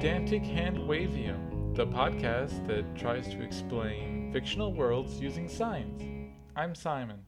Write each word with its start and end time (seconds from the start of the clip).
Pedantic 0.00 0.42
Hand 0.44 0.78
Wavium, 0.78 1.76
the 1.76 1.86
podcast 1.86 2.66
that 2.66 2.86
tries 2.96 3.28
to 3.28 3.42
explain 3.42 4.30
fictional 4.32 4.72
worlds 4.72 5.20
using 5.20 5.46
science. 5.46 6.02
I'm 6.56 6.74
Simon. 6.74 7.26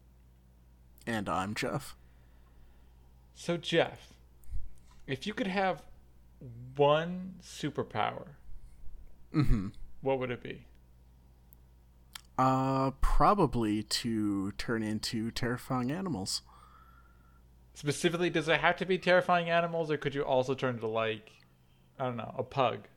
And 1.07 1.29
I'm 1.29 1.55
Jeff. 1.55 1.97
So, 3.35 3.59
Jeff, 3.59 4.15
if 5.07 5.27
you 5.27 5.35
could 5.35 5.49
have 5.49 5.83
one 6.75 7.35
superpower, 7.43 8.29
Mm-hmm. 9.35 9.69
what 10.01 10.19
would 10.19 10.31
it 10.31 10.43
be? 10.43 10.65
Uh, 12.39 12.93
probably 13.03 13.83
to 13.83 14.53
turn 14.53 14.83
into 14.83 15.31
terrifying 15.31 15.93
animals. 15.93 16.41
Specifically, 17.75 18.31
does 18.31 18.49
it 18.49 18.61
have 18.61 18.77
to 18.77 18.87
be 18.87 18.97
terrifying 18.97 19.51
animals, 19.51 19.91
or 19.91 19.99
could 19.99 20.15
you 20.15 20.23
also 20.23 20.55
turn 20.55 20.79
to, 20.79 20.87
like, 20.87 21.33
I 21.99 22.05
don't 22.07 22.17
know, 22.17 22.35
a 22.37 22.43
pug? 22.43 22.89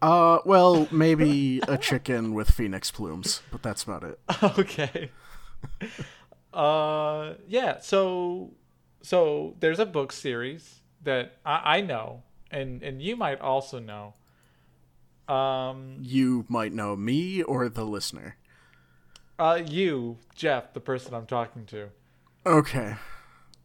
Uh, 0.00 0.38
well, 0.44 0.88
maybe 0.90 1.60
a 1.68 1.78
chicken 1.78 2.34
with 2.34 2.50
phoenix 2.50 2.90
plumes, 2.90 3.42
but 3.52 3.62
that's 3.62 3.84
about 3.84 4.02
it. 4.04 4.18
okay. 4.58 5.10
uh, 6.52 7.34
yeah. 7.46 7.78
So, 7.80 8.50
so 9.02 9.56
there's 9.60 9.78
a 9.78 9.86
book 9.86 10.12
series 10.12 10.80
that 11.02 11.36
I, 11.46 11.76
I 11.76 11.80
know, 11.80 12.22
and 12.50 12.82
and 12.82 13.00
you 13.02 13.16
might 13.16 13.40
also 13.40 13.78
know. 13.78 14.14
Um, 15.32 15.98
You 16.02 16.44
might 16.48 16.72
know 16.72 16.96
me 16.96 17.42
or 17.42 17.68
the 17.68 17.84
listener. 17.84 18.36
uh, 19.38 19.60
you, 19.64 20.18
Jeff, 20.34 20.72
the 20.74 20.80
person 20.80 21.14
I'm 21.14 21.26
talking 21.26 21.64
to. 21.66 21.88
Okay, 22.44 22.96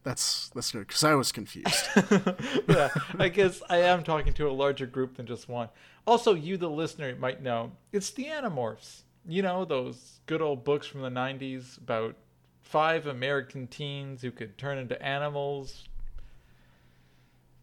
that's 0.08 0.48
that's 0.54 0.72
good 0.72 0.86
because 0.86 1.04
I 1.04 1.14
was 1.14 1.32
confused. 1.32 1.86
yeah, 2.68 2.88
I 3.18 3.28
guess 3.28 3.62
I 3.68 3.78
am 3.82 4.02
talking 4.02 4.32
to 4.32 4.48
a 4.48 4.50
larger 4.50 4.86
group 4.86 5.18
than 5.18 5.26
just 5.26 5.50
one. 5.50 5.68
Also, 6.06 6.32
you, 6.32 6.56
the 6.56 6.70
listener, 6.70 7.14
might 7.16 7.42
know 7.42 7.72
it's 7.92 8.10
the 8.10 8.24
Animorphs. 8.24 9.02
You 9.26 9.42
know 9.42 9.66
those 9.66 10.20
good 10.24 10.40
old 10.40 10.64
books 10.64 10.86
from 10.86 11.02
the 11.02 11.10
'90s 11.10 11.76
about 11.76 12.16
five 12.62 13.06
American 13.06 13.66
teens 13.66 14.22
who 14.22 14.30
could 14.30 14.56
turn 14.56 14.78
into 14.78 15.00
animals. 15.02 15.84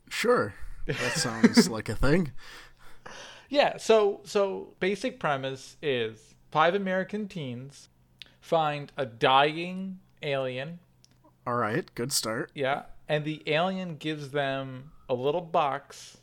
sure, 0.08 0.54
that 0.86 1.14
sounds 1.14 1.68
like 1.78 1.90
a 1.90 1.96
thing. 1.96 2.32
Yeah, 3.50 3.78
so 3.78 4.22
so 4.24 4.76
basic 4.80 5.20
premise 5.20 5.78
is 5.82 6.36
five 6.52 6.76
American 6.76 7.28
teens 7.28 7.90
find 8.40 8.92
a 8.96 9.08
dying 9.08 9.98
alien, 10.22 10.78
All 11.46 11.56
right, 11.56 11.86
good 11.96 12.12
start. 12.12 12.52
yeah, 12.56 12.84
and 13.08 13.24
the 13.24 13.44
alien 13.48 13.98
gives 13.98 14.32
them 14.32 14.92
a 15.08 15.14
little 15.14 15.42
box 15.42 16.18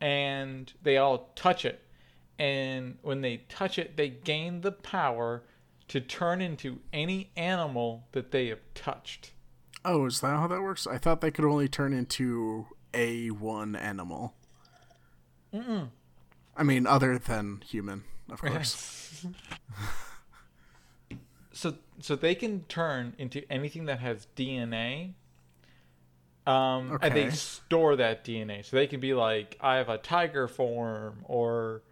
and 0.00 0.72
they 0.82 0.96
all 0.96 1.32
touch 1.34 1.64
it. 1.64 1.82
And 2.38 2.98
when 3.02 3.20
they 3.20 3.38
touch 3.48 3.78
it, 3.78 3.96
they 3.96 4.08
gain 4.08 4.60
the 4.60 4.70
power 4.70 5.42
to 5.88 6.00
turn 6.00 6.40
into 6.40 6.78
any 6.92 7.30
animal 7.36 8.06
that 8.12 8.30
they 8.30 8.46
have 8.46 8.60
touched. 8.74 9.32
Oh, 9.84 10.06
is 10.06 10.20
that 10.20 10.36
how 10.36 10.46
that 10.46 10.62
works? 10.62 10.86
I 10.86 10.98
thought 10.98 11.20
they 11.20 11.32
could 11.32 11.44
only 11.44 11.66
turn 11.68 11.92
into 11.92 12.66
a 12.94 13.30
one 13.30 13.74
animal. 13.74 14.34
Mm-mm. 15.52 15.88
I 16.56 16.62
mean, 16.62 16.86
other 16.86 17.18
than 17.18 17.62
human, 17.66 18.04
of 18.30 18.40
course. 18.40 19.26
so 21.58 21.74
so 21.98 22.14
they 22.14 22.36
can 22.36 22.62
turn 22.64 23.14
into 23.18 23.42
anything 23.50 23.86
that 23.86 23.98
has 23.98 24.28
DNA. 24.36 25.14
Um, 26.46 26.98
and 27.02 27.14
they 27.14 27.28
store 27.30 27.96
that 27.96 28.24
DNA, 28.24 28.64
so 28.64 28.76
they 28.76 28.86
can 28.86 29.00
be 29.00 29.12
like, 29.12 29.58
I 29.60 29.76
have 29.76 29.90
a 29.90 29.98
tiger 29.98 30.48
form 30.48 31.18
or 31.24 31.82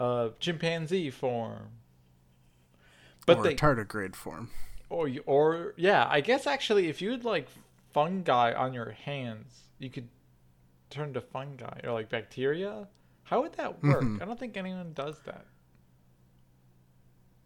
a 0.00 0.30
chimpanzee 0.40 1.10
form. 1.10 1.68
But 3.26 3.38
or 3.38 3.42
they 3.44 3.54
tardigrade 3.54 4.16
form. 4.16 4.50
or 4.88 5.08
or 5.26 5.74
yeah, 5.76 6.08
I 6.10 6.20
guess 6.20 6.46
actually, 6.46 6.88
if 6.88 7.00
you 7.00 7.12
had 7.12 7.24
like 7.24 7.48
fungi 7.92 8.52
on 8.54 8.72
your 8.72 8.90
hands, 8.90 9.68
you 9.78 9.90
could 9.90 10.08
turn 10.90 11.12
to 11.12 11.20
fungi 11.20 11.80
or 11.84 11.92
like 11.92 12.08
bacteria. 12.08 12.88
How 13.24 13.42
would 13.42 13.52
that 13.52 13.82
work? 13.84 14.02
Mhm. 14.02 14.20
I 14.20 14.24
don't 14.24 14.38
think 14.40 14.56
anyone 14.56 14.94
does 14.94 15.20
that. 15.26 15.46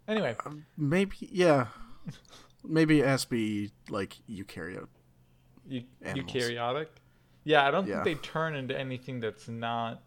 Anyway, 0.09 0.37
Maybe, 0.77 1.17
yeah. 1.21 1.67
Maybe 2.65 3.00
it 3.00 3.06
has 3.06 3.25
to 3.25 3.31
be 3.31 3.72
like 3.89 4.17
eukaryote. 4.28 4.89
You, 5.69 5.84
eukaryotic? 6.05 6.89
Yeah, 7.44 7.67
I 7.67 7.71
don't 7.71 7.87
Yeah. 7.87 8.03
think 8.03 8.22
they 8.22 8.28
turn 8.28 8.55
into 8.55 8.78
anything 8.78 9.21
that's 9.21 9.49
not 9.49 10.03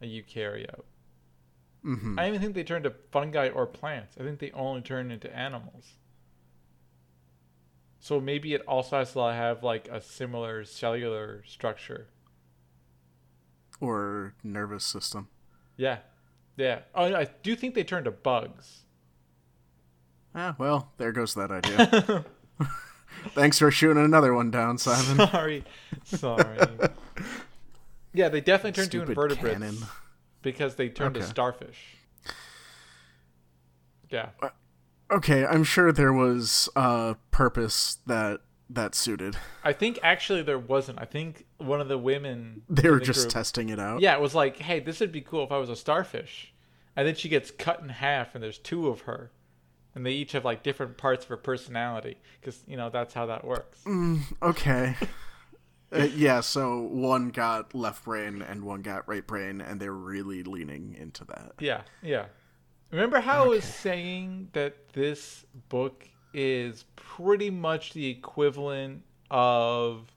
a 0.00 0.06
eukaryote. 0.06 0.84
Mm-hmm. 1.84 2.18
I 2.18 2.22
don't 2.22 2.28
even 2.30 2.40
think 2.40 2.54
they 2.54 2.64
turn 2.64 2.82
to 2.84 2.94
fungi 3.12 3.48
or 3.48 3.66
plants. 3.66 4.16
I 4.18 4.22
think 4.22 4.38
they 4.38 4.50
only 4.52 4.80
turn 4.82 5.10
into 5.10 5.34
animals. 5.36 5.98
So 8.00 8.20
maybe 8.20 8.54
it 8.54 8.62
also 8.68 8.98
has 8.98 9.12
to 9.12 9.20
have 9.20 9.62
like 9.62 9.88
a 9.88 10.00
similar 10.00 10.64
cellular 10.64 11.42
structure. 11.46 12.08
Or 13.80 14.34
nervous 14.42 14.84
system. 14.84 15.28
Yeah. 15.76 15.98
Yeah. 16.56 16.80
Oh, 16.94 17.14
I 17.14 17.28
do 17.42 17.56
think 17.56 17.74
they 17.74 17.84
turn 17.84 18.04
to 18.04 18.10
bugs. 18.10 18.80
Ah, 20.34 20.54
well, 20.58 20.92
there 20.96 21.12
goes 21.12 21.34
that 21.34 21.50
idea. 21.50 22.24
Thanks 23.34 23.58
for 23.58 23.70
shooting 23.70 24.04
another 24.04 24.34
one 24.34 24.50
down, 24.50 24.78
Simon. 24.78 25.28
sorry. 25.28 25.64
Sorry. 26.04 26.58
yeah, 28.12 28.28
they 28.28 28.40
definitely 28.40 28.72
turn 28.72 28.90
to 28.90 29.02
invertebrates 29.02 29.58
canon. 29.58 29.76
because 30.42 30.74
they 30.74 30.88
turn 30.88 31.14
to 31.14 31.22
starfish. 31.22 31.96
Yeah. 34.10 34.30
Okay, 35.10 35.46
I'm 35.46 35.64
sure 35.64 35.92
there 35.92 36.12
was 36.12 36.68
a 36.76 37.16
purpose 37.30 37.98
that 38.06 38.40
that 38.70 38.94
suited. 38.94 39.36
I 39.62 39.72
think 39.72 39.98
actually 40.02 40.42
there 40.42 40.58
wasn't. 40.58 40.98
I 41.00 41.04
think 41.04 41.46
one 41.58 41.80
of 41.80 41.88
the 41.88 41.98
women 41.98 42.62
They 42.68 42.88
were 42.90 42.98
the 42.98 43.04
just 43.04 43.20
group- 43.22 43.32
testing 43.32 43.68
it 43.68 43.78
out. 43.78 44.00
Yeah, 44.00 44.14
it 44.14 44.20
was 44.20 44.34
like, 44.34 44.58
hey, 44.58 44.80
this 44.80 45.00
would 45.00 45.12
be 45.12 45.20
cool 45.20 45.44
if 45.44 45.52
I 45.52 45.58
was 45.58 45.70
a 45.70 45.76
starfish. 45.76 46.52
And 46.96 47.06
then 47.08 47.14
she 47.16 47.28
gets 47.28 47.50
cut 47.50 47.80
in 47.80 47.88
half, 47.88 48.34
and 48.34 48.44
there's 48.44 48.58
two 48.58 48.86
of 48.88 49.02
her, 49.02 49.32
and 49.96 50.06
they 50.06 50.12
each 50.12 50.32
have 50.32 50.44
like 50.44 50.62
different 50.62 50.96
parts 50.96 51.24
of 51.24 51.28
her 51.30 51.36
personality, 51.36 52.18
because 52.40 52.62
you 52.68 52.76
know 52.76 52.88
that's 52.88 53.14
how 53.14 53.26
that 53.26 53.44
works. 53.44 53.80
Mm, 53.84 54.20
okay. 54.42 54.94
Uh, 55.92 56.08
yeah, 56.16 56.40
so 56.40 56.80
one 56.80 57.28
got 57.28 57.72
left 57.72 58.04
brain 58.04 58.42
and 58.42 58.64
one 58.64 58.82
got 58.82 59.06
right 59.06 59.24
brain, 59.24 59.60
and 59.60 59.78
they're 59.78 59.92
really 59.92 60.42
leaning 60.42 60.96
into 60.98 61.24
that. 61.24 61.52
Yeah, 61.60 61.82
yeah. 62.02 62.26
Remember 62.90 63.20
how 63.20 63.44
I 63.44 63.46
was 63.46 63.62
saying 63.62 64.48
that 64.54 64.88
this 64.92 65.44
book 65.68 66.08
is 66.34 66.84
pretty 66.96 67.48
much 67.48 67.92
the 67.92 68.08
equivalent 68.08 69.02
of 69.30 70.12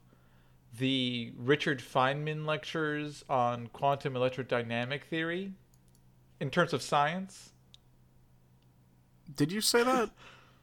the 0.78 1.32
Richard 1.36 1.80
Feynman 1.80 2.46
lectures 2.46 3.24
on 3.28 3.68
quantum 3.68 4.14
electrodynamic 4.14 5.04
theory 5.04 5.52
in 6.40 6.50
terms 6.50 6.72
of 6.72 6.82
science? 6.82 7.50
Did 9.34 9.52
you 9.52 9.60
say 9.60 9.82
that? 9.82 10.10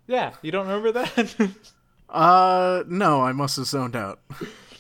Yeah, 0.08 0.34
you 0.44 0.52
don't 0.52 0.68
remember 0.68 0.92
that? 0.92 1.50
uh, 2.10 2.84
no, 2.88 3.24
I 3.24 3.32
must 3.32 3.58
have 3.58 3.66
zoned 3.66 3.96
out. 3.96 4.20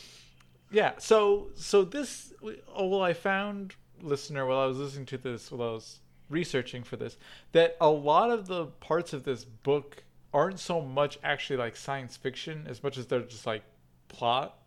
yeah, 0.72 0.92
so 1.00 1.48
so 1.56 1.83
this 1.83 2.31
oh, 2.75 2.88
well 2.88 3.01
I 3.01 3.13
found 3.13 3.74
listener 4.04 4.45
while 4.45 4.60
I 4.60 4.68
was 4.68 4.77
listening 4.77 5.07
to 5.07 5.18
this 5.18 5.51
while 5.51 5.69
I 5.69 5.72
was 5.72 6.00
researching 6.30 6.83
for 6.83 6.95
this 6.95 7.18
that 7.54 7.75
a 7.81 7.89
lot 7.89 8.30
of 8.30 8.45
the 8.45 8.68
parts 8.68 9.13
of 9.13 9.24
this 9.24 9.45
book 9.45 10.04
aren't 10.36 10.60
so 10.60 10.82
much 10.82 11.18
actually 11.24 11.56
like 11.58 11.76
science 11.76 12.18
fiction 12.18 12.66
as 12.68 12.84
much 12.84 12.98
as 12.98 13.08
they're 13.08 13.22
just 13.22 13.46
like 13.48 13.64
plot 14.10 14.58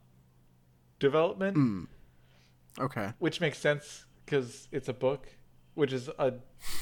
development, 0.98 1.54
Hmm. 1.56 1.84
Okay. 2.80 3.12
which 3.18 3.40
makes 3.40 3.58
sense 3.58 4.04
because 4.24 4.66
it's 4.72 4.88
a 4.88 4.92
book, 4.94 5.28
which 5.74 5.92
is 5.92 6.08
a 6.18 6.34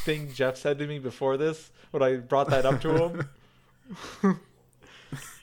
thing 0.05 0.33
Jeff 0.33 0.57
said 0.57 0.79
to 0.79 0.87
me 0.87 0.99
before 0.99 1.37
this 1.37 1.71
when 1.91 2.03
I 2.03 2.17
brought 2.17 2.49
that 2.51 2.65
up 2.65 2.81
to 2.83 2.97
him. 2.97 3.29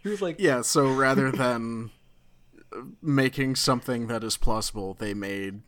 he 0.04 0.10
was 0.10 0.22
like, 0.22 0.38
Yeah, 0.40 0.62
so 0.62 0.88
rather 0.92 1.32
than 1.32 1.92
making 3.02 3.56
something 3.56 4.08
that 4.08 4.24
is 4.24 4.38
plausible, 4.38 4.94
they 4.96 5.14
made 5.14 5.62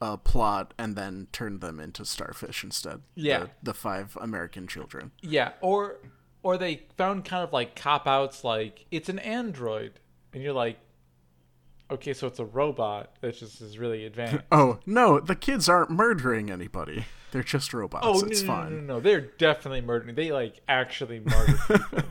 a 0.00 0.16
plot 0.18 0.74
and 0.78 0.96
then 0.96 1.28
turned 1.32 1.60
them 1.60 1.78
into 1.80 2.04
starfish 2.04 2.62
instead. 2.64 3.00
Yeah. 3.14 3.38
The, 3.40 3.50
the 3.64 3.74
five 3.74 4.16
American 4.20 4.66
children. 4.66 5.12
Yeah, 5.22 5.52
or 5.60 5.98
or 6.42 6.56
they 6.58 6.82
found 6.96 7.24
kind 7.24 7.44
of 7.44 7.52
like 7.52 7.76
cop 7.76 8.06
outs 8.06 8.44
like 8.44 8.86
it's 8.90 9.08
an 9.08 9.18
android 9.20 10.00
and 10.32 10.42
you're 10.42 10.52
like 10.52 10.78
okay, 11.92 12.14
so 12.14 12.26
it's 12.26 12.38
a 12.38 12.44
robot 12.44 13.14
that 13.20 13.36
just 13.36 13.60
is 13.60 13.78
really 13.78 14.04
advanced. 14.06 14.44
Oh, 14.52 14.78
no, 14.86 15.20
the 15.20 15.36
kids 15.36 15.68
aren't 15.68 15.90
murdering 15.90 16.50
anybody. 16.50 17.04
They're 17.30 17.42
just 17.42 17.72
robots. 17.72 18.06
oh, 18.06 18.20
no, 18.20 18.26
it's 18.26 18.42
no, 18.42 18.46
fine. 18.46 18.70
no, 18.70 18.76
no, 18.80 18.94
no, 18.94 19.00
they're 19.00 19.20
definitely 19.20 19.80
murdering. 19.82 20.14
They 20.14 20.32
like 20.32 20.60
actually 20.68 21.20
murder 21.20 21.58
people, 21.68 22.02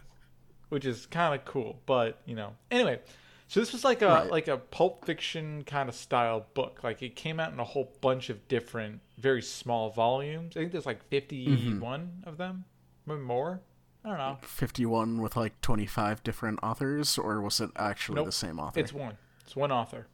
which 0.70 0.86
is 0.86 1.06
kind 1.08 1.34
of 1.34 1.46
cool, 1.46 1.82
but 1.86 2.20
you 2.26 2.36
know. 2.36 2.54
Anyway, 2.70 3.00
So 3.48 3.60
this 3.60 3.74
was 3.74 3.84
like 3.84 4.02
a 4.02 4.08
Right. 4.08 4.32
like 4.32 4.48
a 4.48 4.58
pulp 4.58 5.06
fiction 5.06 5.64
kind 5.64 5.90
of 5.90 5.96
style 5.96 6.46
book. 6.54 6.82
Like 6.84 7.02
it 7.02 7.16
came 7.16 7.40
out 7.40 7.52
in 7.52 7.60
a 7.60 7.64
whole 7.64 7.92
bunch 8.02 8.30
of 8.30 8.48
different, 8.48 9.02
very 9.18 9.42
small 9.42 9.90
volumes. 9.90 10.56
I 10.56 10.62
think 10.62 10.72
there's 10.72 10.86
like 10.86 11.04
51 11.10 12.00
mm-hmm. 12.02 12.30
of 12.30 12.38
them, 12.38 12.66
maybe 13.06 13.22
more. 13.22 13.62
I 14.04 14.10
don't 14.10 14.18
know. 14.18 14.38
51 14.42 15.22
with 15.22 15.36
like 15.38 15.60
25 15.62 16.24
different 16.24 16.60
authors, 16.64 17.18
or 17.18 17.40
was 17.42 17.60
it 17.60 17.70
actually 17.76 18.16
Nope. 18.16 18.26
the 18.26 18.32
same 18.32 18.60
author? 18.60 18.80
It's 18.80 18.94
one. 18.94 19.18
It's 19.44 19.56
one 19.56 19.72
author. 19.72 20.08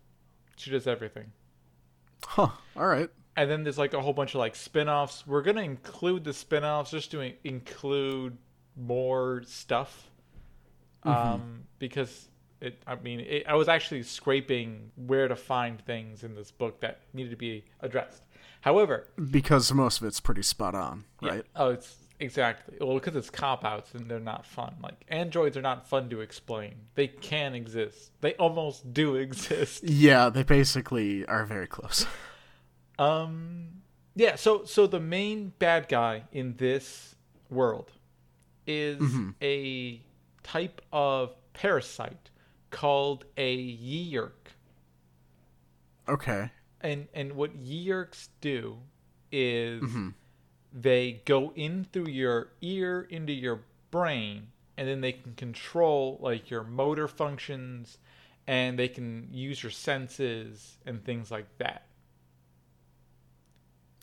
She 0.58 0.72
does 0.72 0.88
everything. 0.88 1.32
Huh. 2.26 2.50
All 2.76 2.88
right. 2.88 3.10
And 3.36 3.50
then 3.50 3.64
there's 3.64 3.78
like 3.78 3.94
a 3.94 4.02
whole 4.02 4.14
bunch 4.14 4.34
of 4.34 4.40
like 4.40 4.56
spin-offs. 4.56 5.26
We're 5.28 5.44
going 5.44 5.56
to 5.58 5.64
include 5.64 6.24
the 6.24 6.34
spin-offs 6.34 6.92
just 6.92 7.12
to 7.12 7.22
in- 7.22 7.36
include 7.44 8.38
more 8.76 9.44
stuff. 9.46 10.10
Um 11.04 11.64
because 11.80 12.28
it 12.60 12.82
I 12.88 12.96
mean, 12.96 13.20
it, 13.22 13.44
I 13.48 13.56
was 13.56 13.68
actually 13.70 14.04
scraping 14.04 14.92
where 14.96 15.28
to 15.28 15.36
find 15.36 15.80
things 15.86 16.24
in 16.24 16.36
this 16.36 16.52
book 16.52 16.80
that 16.82 17.02
needed 17.14 17.30
to 17.30 17.36
be 17.38 17.64
addressed. 17.82 18.24
However, 18.62 19.08
Because 19.32 19.72
most 19.72 20.02
of 20.02 20.08
it's 20.08 20.20
pretty 20.20 20.42
spot 20.42 20.74
on, 20.76 21.06
Yeah. 21.22 21.30
right? 21.30 21.46
Oh, 21.56 21.70
it's 21.70 21.96
exactly. 22.20 22.78
Well, 22.80 22.96
because 22.96 23.16
it's 23.16 23.30
cop 23.30 23.64
outs 23.66 23.94
and 23.94 24.10
they're 24.10 24.20
not 24.20 24.46
fun. 24.46 24.76
Like 24.82 25.06
androids 25.08 25.58
are 25.58 25.62
not 25.62 25.88
fun 25.88 26.10
to 26.10 26.22
explain. 26.22 26.76
They 26.96 27.08
can 27.08 27.54
exist. 27.56 28.12
They 28.22 28.34
almost 28.36 28.94
do 28.94 29.16
exist. 29.26 29.84
Yeah, 29.84 30.30
they 30.30 30.44
basically 30.44 31.26
are 31.26 31.46
very 31.46 31.68
close. 31.68 32.06
Um 33.00 33.82
yeah, 34.16 34.36
so 34.36 34.66
so 34.66 34.88
the 34.88 35.00
main 35.00 35.54
bad 35.60 35.88
guy 35.88 36.24
in 36.32 36.56
this 36.58 37.16
world 37.50 37.92
is 38.66 39.02
a 39.42 40.02
type 40.44 40.82
of 40.92 41.36
parasite 41.54 42.32
called 42.70 43.26
a 43.38 43.58
yeerk. 43.78 44.54
Okay. 46.10 46.52
And 46.82 47.08
and 47.14 47.34
what 47.34 47.58
yeerks 47.58 48.30
do 48.42 48.78
is 49.32 49.84
they 50.82 51.22
go 51.26 51.52
in 51.56 51.86
through 51.92 52.10
your 52.10 52.50
ear 52.62 53.08
into 53.10 53.34
your 53.34 53.62
brain 53.90 54.48
and 54.78 54.88
then 54.88 55.02
they 55.02 55.12
can 55.12 55.34
control 55.34 56.20
like 56.22 56.50
your 56.50 56.64
motor 56.64 57.08
functions 57.08 57.98
and 58.46 58.78
they 58.78 58.88
can 58.88 59.28
use 59.32 59.62
your 59.64 59.72
senses 59.72 60.78
and 60.86 61.04
things 61.04 61.32
like 61.32 61.46
that. 61.58 61.88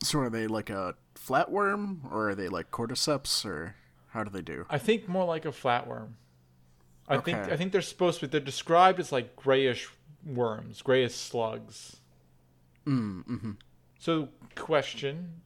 So 0.03 0.19
are 0.19 0.29
they 0.31 0.47
like 0.47 0.69
a 0.69 0.97
flatworm, 1.15 2.00
or 2.12 2.31
are 2.31 2.35
they 2.35 2.49
like 2.49 2.71
cordyceps, 2.71 3.47
or 3.47 3.75
how 4.11 4.23
do 4.23 4.31
they 4.31 4.43
do? 4.43 4.67
I 4.69 4.77
think 4.77 5.09
more 5.09 5.25
like 5.25 5.47
a 5.47 5.50
flatworm. 5.50 6.15
I 7.09 7.19
think 7.19 7.38
Okay. 7.38 7.53
I 7.53 7.56
think 7.56 7.73
they're 7.73 7.81
supposed 7.81 8.20
to 8.20 8.27
be 8.27 8.31
they're 8.31 8.41
described 8.41 9.00
as 9.00 9.12
like 9.12 9.35
grayish 9.37 9.88
worms, 10.27 10.82
grayish 10.82 11.15
slugs. 11.15 11.97
Mm, 12.87 13.25
mm-hmm. 13.27 13.50
So 13.99 14.29
question 14.55 15.41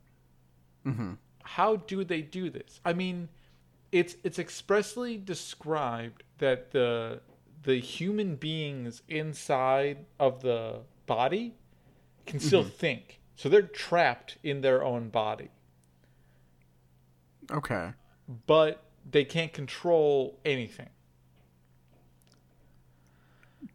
Mm-hmm. 0.88 1.12
how 1.42 1.76
do 1.76 2.04
they 2.04 2.22
do 2.22 2.50
this? 2.50 2.80
I 2.84 2.92
mean, 2.92 3.28
it's 3.92 4.16
it's 4.24 4.38
expressly 4.38 5.16
described 5.18 6.22
that 6.38 6.70
the 6.72 7.20
the 7.64 7.76
human 7.80 8.36
beings 8.36 9.02
inside 9.08 10.06
of 10.18 10.42
the 10.42 10.80
body 11.06 11.54
can 12.26 12.40
still 12.40 12.64
think. 12.64 13.20
So 13.36 13.48
they're 13.48 13.62
trapped 13.62 14.38
in 14.42 14.62
their 14.62 14.82
own 14.84 15.10
body, 15.10 15.50
Okay. 17.50 17.92
but 18.46 18.82
they 19.08 19.24
can't 19.24 19.52
control 19.52 20.38
anything. 20.44 20.88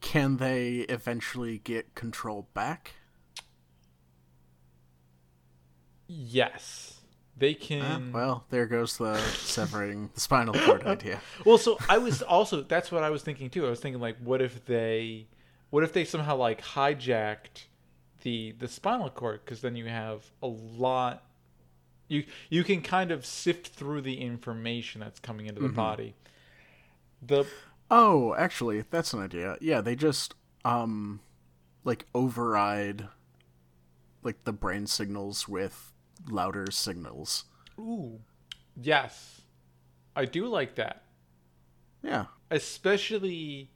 Can 0.01 0.37
they 0.37 0.79
eventually 0.89 1.59
get 1.59 1.95
control 1.95 2.47
back? 2.53 2.95
Yes. 6.07 6.92
They 7.35 7.55
Ah, 7.55 7.65
can 7.65 8.11
well, 8.13 8.45
there 8.49 8.67
goes 8.67 8.97
the 8.97 9.17
severing 9.17 10.11
the 10.13 10.19
spinal 10.19 10.53
cord 10.53 10.83
idea. 10.85 11.19
Well, 11.45 11.57
so 11.57 11.77
I 11.89 11.97
was 11.97 12.21
also 12.21 12.61
that's 12.61 12.91
what 12.91 13.03
I 13.03 13.09
was 13.09 13.23
thinking 13.23 13.49
too. 13.49 13.65
I 13.65 13.69
was 13.69 13.79
thinking 13.79 14.01
like, 14.01 14.17
what 14.17 14.41
if 14.41 14.65
they, 14.65 15.27
what 15.71 15.83
if 15.83 15.93
they 15.93 16.05
somehow 16.05 16.35
like 16.35 16.61
hijacked 16.61 17.65
the 18.21 18.53
the 18.59 18.67
spinal 18.67 19.09
cord? 19.09 19.41
Because 19.43 19.61
then 19.61 19.75
you 19.75 19.85
have 19.85 20.31
a 20.43 20.47
lot. 20.47 21.23
You 22.07 22.25
you 22.49 22.63
can 22.63 22.81
kind 22.81 23.11
of 23.11 23.25
sift 23.25 23.69
through 23.69 24.01
the 24.01 24.21
information 24.21 25.01
that's 25.01 25.19
coming 25.19 25.47
into 25.47 25.61
the 25.61 25.69
body. 25.69 26.15
The 27.25 27.45
Oh, 27.89 28.35
actually, 28.35 28.83
that's 28.89 29.13
an 29.13 29.21
idea. 29.21 29.57
Yeah, 29.59 29.81
they 29.81 29.95
just 29.95 30.35
um 30.63 31.21
like 31.83 32.05
override 32.13 33.07
like 34.21 34.43
the 34.43 34.53
brain 34.53 34.85
signals 34.87 35.47
with 35.47 35.92
louder 36.29 36.67
signals. 36.71 37.45
ooh, 37.79 38.19
yes, 38.81 39.41
I 40.15 40.25
do 40.25 40.47
like 40.47 40.75
that. 40.75 41.03
Yeah. 42.01 42.25
especially 42.51 43.69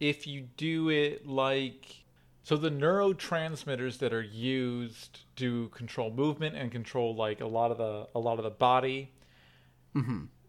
if 0.00 0.26
you 0.26 0.48
do 0.56 0.88
it 0.88 1.26
like 1.26 2.04
so 2.42 2.56
the 2.56 2.70
neurotransmitters 2.70 3.98
that 3.98 4.12
are 4.14 4.22
used 4.22 5.20
to 5.36 5.68
control 5.68 6.10
movement 6.10 6.56
and 6.56 6.72
control 6.72 7.14
like 7.14 7.40
a 7.42 7.46
lot 7.46 7.70
of 7.70 7.76
the 7.78 8.08
a 8.14 8.18
lot 8.18 8.38
of 8.38 8.44
the 8.44 8.50
body 8.50 9.12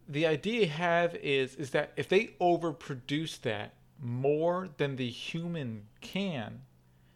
the 0.07 0.25
idea 0.27 0.61
you 0.61 0.67
have 0.69 1.15
is 1.15 1.55
is 1.55 1.71
that 1.71 1.91
if 1.97 2.07
they 2.07 2.27
overproduce 2.39 3.41
that 3.41 3.73
more 4.01 4.69
than 4.77 4.95
the 4.95 5.09
human 5.09 5.87
can 5.99 6.61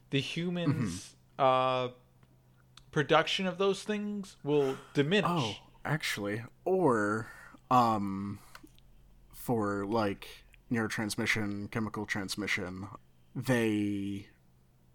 the 0.10 0.20
humans 0.20 1.16
uh 1.40 1.88
production 2.94 3.46
of 3.48 3.58
those 3.58 3.84
things 3.84 4.38
will 4.44 4.78
diminish 4.94 5.30
Oh, 5.30 5.56
actually, 5.84 6.44
or 6.64 7.28
um 7.70 8.40
for 9.34 9.86
like 9.86 10.28
neurotransmission, 10.72 11.70
chemical 11.72 12.06
transmission, 12.06 12.88
they 13.36 14.28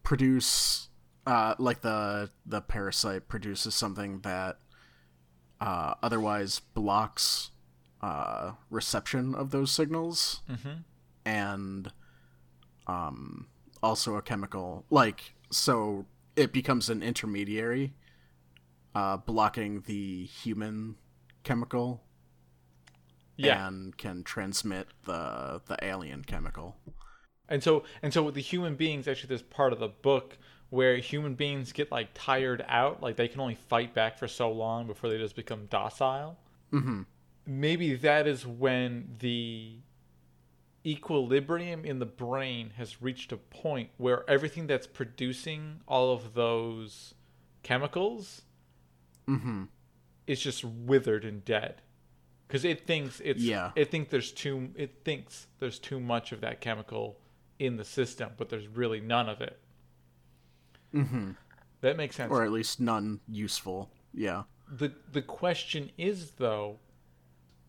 produce 0.03 0.89
uh 1.27 1.55
like 1.59 1.83
the 1.83 2.31
the 2.47 2.61
parasite 2.63 3.29
produces 3.29 3.75
something 3.75 4.21
that 4.21 4.59
uh 5.61 5.95
otherwise 6.03 6.61
blocks 6.73 7.51
uh 8.01 8.53
reception 8.71 9.35
of 9.35 9.51
those 9.51 9.71
signals 9.73 10.41
Mhm. 10.49 10.85
and 11.27 11.93
um 12.87 13.49
also 13.83 14.15
a 14.17 14.23
chemical 14.23 14.85
like 14.89 15.35
so 15.51 16.07
it 16.39 16.53
becomes 16.53 16.89
an 16.89 17.03
intermediary 17.03 17.93
uh 18.95 19.17
blocking 19.17 19.83
the 19.87 20.25
human 20.27 20.97
chemical 21.45 22.03
yeah 23.37 23.67
and 23.67 23.97
can 23.97 24.23
transmit 24.25 24.89
the 25.05 25.61
the 25.67 25.77
alien 25.83 26.23
chemical 26.25 26.77
And 27.49 27.63
so 27.63 27.85
and 28.03 28.13
so 28.13 28.23
with 28.23 28.35
the 28.35 28.43
human 28.43 28.77
beings, 28.77 29.09
actually 29.09 29.29
there's 29.29 29.43
part 29.43 29.73
of 29.73 29.79
the 29.79 29.89
book 29.89 30.37
where 30.71 30.99
human 30.99 31.35
beings 31.35 31.73
get 31.73 31.91
like 31.91 32.09
tired 32.15 32.63
out, 32.69 33.03
like 33.03 33.17
they 33.17 33.29
can 33.29 33.41
only 33.41 33.55
fight 33.55 33.95
back 33.95 34.19
for 34.19 34.29
so 34.29 34.51
long 34.53 34.87
before 34.87 35.09
they 35.09 35.17
just 35.19 35.35
become 35.37 35.67
docile. 35.67 36.37
mm-hmm. 36.73 37.03
Maybe 37.47 37.95
that 37.97 38.27
is 38.27 38.47
when 38.47 39.17
the 39.21 39.79
equilibrium 40.89 41.85
in 41.85 41.99
the 41.99 42.07
brain 42.07 42.71
has 42.77 43.03
reached 43.03 43.33
a 43.33 43.37
point 43.37 43.91
where 43.99 44.29
everything 44.29 44.67
that's 44.67 44.87
producing 44.87 45.81
all 45.87 46.13
of 46.13 46.35
those 46.35 47.15
chemicals 47.63 48.43
Mm-hmm. 49.29 49.65
is 50.27 50.41
just 50.41 50.65
withered 50.65 51.25
and 51.25 51.45
dead. 51.45 51.83
Because 52.47 52.65
it 52.65 52.87
thinks 52.87 53.21
it's 53.23 53.43
Yeah. 53.43 53.73
it 53.77 53.91
thinks 53.91 54.11
there's 54.11 54.33
too 54.33 54.71
it 54.75 55.05
thinks 55.05 55.47
there's 55.59 55.79
too 55.79 56.01
much 56.01 56.33
of 56.33 56.41
that 56.41 56.63
chemical 56.63 57.21
in 57.59 57.77
the 57.77 57.85
system, 57.85 58.31
but 58.39 58.49
there's 58.49 58.67
really 58.69 59.01
none 59.01 59.29
of 59.29 59.43
it. 59.43 59.59
Mm-hmm. 60.95 61.33
That 61.83 61.97
makes 61.99 62.17
sense. 62.17 62.31
or 62.33 62.43
at 62.43 62.51
least 62.51 62.81
none 62.81 63.21
useful 63.29 63.91
yeah 64.15 64.45
The 64.71 64.93
the 65.13 65.21
question 65.23 65.91
is 65.99 66.31
though, 66.33 66.79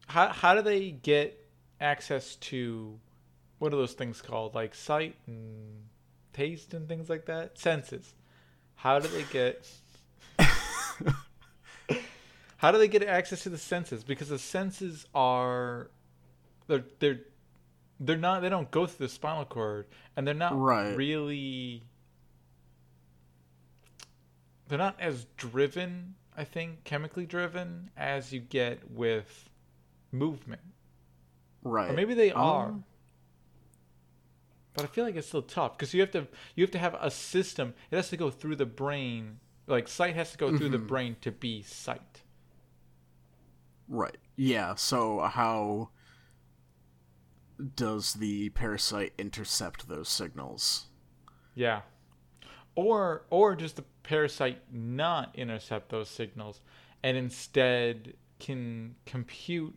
how 0.08 0.30
how 0.30 0.56
do 0.56 0.62
they 0.62 0.92
get 0.92 1.46
access 1.82 2.36
to 2.36 3.00
what 3.60 3.74
are 3.74 3.78
those 3.78 3.94
things 3.94 4.22
called? 4.22 4.56
Like 4.56 4.74
sight 4.74 5.16
and 5.28 5.84
taste 6.34 6.74
and 6.74 6.88
things 6.88 7.10
like 7.10 7.26
that? 7.26 7.58
Senses. 7.58 8.14
How 8.76 9.00
do 9.00 9.08
they 9.10 9.24
get 9.32 9.68
How 12.58 12.72
do 12.72 12.78
they 12.78 12.88
get 12.90 13.04
access 13.04 13.44
to 13.44 13.50
the 13.50 13.58
senses? 13.58 14.04
Because 14.04 14.30
the 14.30 14.40
senses 14.40 15.06
are 15.16 15.90
they're 16.68 16.84
they're 17.00 17.20
they're 18.00 18.18
not 18.18 18.42
they 18.42 18.50
don't 18.50 18.70
go 18.72 18.86
through 18.86 19.08
the 19.08 19.12
spinal 19.12 19.46
cord 19.46 19.86
and 20.16 20.26
they're 20.28 20.34
not 20.34 20.58
Right. 20.60 20.96
really 20.96 21.84
they're 24.68 24.78
not 24.78 25.00
as 25.00 25.26
driven, 25.36 26.16
I 26.38 26.44
think, 26.44 26.84
chemically 26.84 27.26
driven 27.26 27.90
as 27.98 28.32
you 28.32 28.40
get 28.40 28.92
with 28.92 29.50
movement. 30.12 30.62
right 31.64 31.90
Or 31.90 31.94
maybe 31.94 32.14
they 32.14 32.32
Um, 32.32 32.42
are. 32.42 32.74
But 34.80 34.86
I 34.86 34.88
feel 34.88 35.04
like 35.06 35.16
it's 35.16 35.28
still 35.28 35.42
tough 35.42 35.78
because 35.78 35.94
you 35.94 36.02
have 36.02 36.12
to 36.12 36.28
you 36.56 36.64
have 36.64 36.72
to 36.72 36.80
have 36.80 36.96
a 37.00 37.12
system. 37.12 37.74
It 37.92 37.96
has 37.98 38.10
to 38.10 38.18
go 38.18 38.30
through 38.32 38.56
the 38.58 38.66
brain. 38.66 39.40
Like 39.68 39.88
sight 39.88 40.16
has 40.16 40.32
to 40.32 40.38
go 40.38 40.52
through 40.52 40.70
the 40.70 40.78
Mm-hmm. 40.78 40.88
brain 40.88 41.16
to 41.22 41.32
be 41.32 41.62
sight. 41.62 42.24
Right. 43.88 44.18
Yeah. 44.36 44.76
So 44.76 45.20
how 45.22 45.90
does 47.76 48.14
the 48.14 48.50
parasite 48.50 49.14
intercept 49.18 49.88
those 49.88 50.10
signals? 50.10 50.88
Yeah. 51.56 51.82
Or 52.76 53.26
or 53.30 53.56
does 53.56 53.74
the 53.74 53.84
parasite 54.04 54.72
not 54.72 55.36
intercept 55.36 55.90
those 55.90 56.10
signals 56.10 56.62
and 57.04 57.18
instead 57.18 58.14
can 58.40 58.96
compute 59.06 59.76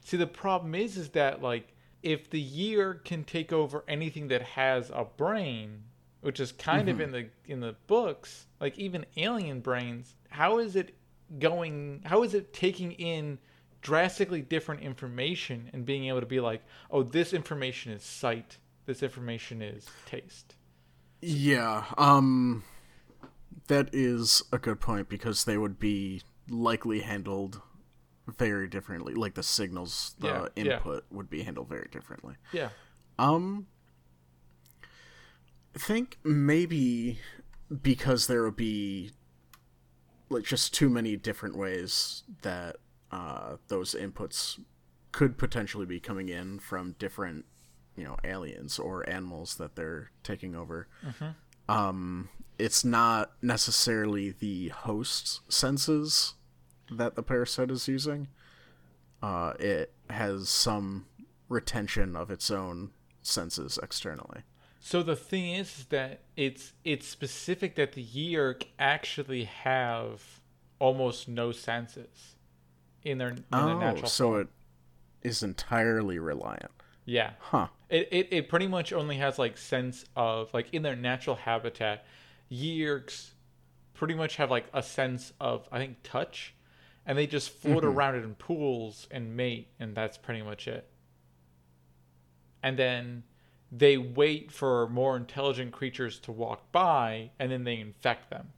See 0.00 0.16
the 0.16 0.26
problem 0.28 0.74
is 0.76 0.96
is 0.96 1.10
that 1.10 1.42
like 1.42 1.75
if 2.02 2.30
the 2.30 2.42
Yeerk 2.42 3.04
can 3.04 3.24
take 3.24 3.52
over 3.52 3.84
anything 3.88 4.28
that 4.28 4.42
has 4.42 4.90
a 4.90 5.04
brain, 5.04 5.82
which 6.20 6.40
is 6.40 6.52
kind 6.52 6.88
of 6.88 7.00
in 7.00 7.12
the 7.12 7.28
in 7.46 7.60
the 7.60 7.76
books, 7.86 8.46
like 8.60 8.78
even 8.78 9.06
alien 9.16 9.60
brains, 9.60 10.14
how 10.30 10.58
is 10.58 10.76
it 10.76 10.94
going 11.38 12.02
how 12.04 12.22
is 12.22 12.34
it 12.34 12.52
taking 12.52 12.92
in 12.92 13.38
drastically 13.82 14.40
different 14.40 14.80
information 14.80 15.70
and 15.72 15.84
being 15.84 16.06
able 16.06 16.20
to 16.20 16.26
be 16.26 16.40
like, 16.40 16.62
"Oh, 16.90 17.02
this 17.02 17.32
information 17.32 17.92
is 17.92 18.02
sight, 18.02 18.58
this 18.86 19.02
information 19.02 19.62
is 19.62 19.86
taste." 20.06 20.56
Yeah. 21.20 21.84
Um 21.96 22.64
that 23.68 23.88
is 23.92 24.42
a 24.52 24.58
good 24.58 24.80
point 24.80 25.08
because 25.08 25.44
they 25.44 25.58
would 25.58 25.78
be 25.78 26.22
likely 26.48 27.00
handled 27.00 27.60
very 28.26 28.68
differently. 28.68 29.14
Like 29.14 29.34
the 29.34 29.42
signals, 29.42 30.14
the 30.18 30.26
Yeah, 30.28 30.46
yeah. 30.56 30.72
input 30.74 31.04
would 31.10 31.30
be 31.30 31.42
handled 31.42 31.68
very 31.68 31.88
differently. 31.90 32.34
Yeah. 32.52 32.70
Um, 33.18 33.66
I 35.74 35.78
think 35.78 36.18
maybe 36.24 37.20
because 37.82 38.26
there 38.26 38.42
would 38.44 38.56
be 38.56 39.10
like 40.28 40.44
just 40.44 40.74
too 40.74 40.88
many 40.88 41.16
different 41.16 41.56
ways 41.56 42.24
that 42.42 42.76
uh, 43.12 43.56
those 43.68 43.94
inputs 43.94 44.58
could 45.12 45.38
potentially 45.38 45.86
be 45.86 46.00
coming 46.00 46.28
in 46.28 46.58
from 46.58 46.94
different, 46.98 47.44
you 47.96 48.04
know, 48.04 48.16
aliens 48.24 48.78
or 48.78 49.08
animals 49.08 49.56
that 49.56 49.76
they're 49.76 50.10
taking 50.22 50.54
over. 50.54 50.88
Um, 51.68 52.28
it's 52.58 52.84
not 52.84 53.32
necessarily 53.42 54.30
the 54.30 54.68
host's 54.68 55.40
senses 55.48 56.34
that 56.90 57.14
the 57.14 57.22
parasite 57.22 57.70
is 57.70 57.88
using. 57.88 58.28
Uh, 59.22 59.54
it 59.58 59.92
has 60.10 60.48
some 60.48 61.06
retention 61.48 62.16
of 62.16 62.30
its 62.30 62.50
own 62.50 62.90
senses 63.22 63.78
externally. 63.82 64.42
So 64.80 65.02
the 65.02 65.16
thing 65.16 65.50
is, 65.54 65.86
that 65.86 66.20
it's 66.36 66.72
it's 66.84 67.08
specific 67.08 67.74
that 67.76 67.92
the 67.92 68.04
Yeerk 68.04 68.64
actually 68.78 69.44
have 69.44 70.22
almost 70.78 71.28
no 71.28 71.50
senses 71.52 72.36
in 73.02 73.18
their 73.18 73.30
in 73.30 73.36
their 73.50 73.74
Oh, 73.74 73.78
natural 73.78 74.06
so 74.08 74.36
it 74.36 74.48
is 75.22 75.42
entirely 75.42 76.18
reliant. 76.18 76.70
Yeah. 77.04 77.32
Huh. 77.38 77.68
It, 77.88 78.08
it 78.12 78.28
it 78.30 78.48
pretty 78.48 78.66
much 78.68 78.92
only 78.92 79.16
has 79.16 79.38
like 79.38 79.56
sense 79.58 80.04
of 80.14 80.52
like 80.54 80.72
in 80.72 80.82
their 80.82 80.96
natural 80.96 81.36
habitat, 81.36 82.04
Yeerks 82.50 83.30
pretty 83.94 84.14
much 84.14 84.36
have 84.36 84.50
like 84.50 84.66
a 84.72 84.82
sense 84.82 85.32
of 85.40 85.68
I 85.72 85.78
think 85.78 85.96
touch, 86.04 86.54
and 87.06 87.16
they 87.16 87.26
just 87.26 87.50
float 87.50 87.84
around 87.84 88.16
in 88.16 88.34
pools 88.34 89.06
and 89.10 89.36
mate, 89.36 89.68
and 89.78 89.94
that's 89.94 90.18
pretty 90.18 90.42
much 90.42 90.66
it. 90.66 90.88
And 92.62 92.76
then 92.76 93.22
they 93.70 93.96
wait 93.96 94.50
for 94.50 94.88
more 94.88 95.16
intelligent 95.16 95.72
creatures 95.72 96.18
to 96.20 96.32
walk 96.32 96.72
by, 96.72 97.30
and 97.38 97.50
then 97.52 97.64
they 97.64 97.78
infect 97.78 98.30
them. 98.30 98.52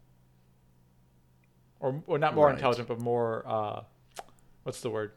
Or 1.81 2.03
or 2.07 2.19
not 2.19 2.35
more 2.35 2.47
Right. 2.47 2.55
intelligent, 2.55 2.89
but 2.89 2.99
more 2.99 3.45
uh, 3.47 3.83
what's 4.63 4.81
the 4.81 4.91
word? 4.91 5.13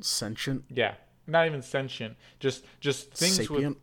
Sentient? 0.00 0.64
Yeah, 0.70 0.94
not 1.26 1.46
even 1.46 1.60
sentient. 1.60 2.16
Just 2.38 2.64
just 2.80 3.12
things 3.12 3.50
with 3.50 3.76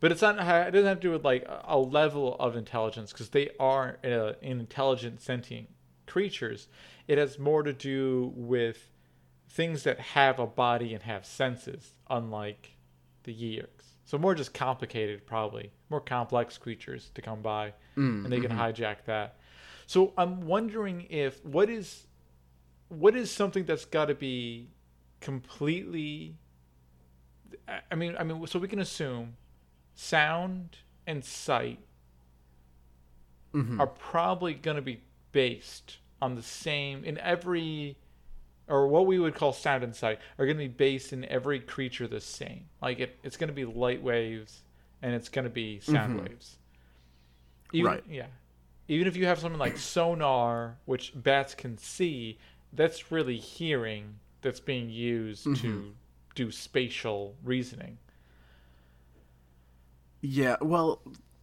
but 0.00 0.12
it's 0.12 0.22
not. 0.22 0.36
It 0.36 0.70
doesn't 0.70 0.86
have 0.86 1.00
to 1.00 1.08
do 1.08 1.10
with 1.10 1.24
like 1.24 1.48
a 1.64 1.78
level 1.78 2.36
of 2.38 2.54
intelligence 2.54 3.12
because 3.12 3.30
they 3.30 3.50
are 3.58 3.98
uh, 4.04 4.34
intelligent, 4.42 5.20
sentient 5.20 5.68
creatures. 6.06 6.68
It 7.08 7.18
has 7.18 7.38
more 7.38 7.62
to 7.64 7.72
do 7.72 8.32
with 8.36 8.90
things 9.48 9.82
that 9.84 9.98
have 9.98 10.38
a 10.38 10.46
body 10.46 10.92
and 10.94 11.02
have 11.02 11.24
senses, 11.26 11.94
unlike 12.10 12.76
the 13.24 13.34
Yeerks. 13.34 13.94
So 14.04 14.18
more 14.18 14.34
just 14.34 14.54
complicated, 14.54 15.26
probably 15.26 15.72
more 15.90 16.00
complex 16.00 16.56
creatures 16.58 17.10
to 17.14 17.22
come 17.22 17.42
by, 17.42 17.72
Mm, 17.96 18.24
and 18.24 18.32
they 18.32 18.40
can 18.40 18.50
mm-hmm. 18.50 18.60
hijack 18.60 19.04
that. 19.06 19.36
So 19.86 20.12
I'm 20.18 20.42
wondering 20.42 21.06
if 21.10 21.44
what 21.44 21.68
is 21.70 22.06
what 22.90 23.16
is 23.16 23.30
something 23.30 23.64
that's 23.64 23.84
got 23.84 24.06
to 24.06 24.14
be 24.14 24.68
completely 25.20 26.36
I- 27.90 27.94
mean 27.94 28.14
I 28.18 28.24
mean 28.24 28.46
so 28.46 28.58
we 28.58 28.68
can 28.68 28.78
assume 28.78 29.36
sound 29.94 30.78
and 31.06 31.24
sight 31.24 31.80
Mhm. 33.54 33.80
are 33.80 33.86
probably 33.86 34.54
going 34.54 34.76
to 34.76 34.82
be 34.82 35.02
based 35.32 35.98
on 36.20 36.34
the 36.34 36.42
same 36.42 37.04
in 37.04 37.18
every 37.18 37.96
or 38.68 38.86
what 38.88 39.06
we 39.06 39.18
would 39.18 39.34
call 39.34 39.52
sound 39.52 39.82
and 39.82 39.94
sight 39.94 40.18
are 40.38 40.44
going 40.44 40.56
to 40.58 40.64
be 40.64 40.68
based 40.68 41.12
in 41.12 41.24
every 41.26 41.58
creature 41.60 42.06
the 42.06 42.20
same 42.20 42.66
like 42.82 42.98
it, 43.00 43.18
it's 43.22 43.36
going 43.36 43.48
to 43.48 43.54
be 43.54 43.64
light 43.64 44.02
waves 44.02 44.62
and 45.00 45.14
it's 45.14 45.28
going 45.28 45.44
to 45.44 45.50
be 45.50 45.80
sound 45.80 46.12
Mhm. 46.14 46.28
waves 46.28 46.56
even, 47.72 47.90
Right. 47.92 48.04
yeah 48.08 48.26
even 48.88 49.06
if 49.06 49.16
you 49.16 49.26
have 49.26 49.38
something 49.38 49.58
like 49.58 49.76
sonar 49.76 50.76
which 50.86 51.12
bats 51.14 51.54
can 51.54 51.78
see 51.78 52.38
that's 52.72 53.10
really 53.12 53.38
hearing 53.38 54.14
that's 54.42 54.60
being 54.60 54.90
used 54.90 55.44
to 55.44 55.50
Mhm. 55.50 55.92
do 56.34 56.50
spatial 56.50 57.34
reasoning 57.42 57.98
Yeah, 60.20 60.56
well, 60.60 61.00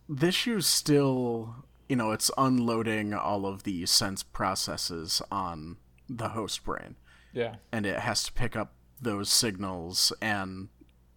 the 0.09 0.27
issue's 0.27 0.67
still, 0.67 1.64
you 1.89 1.95
know, 1.95 2.11
it's 2.11 2.31
unloading 2.37 3.13
all 3.13 3.45
of 3.45 3.63
the 3.63 3.85
sense 3.85 4.23
processes 4.23 5.21
on 5.31 5.77
the 6.09 6.29
host 6.29 6.63
brain, 6.63 6.95
yeah 7.33 7.55
and 7.71 7.85
it 7.85 7.99
has 7.99 8.23
to 8.23 8.33
pick 8.33 8.55
up 8.55 8.73
those 9.01 9.29
signals, 9.29 10.13
and, 10.21 10.69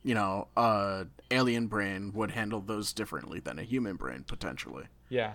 you 0.03 0.15
know, 0.15 0.49
a 0.57 1.07
alien 1.31 1.67
brain 1.69 2.13
would 2.15 2.33
handle 2.33 2.61
those 2.61 2.93
differently 2.93 3.39
than 3.41 3.59
a 3.59 3.63
human 3.63 3.97
brain, 3.97 4.25
potentially. 4.27 4.85
yeah 5.09 5.33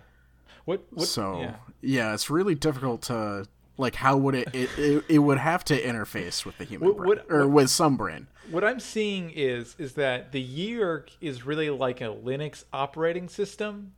what, 0.65 0.83
what 0.91 1.07
so, 1.07 1.39
yeah. 1.41 1.55
yeah. 1.81 2.13
it's 2.13 2.29
really 2.29 2.55
difficult 2.55 3.01
to, 3.03 3.45
like, 3.77 3.95
how 3.95 4.15
would 4.17 4.33
it, 4.35 4.47
it, 4.53 4.69
it, 4.77 5.03
it 5.09 5.19
would 5.19 5.37
have 5.37 5.63
to 5.65 5.81
interface 5.81 6.45
with 6.45 6.57
the 6.57 6.63
human 6.63 6.87
What- 6.89 6.97
brain, 6.97 7.07
what- 7.09 7.25
or 7.29 7.47
with 7.47 7.69
some 7.69 7.97
brain. 7.97 8.27
what 8.49 8.63
I'm 8.63 8.79
seeing 8.79 9.29
is 9.31 9.75
is 9.77 9.93
that 9.93 10.31
the 10.31 10.41
Yeerk 10.43 11.09
is 11.21 11.45
really 11.45 11.69
like 11.69 12.01
a 12.01 12.05
Linux 12.05 12.63
operating 12.73 13.27
system, 13.29 13.93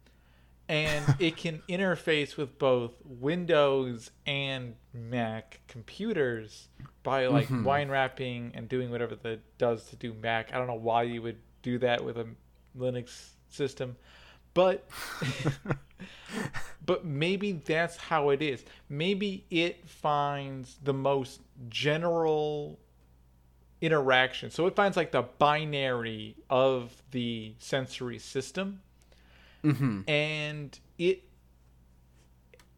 and 0.68 1.16
it 1.20 1.38
can 1.38 1.62
interface 1.70 2.38
with 2.38 2.58
both 2.58 2.94
Windows 3.04 4.12
and 4.26 4.76
Mac 4.94 5.62
computers 5.68 6.70
by 7.04 7.28
like 7.28 7.46
mm-hmm. 7.46 7.64
wine 7.64 7.90
wrapping 7.90 8.52
and 8.56 8.68
doing 8.68 8.90
whatever 8.90 9.16
that 9.16 9.58
does 9.58 9.86
to 9.90 9.96
do 9.96 10.14
Mac. 10.14 10.54
I 10.54 10.58
don't 10.58 10.68
know 10.68 10.74
why 10.74 11.04
you 11.04 11.22
would 11.22 11.38
do 11.62 11.78
that 11.80 12.04
with 12.04 12.18
a 12.18 12.28
Linux 12.78 13.30
system, 13.50 13.96
but 14.54 14.88
but 16.86 17.06
maybe 17.06 17.54
that's 17.54 17.98
how 17.98 18.30
it 18.30 18.42
is. 18.42 18.64
Maybe 18.90 19.46
it 19.50 19.88
finds 19.88 20.78
the 20.84 20.94
most 20.94 21.42
general 21.70 22.80
interaction. 23.82 24.50
So 24.50 24.66
it 24.68 24.76
finds 24.76 24.98
like 24.98 25.12
the 25.12 25.24
binary 25.24 26.36
of 26.50 27.04
the 27.12 27.54
sensory 27.60 28.20
system 28.20 28.82
Mm-hmm. 29.66 30.02
and 30.08 30.80
it 30.98 31.24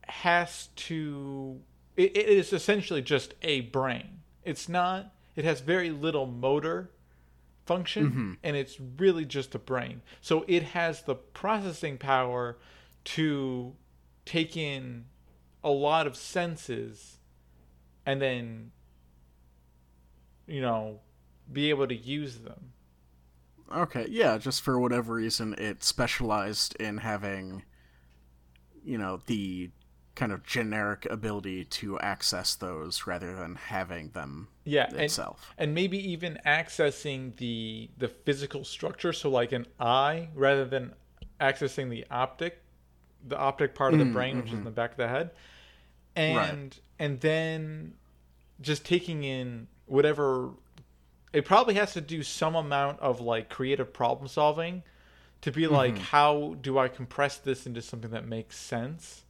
has 0.04 0.70
to 0.76 1.60
it, 1.98 2.16
it 2.16 2.30
is 2.30 2.54
essentially 2.54 3.02
just 3.02 3.34
a 3.42 3.62
brain. 3.62 4.22
It's 4.44 4.70
not 4.70 5.14
it 5.36 5.46
has 5.46 5.60
very 5.62 5.92
little 5.92 6.26
motor 6.26 6.90
function 7.66 8.38
and 8.44 8.56
it's 8.56 8.78
really 8.98 9.26
just 9.26 9.54
a 9.54 9.60
brain. 9.60 10.02
So 10.22 10.46
it 10.48 10.64
has 10.64 11.02
the 11.02 11.16
processing 11.16 11.98
power 11.98 12.58
to 13.04 13.74
take 14.26 14.56
in 14.58 15.06
a 15.64 15.70
lot 15.70 16.08
of 16.08 16.16
senses 16.16 17.18
and 18.06 18.22
then 18.22 18.72
you 20.48 20.62
know 20.62 21.02
be 21.52 21.70
able 21.70 21.88
to 21.88 21.96
use 21.96 22.40
them. 22.40 22.72
Okay, 23.76 24.08
yeah, 24.10 24.38
just 24.38 24.62
for 24.62 24.80
whatever 24.80 25.16
reason, 25.16 25.54
it 25.58 25.84
specialized 25.84 26.76
in 26.80 26.98
having, 26.98 27.64
you 28.84 28.98
know, 28.98 29.22
the 29.26 29.70
kind 30.16 30.32
of 30.32 30.44
generic 30.44 31.06
ability 31.12 31.64
to 31.66 32.00
access 32.00 32.56
those 32.56 33.06
rather 33.06 33.36
than 33.36 33.54
having 33.54 34.10
them 34.10 34.48
yeah 34.64 34.92
itself. 34.96 35.54
and, 35.60 35.68
and 35.68 35.76
maybe 35.76 36.12
even 36.12 36.40
accessing 36.44 37.36
the 37.36 37.88
the 38.00 38.08
physical 38.08 38.64
structure 38.64 39.14
so 39.14 39.30
like 39.30 39.52
an 39.52 39.64
eye 39.80 40.28
rather 40.34 40.66
than 40.66 40.92
accessing 41.40 41.92
the 41.92 42.04
optic 42.10 42.64
the 43.28 43.38
optic 43.38 43.76
part 43.76 43.94
of 43.94 44.00
the 44.00 44.06
mm, 44.06 44.14
brain 44.14 44.38
which 44.38 44.48
is 44.48 44.52
in 44.54 44.58
mm-hmm. 44.60 44.66
the 44.66 44.72
back 44.72 44.92
of 44.92 44.98
the 44.98 45.08
head. 45.08 45.32
And 46.16 46.36
Right. 46.38 46.80
and 47.00 47.20
then 47.22 47.94
just 48.62 48.86
taking 48.86 49.24
in 49.24 49.68
whatever 49.86 50.52
it 51.34 51.46
probably 51.46 51.76
has 51.76 51.94
to 51.94 52.02
do 52.02 52.24
some 52.24 52.56
amount 52.56 53.00
of 53.00 53.20
like 53.22 53.50
creative 53.50 53.94
problem 53.94 54.28
solving 54.28 54.84
to 55.42 55.52
be 55.52 55.68
like 55.68 55.94
mm-hmm. 55.94 56.04
how 56.04 56.56
do 56.62 56.78
i 56.78 56.88
compress 56.88 57.38
this 57.38 57.66
into 57.66 57.82
something 57.82 58.12
that 58.12 58.28
makes 58.28 58.58
sense? 58.58 59.24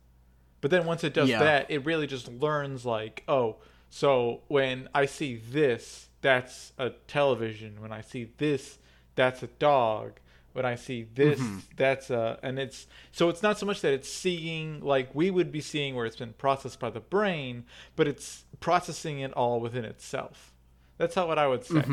But 0.59 0.71
then 0.71 0.85
once 0.85 1.03
it 1.03 1.13
does 1.13 1.29
Yeah. 1.29 1.39
that 1.39 1.69
it 1.69 1.85
really 1.85 2.07
just 2.07 2.27
learns 2.27 2.85
like 2.85 3.23
oh 3.27 3.57
so 3.89 4.41
when 4.47 4.89
i 4.93 5.05
see 5.05 5.35
this 5.35 6.09
that's 6.21 6.73
a 6.77 6.91
television. 7.07 7.81
When 7.81 7.91
i 7.91 8.01
see 8.01 8.31
this 8.37 8.79
that's 9.15 9.43
a 9.43 9.47
dog. 9.47 10.19
When 10.53 10.65
i 10.65 10.73
see 10.75 11.07
this 11.13 11.39
mm-hmm. 11.39 11.59
that's 11.75 12.09
a 12.09 12.39
and 12.41 12.57
it's 12.57 12.87
so 13.11 13.29
it's 13.29 13.43
not 13.43 13.59
so 13.59 13.65
much 13.65 13.81
that 13.81 13.93
it's 13.93 14.11
seeing 14.11 14.81
like 14.81 15.13
we 15.13 15.29
would 15.29 15.51
be 15.51 15.61
seeing 15.61 15.93
where 15.93 16.07
it's 16.07 16.15
been 16.15 16.33
processed 16.33 16.79
by 16.79 16.89
the 16.89 16.99
brain 16.99 17.65
but 17.95 18.07
it's 18.07 18.43
processing 18.59 19.19
it 19.19 19.31
all 19.33 19.59
within 19.59 19.85
itself 19.85 20.53
that's 20.97 21.15
how 21.15 21.27
what 21.27 21.37
i 21.39 21.47
would 21.47 21.63
say. 21.65 21.83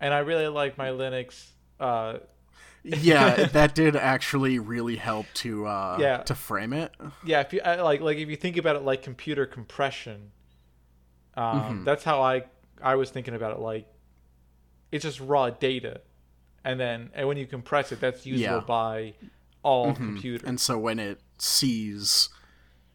And 0.00 0.12
i 0.14 0.18
really 0.18 0.48
like 0.48 0.76
my 0.78 0.88
linux 0.88 1.50
uh 1.80 2.18
yeah 2.82 3.46
that 3.52 3.74
did 3.74 3.96
actually 3.96 4.58
really 4.58 4.96
help 4.96 5.26
to 5.34 5.66
uh 5.66 5.96
Yeah. 6.00 6.18
to 6.18 6.34
frame 6.34 6.72
it. 6.72 6.92
Yeah 7.24 7.40
if 7.40 7.52
you 7.52 7.60
I- 7.64 7.80
like 7.82 8.00
like 8.00 8.18
if 8.18 8.28
you 8.28 8.36
think 8.36 8.56
about 8.56 8.76
it 8.76 8.82
like 8.82 9.02
computer 9.02 9.46
compression 9.46 10.30
um 11.36 11.82
that's 11.84 12.04
how 12.04 12.22
i 12.22 12.44
i 12.82 12.94
was 12.94 13.10
thinking 13.10 13.34
about 13.34 13.52
it 13.52 13.58
like 13.60 13.86
it's 14.92 15.02
just 15.02 15.18
raw 15.20 15.50
data. 15.50 16.00
And 16.64 16.78
then 16.78 17.10
and 17.14 17.26
when 17.26 17.36
you 17.36 17.46
compress 17.46 17.90
it 17.92 18.00
that's 18.00 18.24
usable 18.24 18.58
Yeah. 18.58 18.60
by 18.60 19.14
all 19.62 19.92
computers. 19.94 20.46
And 20.48 20.60
so 20.60 20.78
when 20.78 20.98
it 20.98 21.20
sees 21.38 22.28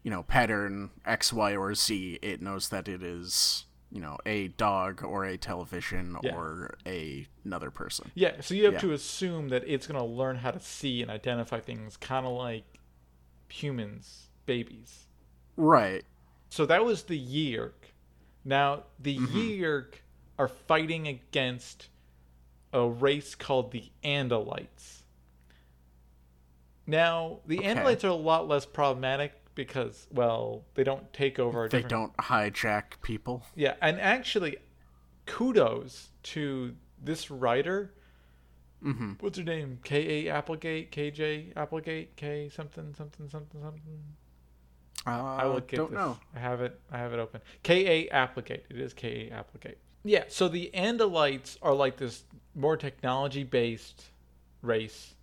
you 0.02 0.10
know 0.10 0.22
pattern 0.22 0.90
x 1.04 1.32
y 1.32 1.54
or 1.54 1.74
z 1.74 2.18
it 2.22 2.40
knows 2.40 2.70
that 2.70 2.88
it 2.88 3.02
is 3.02 3.66
you 3.92 4.00
know 4.00 4.16
a 4.26 4.48
dog 4.48 5.02
or 5.02 5.24
a 5.24 5.36
television 5.36 6.16
Yeah. 6.22 6.34
or 6.34 6.76
a 6.86 7.26
another 7.44 7.70
person 7.70 8.10
yeah 8.14 8.40
so 8.40 8.54
you 8.54 8.64
have 8.66 8.74
Yeah. 8.74 8.80
to 8.80 8.92
assume 8.92 9.48
that 9.48 9.64
it's 9.66 9.86
going 9.86 9.98
to 9.98 10.06
learn 10.06 10.36
how 10.36 10.50
to 10.52 10.60
see 10.60 11.02
and 11.02 11.10
identify 11.10 11.58
things 11.60 11.96
kind 11.96 12.24
of 12.26 12.32
like 12.32 12.64
humans 13.48 14.28
babies 14.46 15.06
right 15.56 16.04
So 16.50 16.66
that 16.66 16.84
was 16.84 17.04
the 17.04 17.18
Yeerk. 17.18 17.92
Now 18.44 18.84
the 18.98 19.18
Mm-hmm. 19.18 19.38
Yeerk 19.38 20.02
are 20.38 20.48
fighting 20.48 21.06
against 21.06 21.88
a 22.72 22.88
race 22.88 23.34
called 23.34 23.70
the 23.72 23.84
Andalites. 24.02 25.02
Now 26.86 27.40
the 27.46 27.58
Okay. 27.58 27.68
Andalites 27.68 28.04
are 28.04 28.08
a 28.08 28.14
lot 28.14 28.48
less 28.48 28.66
problematic 28.66 29.39
because, 29.66 30.06
well, 30.10 30.64
they 30.74 30.84
don't 30.84 31.12
take 31.12 31.38
over. 31.38 31.68
they 31.68 31.82
different- 31.82 31.90
don't 31.90 32.16
hijack 32.16 33.00
people 33.02 33.44
Yeah, 33.54 33.74
and 33.82 34.00
actually, 34.00 34.56
kudos 35.26 36.10
to 36.24 36.74
this 37.02 37.30
writer. 37.30 37.92
mm-hmm. 38.82 39.12
What's 39.20 39.38
her 39.38 39.44
name? 39.44 39.78
K. 39.84 40.26
A. 40.26 40.32
Applegate, 40.32 40.90
K. 40.90 41.10
J. 41.10 41.52
Applegate, 41.56 42.16
K. 42.16 42.48
Something, 42.48 42.94
something, 42.96 43.28
something, 43.28 43.60
something. 43.60 44.02
uh, 45.06 45.10
I 45.10 45.44
will 45.46 45.60
get 45.60 45.76
don't 45.76 45.90
this. 45.90 45.98
know 45.98 46.18
I 46.34 46.38
have 46.38 46.60
it. 46.62 46.80
I 46.90 46.98
have 46.98 47.12
it 47.12 47.18
open. 47.18 47.40
K 47.62 48.06
A 48.06 48.10
Applegate. 48.10 48.64
It 48.70 48.78
is 48.80 48.92
K 48.94 49.28
A 49.30 49.34
Applegate. 49.34 49.78
Yeah. 50.04 50.24
So 50.28 50.48
the 50.48 50.70
Andalites 50.74 51.58
are 51.62 51.74
like 51.74 51.96
this 51.98 52.24
more 52.54 52.76
technology 52.76 53.44
based 53.44 54.04
race, 54.62 55.14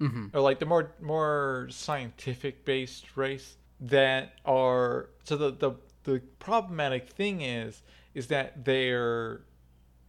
mm-hmm. 0.00 0.26
or 0.36 0.40
like 0.40 0.58
the 0.58 0.66
more 0.66 0.92
more 1.00 1.68
scientific 1.70 2.64
based 2.64 3.16
race 3.16 3.56
that 3.80 4.34
are. 4.44 5.10
So 5.24 5.36
the 5.36 5.50
the 5.50 5.72
the 6.04 6.22
problematic 6.38 7.08
thing 7.08 7.42
is 7.42 7.82
is 8.14 8.28
that 8.28 8.64
they're 8.64 9.42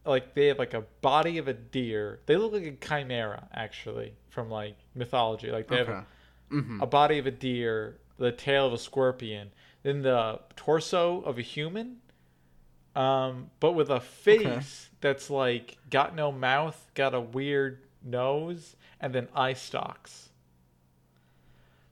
like 0.06 0.34
they 0.34 0.48
have 0.48 0.60
like 0.60 0.74
a 0.74 0.82
body 1.02 1.38
of 1.38 1.48
a 1.48 1.54
deer. 1.54 2.20
They 2.26 2.38
look 2.38 2.54
like 2.54 2.66
a 2.66 2.72
chimera 2.72 3.48
actually 3.54 4.14
from 4.30 4.50
like 4.50 4.78
mythology. 4.96 5.52
Like 5.52 5.68
they 5.68 5.78
have 5.78 5.90
okay 5.90 6.04
a 6.82 6.88
body 6.88 7.20
of 7.20 7.28
a 7.28 7.32
deer, 7.32 7.98
the 8.18 8.32
tail 8.32 8.68
of 8.68 8.74
a 8.74 8.78
scorpion, 8.78 9.52
then 9.84 10.02
the 10.02 10.40
torso 10.56 11.22
of 11.22 11.38
a 11.38 11.42
human, 11.42 11.98
um, 12.96 13.50
but 13.60 13.74
with 13.74 13.90
a 13.90 14.00
face 14.00 14.90
that's 15.02 15.30
like 15.30 15.78
got 15.90 16.16
no 16.16 16.32
mouth, 16.32 16.90
got 16.96 17.14
a 17.14 17.22
weird 17.22 17.80
nose, 18.04 18.76
and 19.00 19.14
then 19.14 19.28
eye 19.36 19.54
stalks. 19.54 20.30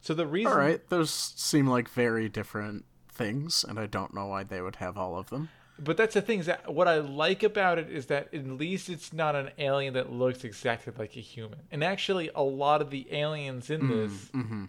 So 0.02 0.14
the 0.14 0.28
reason, 0.28 0.52
all 0.52 0.58
right 0.58 0.88
those 0.90 1.12
seem 1.12 1.68
like 1.68 1.90
very 1.90 2.30
different 2.30 2.86
things 3.10 3.66
and 3.68 3.78
i 3.80 3.88
don't 3.88 4.14
know 4.14 4.28
why 4.28 4.44
they 4.44 4.62
would 4.62 4.78
have 4.78 4.96
all 4.96 5.18
of 5.18 5.30
them 5.30 5.50
but 5.80 5.98
that's 5.98 6.16
the 6.16 6.22
thing 6.22 6.40
is 6.40 6.48
that 6.48 6.74
what 6.74 6.88
I 6.88 6.98
like 6.98 7.44
about 7.44 7.78
it 7.78 7.92
is 7.92 8.08
that 8.08 8.34
at 8.34 8.48
least 8.48 8.90
it's 8.90 9.14
not 9.14 9.36
an 9.36 9.52
alien 9.58 9.94
that 9.94 10.12
looks 10.12 10.44
exactly 10.44 10.92
like 10.98 11.16
a 11.16 11.20
human. 11.20 11.60
And 11.72 11.84
actually, 11.84 12.32
a 12.34 12.42
lot 12.42 12.82
of 12.82 12.90
the 12.90 13.08
aliens 13.12 13.70
in 13.70 13.88
this 13.88 14.12
mm-hmm. 14.34 14.66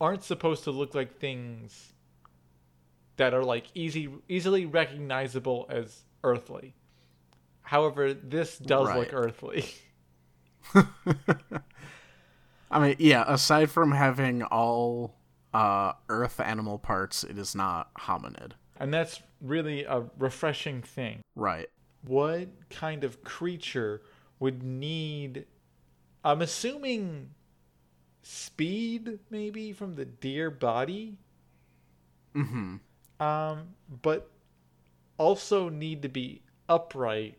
aren't 0.00 0.24
supposed 0.24 0.64
to 0.64 0.70
look 0.70 0.94
like 0.94 1.18
things 1.18 1.92
that 3.16 3.34
are 3.34 3.44
like 3.44 3.66
easy 3.74 4.08
easily 4.28 4.66
recognizable 4.66 5.66
as 5.68 6.04
earthly. 6.24 6.74
However, 7.62 8.14
this 8.14 8.56
does 8.58 8.94
look 8.94 9.12
earthly. 9.12 9.66
I 12.70 12.78
mean, 12.80 12.96
yeah, 12.98 13.24
aside 13.26 13.70
from 13.70 13.92
having 13.92 14.42
all 14.42 15.14
uh, 15.54 15.92
earth 16.08 16.40
animal 16.40 16.78
parts, 16.78 17.24
it 17.24 17.38
is 17.38 17.54
not 17.54 17.92
hominid. 17.94 18.52
and 18.78 18.92
that's 18.92 19.22
really 19.40 19.84
a 19.84 20.04
refreshing 20.18 20.82
thing. 20.82 21.20
Right. 21.34 21.68
What 22.02 22.48
kind 22.70 23.04
of 23.04 23.22
creature 23.24 24.02
would 24.38 24.62
need 24.62 25.46
I'm 26.26 26.42
assuming 26.42 27.30
speed 28.22 29.20
maybe 29.30 29.72
from 29.72 29.94
the 29.94 30.04
deer 30.04 30.50
body? 30.50 31.18
Mm-hmm. 32.34 33.24
Um, 33.24 33.68
but 34.02 34.28
also 35.18 35.68
need 35.68 36.02
to 36.02 36.08
be 36.08 36.42
upright. 36.68 37.38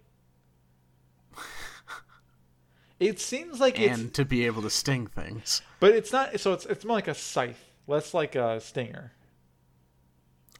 It 3.00 3.20
seems 3.20 3.60
like 3.60 3.80
it's 3.80 4.00
And 4.00 4.14
to 4.16 4.26
be 4.26 4.46
able 4.46 4.64
to 4.64 4.70
sting 4.70 5.08
things. 5.08 5.62
But 5.80 5.92
it's 5.92 6.12
not. 6.12 6.40
So 6.40 6.54
it's 6.54 6.66
it's 6.66 6.84
more 6.84 6.98
like 6.98 7.08
a 7.08 7.14
scythe, 7.14 7.70
less 7.86 8.14
like 8.14 8.36
a 8.36 8.60
stinger, 8.60 9.12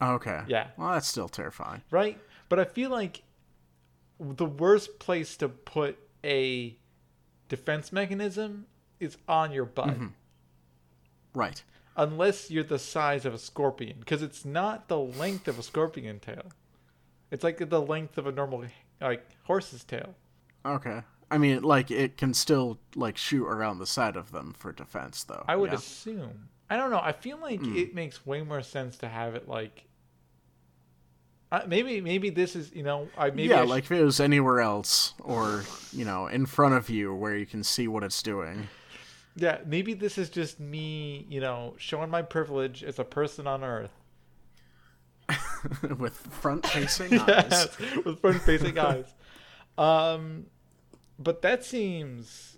Okay. 0.02 0.42
Yeah. 0.48 0.68
Well, 0.78 0.92
that's 0.92 1.08
still 1.08 1.30
terrifying. 1.30 1.82
right? 1.92 2.20
But 2.50 2.60
I 2.60 2.66
feel 2.66 2.90
like 2.92 3.24
the 4.20 4.46
worst 4.46 5.00
place 5.00 5.36
to 5.38 5.50
put 5.50 5.98
a 6.24 6.78
defense 7.50 7.92
mechanism 7.92 8.68
is 9.00 9.18
on 9.28 9.52
your 9.52 9.66
butt, 9.66 9.90
mm-hmm. 9.90 10.08
Right. 11.34 11.64
unless 11.96 12.50
you're 12.50 12.64
the 12.64 12.80
size 12.80 13.26
of 13.26 13.34
a 13.34 13.38
scorpion, 13.38 13.98
because 14.00 14.22
it's 14.22 14.46
not 14.46 14.88
the 14.88 14.98
length 15.00 15.48
of 15.48 15.60
a 15.60 15.64
scorpion 15.64 16.20
tail. 16.20 16.52
It's 17.32 17.44
like 17.44 17.70
the 17.70 17.82
length 17.82 18.18
of 18.18 18.28
a 18.28 18.32
normal 18.32 18.64
like 19.02 19.26
horse's 19.44 19.84
tail. 19.84 20.16
Okay. 20.66 21.02
I 21.30 21.38
mean, 21.38 21.62
like 21.64 21.92
it 21.92 22.18
can 22.18 22.34
still 22.34 22.80
like 22.96 23.18
shoot 23.18 23.46
around 23.46 23.80
the 23.80 23.86
side 23.88 24.16
of 24.16 24.32
them 24.32 24.54
for 24.58 24.72
defense, 24.72 25.24
though. 25.24 25.44
I 25.48 25.56
would 25.56 25.72
Yeah. 25.72 25.78
assume. 25.78 26.50
I 26.70 26.78
don't 26.78 26.90
know. 26.92 27.00
I 27.02 27.12
feel 27.14 27.38
like 27.38 27.62
it 27.64 27.94
makes 27.96 28.26
way 28.26 28.42
more 28.42 28.62
sense 28.62 28.98
to 28.98 29.08
have 29.08 29.36
it 29.36 29.48
like. 29.48 29.84
Uh, 31.50 31.62
maybe 31.66 32.02
maybe 32.02 32.30
this 32.30 32.58
is 32.58 32.74
you 32.76 32.84
know 32.84 33.08
I 33.18 33.30
maybe 33.30 33.44
yeah, 33.50 33.62
I 33.62 33.64
like 33.64 33.86
if 33.86 33.92
it 33.94 34.04
was 34.04 34.20
anywhere 34.20 34.60
else, 34.60 35.14
or 35.20 35.64
you 35.94 36.04
know, 36.04 36.28
in 36.28 36.46
front 36.46 36.74
of 36.76 36.90
you 36.90 37.14
where 37.16 37.38
you 37.38 37.46
can 37.46 37.64
see 37.64 37.88
what 37.88 38.04
it's 38.04 38.22
doing. 38.22 38.68
yeah 39.38 39.60
maybe 39.66 39.94
this 39.94 40.18
is 40.18 40.30
just 40.30 40.60
me 40.60 41.26
you 41.30 41.40
know 41.40 41.74
showing 41.78 42.10
my 42.10 42.22
privilege 42.22 42.84
as 42.84 43.00
a 43.00 43.04
person 43.06 43.48
on 43.48 43.64
Earth. 43.64 43.92
with 45.98 46.14
front-facing 46.16 47.14
eyes. 47.20 47.28
yes, 47.50 47.78
with 48.06 48.20
front 48.20 48.42
facing 48.42 48.78
eyes. 48.80 49.06
Um, 49.78 50.48
but 51.20 51.42
that 51.42 51.64
seems 51.64 52.58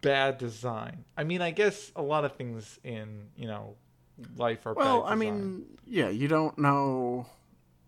bad 0.00 0.38
design. 0.38 1.04
I 1.16 1.24
mean, 1.24 1.40
I 1.42 1.50
guess 1.50 1.92
a 1.96 2.02
lot 2.02 2.24
of 2.24 2.36
things 2.36 2.78
in 2.84 3.28
you 3.36 3.46
know 3.46 3.76
life 4.36 4.66
are 4.66 4.74
Well, 4.74 5.04
I 5.04 5.14
mean, 5.14 5.64
yeah, 5.86 6.08
you 6.08 6.28
don't 6.28 6.56
know 6.58 7.26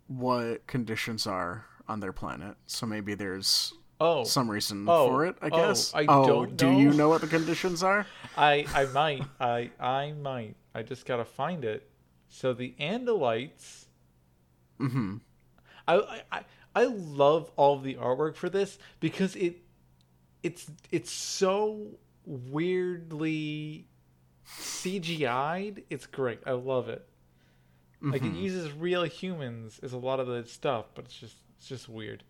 what 0.09 0.66
conditions 0.66 1.27
are 1.27 1.64
on 1.88 2.01
their 2.01 2.12
planet, 2.12 2.57
so 2.66 2.87
maybe 2.87 3.14
there's 3.14 3.73
Oh, 3.99 4.25
some 4.25 4.51
reason 4.51 4.85
Oh, 4.88 5.09
for 5.09 5.25
it. 5.25 5.37
I 5.40 5.47
oh, 5.47 5.51
guess. 5.57 5.95
I 5.95 6.05
oh, 6.07 6.27
don't 6.27 6.57
do 6.57 6.71
you 6.71 6.90
know. 6.90 6.97
know 6.97 7.09
what 7.09 7.23
the 7.23 7.27
conditions 7.27 7.83
are? 7.83 8.07
I 8.37 8.66
I 8.75 8.85
might 8.87 9.25
I 9.40 9.71
I 9.81 10.12
might 10.12 10.55
I 10.75 10.83
just 10.83 11.07
gotta 11.07 11.25
find 11.25 11.64
it. 11.64 11.88
So 12.29 12.53
the 12.53 12.75
Andalites. 12.79 13.87
Mm-hmm. 14.79 15.16
I 15.88 15.95
I 15.95 16.23
I 16.31 16.45
love 16.84 17.50
all 17.56 17.74
of 17.74 17.82
the 17.82 17.94
artwork 17.94 18.36
for 18.36 18.48
this 18.48 18.78
because 19.00 19.34
it 19.36 19.56
it's 20.42 20.70
it's 20.90 21.10
so 21.10 21.98
weirdly 22.24 23.88
CGI'd. 24.46 25.82
It's 25.90 26.06
great. 26.06 26.40
I 26.46 26.52
love 26.52 26.88
it. 26.88 27.06
Like 28.02 28.22
it 28.22 28.34
uses 28.34 28.72
real 28.72 29.04
humans 29.04 29.80
as 29.82 29.92
a 29.92 29.98
lot 29.98 30.20
of 30.20 30.26
the 30.28 30.44
stuff, 30.44 30.86
but 30.94 31.06
it's 31.06 31.16
just 31.16 31.36
it's 31.56 31.66
just 31.66 31.88
weird. 31.88 32.22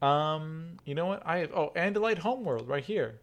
Um, 0.00 0.78
you 0.84 0.94
know 0.94 1.06
what? 1.06 1.22
I 1.26 1.38
have 1.38 1.52
oh 1.52 1.72
Andalite 1.76 2.18
Homeworld 2.18 2.68
right 2.68 2.84
here. 2.84 3.20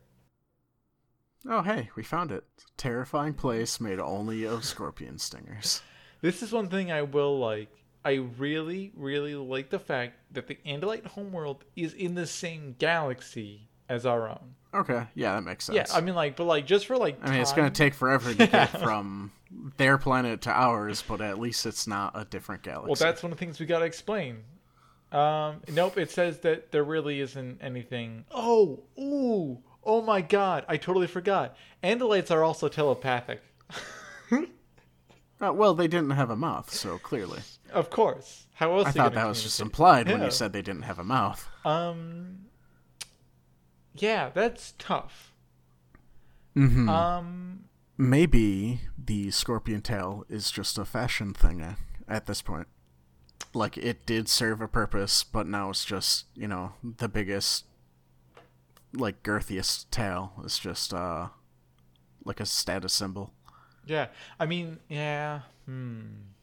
Oh, 1.47 1.61
hey, 1.61 1.89
we 1.95 2.03
found 2.03 2.31
it. 2.31 2.43
Terrifying 2.75 3.35
place 3.35 3.79
made 3.79 3.99
only 3.99 4.45
of 4.45 4.65
scorpion 4.65 5.17
stingers. 5.19 5.81
This 6.21 6.41
is 6.41 6.51
one 6.51 6.69
thing 6.69 6.91
I 6.91 7.03
will 7.03 7.37
like. 7.39 7.69
I 8.05 8.13
really, 8.37 8.91
really 8.95 9.33
like 9.33 9.71
the 9.71 9.79
fact 9.79 10.13
that 10.31 10.47
the 10.47 10.55
Andalite 10.65 11.07
homeworld 11.07 11.65
is 11.75 11.93
in 11.93 12.13
the 12.13 12.27
same 12.27 12.75
galaxy 12.77 13.67
as 13.89 14.05
our 14.05 14.29
own. 14.29 14.53
Okay, 14.75 15.07
yeah, 15.15 15.33
that 15.33 15.41
makes 15.41 15.65
sense. 15.65 15.75
Yeah, 15.75 15.97
I 15.97 16.01
mean, 16.01 16.13
like, 16.13 16.35
but 16.35 16.43
like, 16.43 16.67
just 16.67 16.85
for 16.85 16.97
like, 16.97 17.17
I 17.23 17.31
mean, 17.31 17.41
it's 17.41 17.53
going 17.53 17.71
to 17.71 17.75
take 17.75 17.95
forever 17.95 18.33
to 18.33 18.47
get 18.47 18.67
from 18.83 19.31
their 19.77 19.97
planet 19.97 20.41
to 20.41 20.51
ours, 20.51 21.03
but 21.07 21.19
at 21.19 21.39
least 21.39 21.65
it's 21.65 21.87
not 21.87 22.11
a 22.13 22.25
different 22.25 22.61
galaxy. 22.61 22.87
Well, 22.87 22.95
that's 22.95 23.23
one 23.23 23.31
of 23.31 23.39
the 23.39 23.43
things 23.43 23.59
we 23.59 23.65
gotta 23.65 23.85
explain. 23.85 24.43
Um, 25.11 25.61
nope, 25.71 25.97
it 25.97 26.11
says 26.11 26.39
that 26.39 26.71
there 26.71 26.83
really 26.83 27.21
isn't 27.21 27.59
anything. 27.61 28.25
Oh, 28.31 28.83
ooh, 28.99 29.59
oh 29.83 30.01
my 30.01 30.21
God, 30.21 30.65
I 30.67 30.77
totally 30.77 31.07
forgot. 31.07 31.55
Andalites 31.83 32.31
are 32.31 32.43
also 32.43 32.67
telepathic. 32.67 33.41
Uh, 35.41 35.51
well, 35.51 35.73
they 35.73 35.87
didn't 35.87 36.11
have 36.11 36.29
a 36.29 36.35
mouth, 36.35 36.73
so 36.73 36.97
clearly. 36.97 37.39
Of 37.75 37.89
course. 37.89 38.47
How 38.53 38.77
else? 38.77 38.87
I 38.87 38.91
thought 38.91 39.13
that 39.13 39.27
was 39.27 39.43
just 39.43 39.59
implied 39.59 40.09
when 40.09 40.23
you 40.23 40.31
said 40.31 40.53
they 40.53 40.61
didn't 40.61 40.83
have 40.83 40.97
a 40.97 41.03
mouth. 41.03 41.47
Um. 41.63 42.45
Yeah, 43.93 44.29
that's 44.33 44.73
tough. 44.79 45.33
Mm-hmm. 46.55 46.89
Um. 46.89 47.65
Maybe 47.97 48.81
the 48.97 49.31
scorpion 49.31 49.81
tail 49.81 50.25
is 50.29 50.51
just 50.51 50.77
a 50.77 50.85
fashion 50.85 51.33
thing 51.33 51.77
at 52.07 52.25
this 52.25 52.41
point. 52.41 52.67
Like, 53.53 53.77
it 53.77 54.05
did 54.05 54.27
serve 54.27 54.59
a 54.61 54.67
purpose, 54.67 55.23
but 55.23 55.47
now 55.47 55.69
it's 55.69 55.85
just, 55.85 56.25
you 56.35 56.47
know, 56.47 56.73
the 56.83 57.07
biggest, 57.07 57.63
like, 58.93 59.23
girthiest 59.23 59.89
tail 59.91 60.33
is 60.43 60.59
just, 60.59 60.93
uh, 60.93 61.29
like 62.25 62.41
a 62.41 62.45
status 62.45 62.91
symbol. 62.91 63.31
Yeah, 63.85 64.07
I 64.37 64.45
mean, 64.45 64.79
yeah. 64.89 65.41
Hmm. 65.65 66.34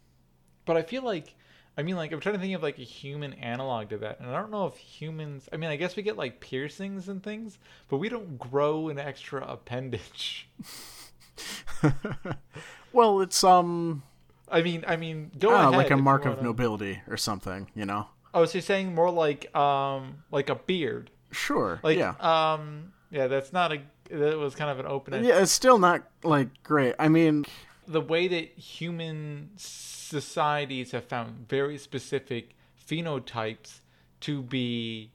But 0.64 0.76
I 0.76 0.82
feel 0.82 1.02
like, 1.02 1.34
I 1.76 1.82
mean, 1.82 1.96
like 1.96 2.12
I'm 2.12 2.20
trying 2.20 2.34
to 2.34 2.40
think 2.40 2.54
of 2.54 2.62
like 2.62 2.78
a 2.78 2.82
human 2.84 3.32
analog 3.34 3.90
to 3.90 3.98
that, 3.98 4.20
and 4.20 4.30
I 4.30 4.40
don't 4.40 4.50
know 4.50 4.66
if 4.66 4.76
humans. 4.76 5.48
I 5.52 5.56
mean, 5.56 5.70
I 5.70 5.76
guess 5.76 5.96
we 5.96 6.02
get 6.02 6.16
like 6.16 6.40
piercings 6.40 7.08
and 7.08 7.22
things, 7.22 7.58
but 7.88 7.98
we 7.98 8.08
don't 8.08 8.38
grow 8.38 8.88
an 8.88 8.98
extra 8.98 9.44
appendage. 9.44 10.48
well, 12.92 13.20
it's, 13.20 13.42
um, 13.42 14.02
I 14.50 14.62
mean, 14.62 14.84
I 14.86 14.96
mean, 14.96 15.30
go 15.38 15.50
ah, 15.50 15.68
ahead. 15.68 15.72
like 15.72 15.90
a 15.90 15.96
mark 15.96 16.26
of 16.26 16.42
nobility 16.42 17.00
or 17.08 17.16
something, 17.16 17.68
you 17.74 17.86
know? 17.86 18.08
Oh, 18.34 18.44
so 18.44 18.54
you're 18.54 18.62
saying 18.62 18.94
more 18.94 19.10
like 19.10 19.54
um 19.54 20.22
like 20.30 20.48
a 20.48 20.54
beard, 20.54 21.10
Sure, 21.30 21.80
like 21.82 21.98
yeah. 21.98 22.14
um 22.20 22.92
yeah, 23.12 23.26
that's 23.26 23.52
not 23.52 23.72
a. 23.72 23.80
That 24.10 24.38
was 24.38 24.54
kind 24.54 24.70
of 24.70 24.80
an 24.80 24.86
open. 24.86 25.22
Yeah, 25.22 25.40
it's 25.40 25.52
still 25.52 25.78
not, 25.78 26.02
like, 26.22 26.48
great. 26.62 26.94
I 26.98 27.08
mean, 27.08 27.44
the 27.86 28.00
way 28.00 28.28
that 28.28 28.58
human 28.58 29.50
societies 29.56 30.92
have 30.92 31.04
found 31.04 31.48
very 31.48 31.78
specific 31.78 32.54
phenotypes 32.88 33.80
to 34.20 34.42
be 34.42 35.12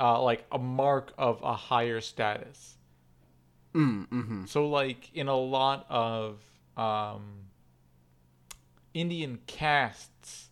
uh, 0.00 0.20
like 0.22 0.44
a 0.50 0.58
mark 0.58 1.12
of 1.18 1.40
a 1.42 1.54
higher 1.54 2.00
status. 2.00 2.76
mm, 3.74 4.08
mm-hmm. 4.08 4.44
So, 4.46 4.68
like 4.68 5.10
in 5.14 5.28
a 5.28 5.36
lot 5.36 5.86
of 5.88 6.40
um, 6.76 7.44
Indian 8.92 9.38
castes, 9.46 10.50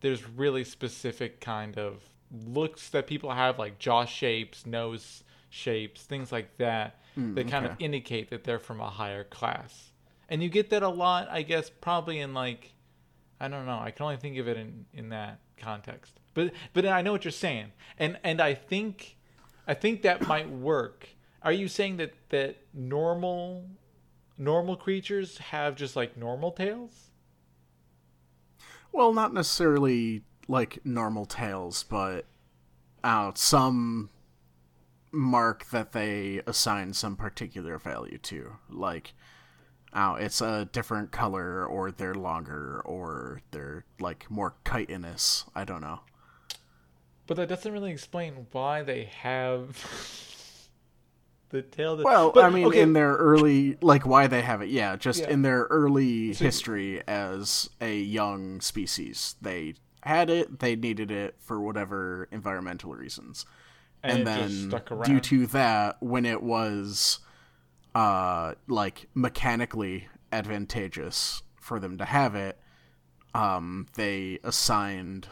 there's 0.00 0.28
really 0.28 0.64
specific 0.64 1.40
kind 1.40 1.78
of 1.78 2.02
looks 2.46 2.90
that 2.90 3.06
people 3.06 3.30
have, 3.30 3.58
like 3.58 3.78
jaw 3.78 4.04
shapes, 4.04 4.66
nose 4.66 5.24
shapes, 5.50 6.02
things 6.02 6.30
like 6.30 6.56
that, 6.58 7.00
that 7.34 7.48
kind 7.48 7.64
of 7.66 7.72
indicate 7.78 8.30
that 8.30 8.44
they're 8.44 8.58
from 8.58 8.80
a 8.80 8.90
higher 8.90 9.24
class. 9.24 9.87
And 10.28 10.42
you 10.42 10.48
get 10.48 10.70
that 10.70 10.82
a 10.82 10.88
lot, 10.88 11.28
I 11.30 11.42
guess, 11.42 11.70
probably 11.70 12.20
in 12.20 12.34
like, 12.34 12.74
I 13.40 13.48
don't 13.48 13.66
know. 13.66 13.78
I 13.78 13.90
can 13.90 14.04
only 14.04 14.16
think 14.16 14.36
of 14.38 14.48
it 14.48 14.56
in 14.56 14.86
in 14.92 15.08
that 15.10 15.40
context. 15.56 16.20
But 16.34 16.52
but 16.72 16.86
I 16.86 17.02
know 17.02 17.12
what 17.12 17.24
you're 17.24 17.32
saying, 17.32 17.72
and 17.98 18.18
and 18.22 18.40
I 18.40 18.54
think, 18.54 19.16
I 19.66 19.74
think 19.74 20.02
that 20.02 20.26
might 20.26 20.48
work. 20.50 21.08
Are 21.42 21.52
you 21.52 21.68
saying 21.68 21.98
that 21.98 22.14
that 22.30 22.56
normal, 22.74 23.64
normal 24.36 24.76
creatures 24.76 25.38
have 25.38 25.76
just 25.76 25.96
like 25.96 26.16
normal 26.16 26.52
tails? 26.52 27.10
Well, 28.92 29.12
not 29.12 29.32
necessarily 29.32 30.22
like 30.48 30.84
normal 30.84 31.26
tails, 31.26 31.84
but 31.84 32.24
uh, 33.04 33.32
some 33.34 34.10
mark 35.12 35.66
that 35.70 35.92
they 35.92 36.42
assign 36.46 36.92
some 36.92 37.16
particular 37.16 37.78
value 37.78 38.18
to. 38.18 38.56
Like, 38.68 39.14
oh, 39.94 40.14
it's 40.14 40.40
a 40.40 40.68
different 40.72 41.10
color, 41.10 41.64
or 41.66 41.90
they're 41.90 42.14
longer, 42.14 42.80
or 42.84 43.40
they're 43.50 43.84
like 44.00 44.30
more 44.30 44.54
chitinous. 44.64 45.44
I 45.54 45.64
don't 45.64 45.80
know. 45.80 46.00
But 47.26 47.36
that 47.36 47.48
doesn't 47.48 47.70
really 47.72 47.92
explain 47.92 48.46
why 48.52 48.82
they 48.82 49.04
have 49.04 49.76
the 51.50 51.62
tail. 51.62 51.96
That, 51.96 52.04
Well, 52.04 52.30
but, 52.32 52.44
I 52.44 52.50
mean, 52.50 52.66
okay, 52.66 52.80
in 52.80 52.92
their 52.94 53.14
early, 53.16 53.76
like, 53.82 54.06
why 54.06 54.26
they 54.26 54.42
have 54.42 54.62
it, 54.62 54.68
yeah, 54.70 54.96
just 54.96 55.20
Yeah. 55.20 55.30
in 55.30 55.42
their 55.42 55.64
early 55.64 56.32
history 56.32 57.02
as 57.06 57.68
a 57.80 57.98
young 57.98 58.60
species, 58.60 59.36
they 59.42 59.74
had 60.02 60.30
it, 60.30 60.60
they 60.60 60.74
needed 60.76 61.10
it 61.10 61.36
for 61.38 61.60
whatever 61.60 62.28
environmental 62.30 62.94
reasons. 62.94 63.44
And 64.02 64.26
And, 64.26 64.70
then, 64.70 64.82
due 65.04 65.20
to 65.20 65.46
that, 65.48 66.00
when 66.02 66.24
it 66.24 66.42
was, 66.42 67.18
uh, 67.98 68.54
like, 68.68 69.08
mechanically 69.14 70.08
advantageous 70.30 71.42
for 71.56 71.80
them 71.80 71.98
to 71.98 72.04
have 72.04 72.34
it, 72.34 72.58
um, 73.34 73.86
they 73.94 74.38
assigned, 74.44 75.28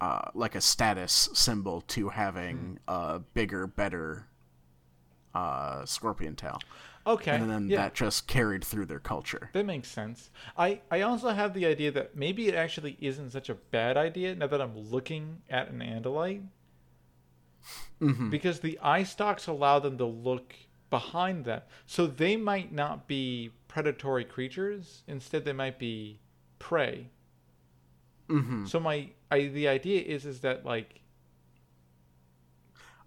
uh, 0.00 0.30
like 0.34 0.54
a 0.54 0.60
status 0.60 1.28
symbol 1.34 1.80
to 1.82 2.08
having 2.08 2.56
Hmm. 2.88 2.94
a 2.94 3.18
bigger, 3.34 3.66
better, 3.66 4.26
uh, 5.34 5.84
scorpion 5.84 6.34
tail 6.36 6.58
okay, 7.06 7.36
and 7.36 7.50
then 7.50 7.68
yeah. 7.68 7.76
that 7.76 7.94
just 7.94 8.26
carried 8.26 8.64
through 8.64 8.86
their 8.86 8.98
culture. 8.98 9.50
That 9.52 9.66
makes 9.66 9.88
sense. 9.88 10.30
I, 10.56 10.80
I 10.90 11.02
also 11.02 11.30
have 11.30 11.54
the 11.54 11.66
idea 11.66 11.90
that 11.92 12.16
maybe 12.16 12.48
it 12.48 12.54
actually 12.54 12.96
isn't 13.00 13.30
such 13.30 13.48
a 13.48 13.54
bad 13.54 13.96
idea 13.96 14.34
now 14.34 14.46
that 14.46 14.60
I'm 14.60 14.76
looking 14.76 15.42
at 15.48 15.70
an 15.70 15.80
Andalite. 15.80 16.46
Mm-hmm. 18.00 18.30
Because 18.30 18.60
the 18.60 18.78
eye 18.82 19.02
stalks 19.02 19.46
allow 19.46 19.78
them 19.78 19.98
to 19.98 20.06
look 20.06 20.54
behind 20.90 21.44
them. 21.44 21.62
So 21.86 22.06
they 22.06 22.36
might 22.36 22.72
not 22.72 23.06
be 23.06 23.52
predatory 23.68 24.24
creatures. 24.24 25.02
Instead, 25.06 25.44
they 25.44 25.52
might 25.52 25.78
be 25.78 26.20
prey. 26.58 27.10
Mm-hmm. 28.28 28.66
So 28.66 28.80
my 28.80 29.10
I, 29.30 29.46
the 29.48 29.68
idea 29.68 30.02
is 30.02 30.24
is 30.26 30.40
that 30.40 30.64
like 30.64 31.00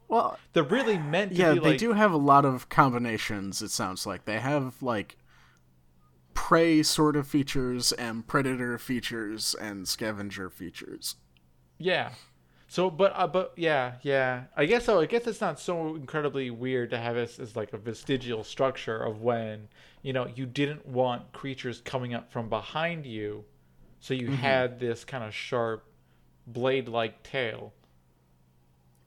Well, 0.07 0.39
they're 0.53 0.63
really 0.63 0.97
meant 0.97 1.35
to 1.37 1.43
be. 1.43 1.55
yeah, 1.55 1.55
they 1.55 1.73
like 1.73 1.77
do 1.77 1.93
have 1.93 2.11
a 2.11 2.17
lot 2.17 2.45
of 2.45 2.69
combinations. 2.69 3.61
It 3.61 3.71
sounds 3.71 4.05
like 4.05 4.25
they 4.25 4.39
have 4.39 4.81
like 4.81 5.17
prey 6.33 6.83
sort 6.83 7.15
of 7.15 7.27
features 7.27 7.91
and 7.93 8.27
predator 8.27 8.77
features 8.77 9.55
and 9.55 9.87
scavenger 9.87 10.49
features. 10.49 11.15
Yeah. 11.77 12.13
So, 12.73 12.89
but 12.89 13.13
uh, 13.15 13.27
but 13.27 13.53
yeah, 13.55 13.97
yeah. 14.01 14.45
I 14.57 14.65
guess 14.65 14.85
so. 14.85 14.99
I 14.99 15.05
guess 15.05 15.27
it's 15.27 15.39
not 15.39 15.59
so 15.59 15.93
incredibly 15.93 16.49
weird 16.49 16.89
to 16.89 16.97
have 16.97 17.13
this 17.13 17.37
as 17.37 17.55
like 17.55 17.71
a 17.71 17.77
vestigial 17.77 18.43
structure 18.43 18.97
of 18.97 19.21
when 19.21 19.67
you 20.01 20.11
know 20.11 20.25
you 20.25 20.47
didn't 20.47 20.83
want 20.87 21.33
creatures 21.33 21.81
coming 21.85 22.15
up 22.15 22.31
from 22.31 22.49
behind 22.49 23.05
you, 23.05 23.45
so 23.99 24.15
you 24.15 24.31
had 24.31 24.79
this 24.79 25.05
kind 25.05 25.23
of 25.23 25.35
sharp, 25.35 25.85
blade-like 26.47 27.21
tail. 27.21 27.73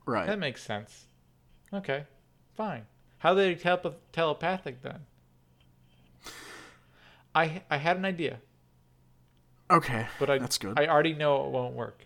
Right. 0.07 0.29
That 0.29 0.38
makes 0.38 0.62
sense. 0.62 1.07
Okay, 1.74 2.05
fine. 2.55 2.87
How 3.18 3.33
are 3.33 3.35
they 3.35 3.57
telep- 3.57 3.96
telepathic 4.12 4.83
then? 4.83 5.00
I 7.35 7.62
I 7.68 7.79
had 7.79 7.96
an 7.96 8.05
idea. 8.05 8.38
okay. 9.68 10.07
but 10.20 10.31
I 10.31 10.38
That's 10.38 10.57
good. 10.57 10.79
I 10.79 10.87
already 10.87 11.14
know 11.14 11.46
it 11.46 11.50
won't 11.50 11.74
work. 11.74 12.06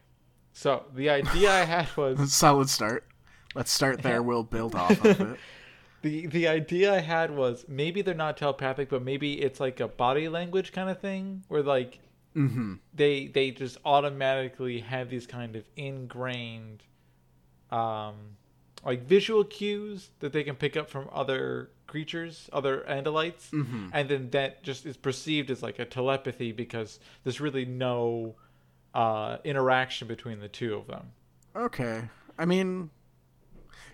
So 0.60 0.84
the 0.94 1.08
idea 1.08 1.50
I 1.50 1.64
had 1.64 1.88
was 1.96 2.32
Solid 2.34 2.68
start. 2.68 3.06
Let's 3.54 3.70
start 3.72 4.02
there. 4.02 4.22
We'll 4.22 4.42
build 4.42 4.74
off 4.74 5.02
of 5.04 5.20
it. 5.20 5.38
the 6.02 6.26
the 6.26 6.48
idea 6.48 6.94
I 6.94 6.98
had 7.00 7.30
was 7.34 7.64
maybe 7.66 8.02
they're 8.02 8.14
not 8.14 8.36
telepathic, 8.36 8.90
but 8.90 9.02
maybe 9.02 9.40
it's 9.40 9.58
like 9.58 9.80
a 9.80 9.88
body 9.88 10.28
language 10.28 10.72
kind 10.72 10.90
of 10.90 11.00
thing 11.00 11.44
where 11.48 11.62
like 11.62 11.98
Mm-hmm. 12.36 12.74
they 12.94 13.26
they 13.26 13.50
just 13.50 13.76
automatically 13.84 14.78
have 14.80 15.10
these 15.10 15.26
kind 15.26 15.56
of 15.56 15.64
ingrained 15.76 16.84
um 17.72 18.14
like 18.86 19.02
visual 19.02 19.42
cues 19.42 20.10
that 20.20 20.32
they 20.32 20.44
can 20.44 20.54
pick 20.54 20.76
up 20.76 20.88
from 20.88 21.08
other 21.12 21.70
creatures, 21.88 22.48
other 22.52 22.84
andalites, 22.88 23.50
Mm-hmm. 23.50 23.88
and 23.92 24.08
then 24.08 24.30
that 24.30 24.62
just 24.62 24.86
is 24.86 24.96
perceived 24.96 25.50
as 25.50 25.60
like 25.62 25.78
a 25.80 25.84
telepathy 25.84 26.52
because 26.52 27.00
there's 27.24 27.40
really 27.40 27.64
no 27.64 28.36
uh, 28.94 29.38
interaction 29.44 30.08
between 30.08 30.40
the 30.40 30.48
two 30.48 30.74
of 30.74 30.86
them. 30.86 31.12
Okay. 31.54 32.08
I 32.38 32.44
mean, 32.44 32.90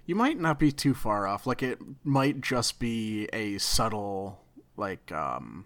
you 0.06 0.14
might 0.14 0.38
not 0.38 0.59
be 0.59 0.70
too 0.72 0.94
far 0.94 1.26
off. 1.26 1.46
Like 1.46 1.62
it 1.62 1.78
might 2.04 2.40
just 2.40 2.78
be 2.78 3.28
a 3.32 3.59
subtle, 3.59 4.40
like, 4.76 5.11
um, 5.12 5.64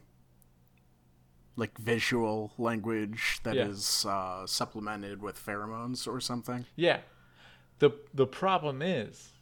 like 1.56 1.76
visual 1.78 2.52
language 2.58 3.40
that 3.42 3.56
is 3.56 4.04
Yeah. 4.06 4.12
uh, 4.12 4.46
supplemented 4.46 5.20
with 5.22 5.36
pheromones 5.44 6.06
or 6.08 6.20
something. 6.20 6.66
Yeah. 6.76 7.00
the 7.80 7.90
The 8.14 8.26
problem 8.26 8.82
is, 8.82 9.32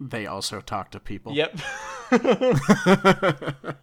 They 0.00 0.26
also 0.26 0.60
talk 0.60 0.90
to 0.92 1.00
people. 1.00 1.32
yep. 1.34 1.58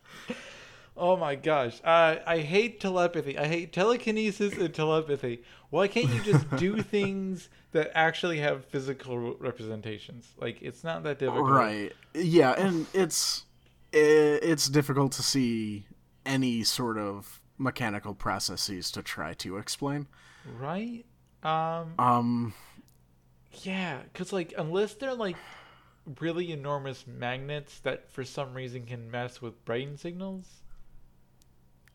oh 0.95 1.17
my 1.17 1.35
gosh, 1.35 1.79
uh, 1.83 2.17
I 2.25 2.39
hate 2.39 2.79
telepathy. 2.79 3.37
I 3.37 3.47
hate 3.47 3.73
telekinesis 3.73 4.53
and 4.53 4.73
telepathy. 4.73 5.43
Why 5.69 5.87
can't 5.87 6.09
you 6.09 6.21
just 6.21 6.49
do 6.57 6.81
things 6.81 7.49
that 7.71 7.91
actually 7.95 8.39
have 8.39 8.65
physical 8.65 9.35
representations? 9.35 10.33
Like 10.39 10.61
it's 10.61 10.83
not 10.83 11.03
that 11.03 11.19
difficult, 11.19 11.49
Right. 11.49 11.93
Yeah, 12.13 12.51
and 12.51 12.85
it's 12.93 13.45
it's 13.91 14.67
difficult 14.67 15.11
to 15.13 15.23
see 15.23 15.85
any 16.25 16.63
sort 16.63 16.97
of 16.97 17.41
mechanical 17.57 18.13
processes 18.13 18.91
to 18.91 19.01
try 19.01 19.33
to 19.35 19.57
explain. 19.57 20.07
Right? 20.59 21.05
Um. 21.43 21.93
Um 21.97 22.53
Yeah, 23.63 23.99
because 24.11 24.33
like 24.33 24.53
unless 24.57 24.93
they're 24.95 25.13
like 25.13 25.37
really 26.19 26.51
enormous 26.51 27.05
magnets 27.07 27.79
that 27.79 28.11
for 28.11 28.23
some 28.23 28.53
reason 28.53 28.85
can 28.85 29.09
mess 29.09 29.41
with 29.41 29.63
brain 29.65 29.97
signals. 29.97 30.63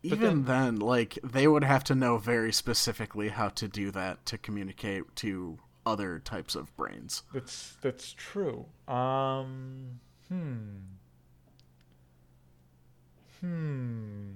Even 0.03 0.43
then- 0.45 0.75
then, 0.75 0.79
like 0.79 1.17
they 1.23 1.47
would 1.47 1.63
have 1.63 1.83
to 1.85 1.95
know 1.95 2.17
very 2.17 2.51
specifically 2.53 3.29
how 3.29 3.49
to 3.49 3.67
do 3.67 3.91
that 3.91 4.25
to 4.27 4.37
communicate 4.37 5.15
to 5.17 5.59
other 5.85 6.19
types 6.19 6.55
of 6.55 6.75
brains. 6.75 7.23
That's 7.33 7.77
that's 7.81 8.11
true. 8.13 8.65
Um. 8.87 9.99
Hmm. 10.27 10.77
Hmm. 13.41 14.31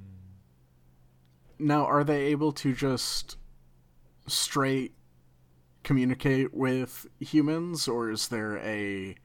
Now, 1.60 1.86
are 1.86 2.04
they 2.04 2.24
able 2.26 2.52
to 2.54 2.74
just 2.74 3.38
straight 4.28 4.96
communicate 5.84 6.54
with 6.54 7.06
humans 7.20 7.88
or 7.90 8.10
is 8.10 8.30
there 8.30 8.58
a 8.60 9.16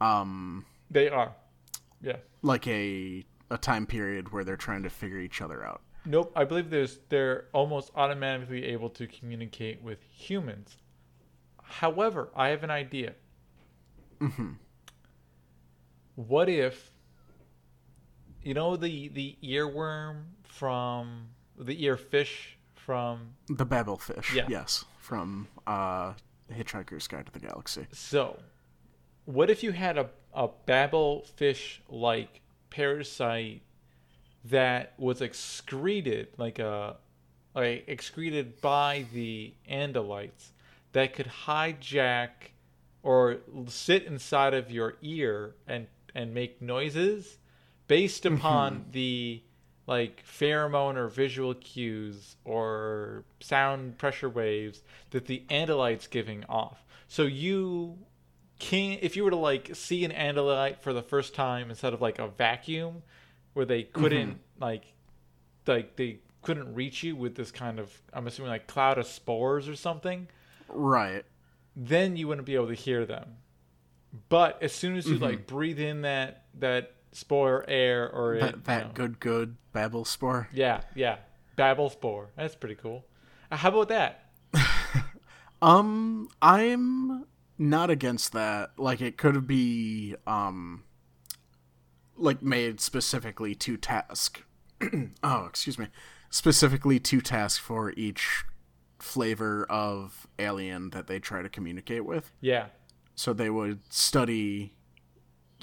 um 0.00 0.64
They 0.90 1.08
are. 1.10 1.34
Yeah. 2.00 2.16
like 2.42 2.66
a 2.66 3.24
a 3.50 3.58
time 3.58 3.86
period 3.86 4.32
where 4.32 4.44
they're 4.44 4.56
trying 4.56 4.82
to 4.82 4.90
figure 4.90 5.18
each 5.18 5.40
other 5.40 5.64
out? 5.64 5.82
Nope. 6.06 6.32
I 6.36 6.44
believe 6.44 6.70
there's 6.70 6.98
they're 7.08 7.46
almost 7.52 7.90
automatically 7.94 8.64
able 8.66 8.90
to 8.90 9.06
communicate 9.06 9.82
with 9.82 9.98
humans. 10.10 10.76
However, 11.62 12.28
I 12.36 12.48
have 12.48 12.62
an 12.62 12.70
idea. 12.70 13.14
hmm 14.20 14.52
What 16.16 16.48
if 16.48 16.90
you 18.42 18.54
know 18.54 18.76
the 18.76 19.08
the 19.08 19.36
earworm 19.42 20.24
from 20.42 21.28
the 21.58 21.84
earfish 21.84 22.56
from 22.74 23.30
The 23.48 23.64
Babel 23.64 23.96
fish, 23.96 24.34
Yeah. 24.34 24.46
yes, 24.48 24.84
from 24.98 25.48
uh 25.66 26.12
Hitchhiker's 26.52 27.08
Guide 27.08 27.26
to 27.26 27.32
the 27.32 27.40
Galaxy. 27.40 27.86
So, 27.92 28.38
what 29.24 29.48
if 29.48 29.62
you 29.62 29.72
had 29.72 29.96
a, 29.96 30.10
a 30.34 30.48
Babel 30.66 31.22
fish 31.36 31.80
like 31.88 32.42
parasite 32.74 33.62
that 34.46 34.94
was 34.98 35.20
excreted, 35.20 36.28
like 36.36 36.58
a 36.58 36.96
like 37.54 37.84
excreted 37.86 38.60
by 38.60 39.06
the 39.12 39.54
Andalites, 39.70 40.50
that 40.92 41.14
could 41.14 41.30
hijack 41.46 42.28
or 43.02 43.38
sit 43.66 44.04
inside 44.04 44.54
of 44.54 44.70
your 44.70 44.94
ear 45.02 45.54
and 45.68 45.86
and 46.14 46.34
make 46.34 46.60
noises 46.60 47.38
based 47.86 48.24
mm-hmm. 48.24 48.36
upon 48.36 48.86
the 48.92 49.42
like 49.86 50.24
pheromone 50.26 50.96
or 50.96 51.08
visual 51.08 51.54
cues 51.54 52.36
or 52.44 53.24
sound 53.40 53.98
pressure 53.98 54.30
waves 54.30 54.82
that 55.10 55.26
the 55.26 55.42
andalite's 55.50 56.06
giving 56.06 56.42
off. 56.48 56.82
So 57.06 57.24
you 57.24 57.98
can 58.64 58.98
if 59.02 59.16
you 59.16 59.24
were 59.24 59.30
to 59.30 59.36
like 59.36 59.70
see 59.74 60.04
an 60.04 60.10
andalite 60.12 60.80
for 60.80 60.92
the 60.92 61.02
first 61.02 61.34
time 61.34 61.68
instead 61.70 61.92
of 61.92 62.00
like 62.00 62.18
a 62.18 62.28
vacuum 62.28 63.02
where 63.52 63.66
they 63.66 63.82
couldn't 63.82 64.40
like 64.60 64.84
like 65.66 65.96
they 65.96 66.18
couldn't 66.42 66.74
reach 66.74 67.02
you 67.02 67.14
with 67.16 67.34
this 67.34 67.50
kind 67.50 67.78
of 67.78 67.90
I'm 68.12 68.26
assuming 68.26 68.50
like 68.50 68.66
cloud 68.66 68.98
of 68.98 69.06
spores 69.06 69.68
or 69.68 69.76
something, 69.76 70.28
Right. 70.68 71.24
then 71.76 72.16
you 72.16 72.28
wouldn't 72.28 72.46
be 72.46 72.54
able 72.54 72.68
to 72.68 72.74
hear 72.74 73.04
them. 73.06 73.36
But 74.28 74.62
as 74.62 74.72
soon 74.72 74.96
as 74.96 75.06
you 75.08 75.18
like 75.18 75.46
breathe 75.46 75.78
in 75.80 76.02
that 76.02 76.44
that 76.60 76.92
spore 77.12 77.64
air 77.68 78.10
or 78.10 78.34
it, 78.34 78.64
That 78.64 78.78
you 78.82 78.84
know- 78.88 78.90
good 78.94 79.20
good 79.20 79.56
babble 79.72 80.04
spore. 80.04 80.48
yeah, 80.52 80.80
yeah. 80.94 81.16
Babel 81.56 81.88
spore. 81.90 82.30
That's 82.36 82.54
pretty 82.54 82.74
cool. 82.76 83.04
Uh, 83.50 83.56
how 83.56 83.68
about 83.70 83.88
that? 83.88 84.30
Um, 85.62 86.28
I'm 86.42 87.24
not 87.58 87.90
against 87.90 88.32
that. 88.32 88.72
Like 88.78 89.00
it 89.00 89.16
could 89.16 89.46
be 89.46 90.14
um 90.26 90.84
like 92.16 92.42
made 92.42 92.80
specifically 92.80 93.54
to 93.56 93.76
task. 93.76 94.42
oh, 95.22 95.46
excuse 95.46 95.78
me. 95.78 95.88
Specifically 96.30 96.98
to 96.98 97.20
task 97.20 97.60
for 97.60 97.92
each 97.92 98.44
flavor 98.98 99.66
of 99.68 100.26
alien 100.38 100.90
that 100.90 101.06
they 101.06 101.18
try 101.18 101.42
to 101.42 101.48
communicate 101.48 102.04
with. 102.04 102.32
Yeah. 102.40 102.66
So 103.14 103.32
they 103.32 103.50
would 103.50 103.80
study 103.92 104.74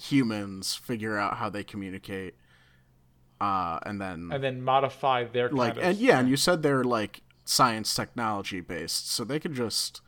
humans, 0.02 0.76
figure 0.76 1.18
out 1.18 1.38
how 1.38 1.50
they 1.50 1.64
communicate, 1.64 2.36
uh, 3.40 3.80
and 3.84 4.00
then 4.00 4.30
And 4.32 4.44
then 4.44 4.62
modify 4.62 5.26
their 5.26 5.50
kind 5.50 5.58
like 5.58 5.78
of 5.78 5.84
and 5.84 5.98
yeah, 5.98 6.20
and 6.20 6.30
you 6.30 6.38
said 6.38 6.64
they're 6.64 6.84
like 6.84 7.22
science 7.44 7.94
technology 7.94 8.62
based, 8.62 9.12
so 9.12 9.24
they 9.24 9.40
could 9.40 9.54
just 9.54 10.02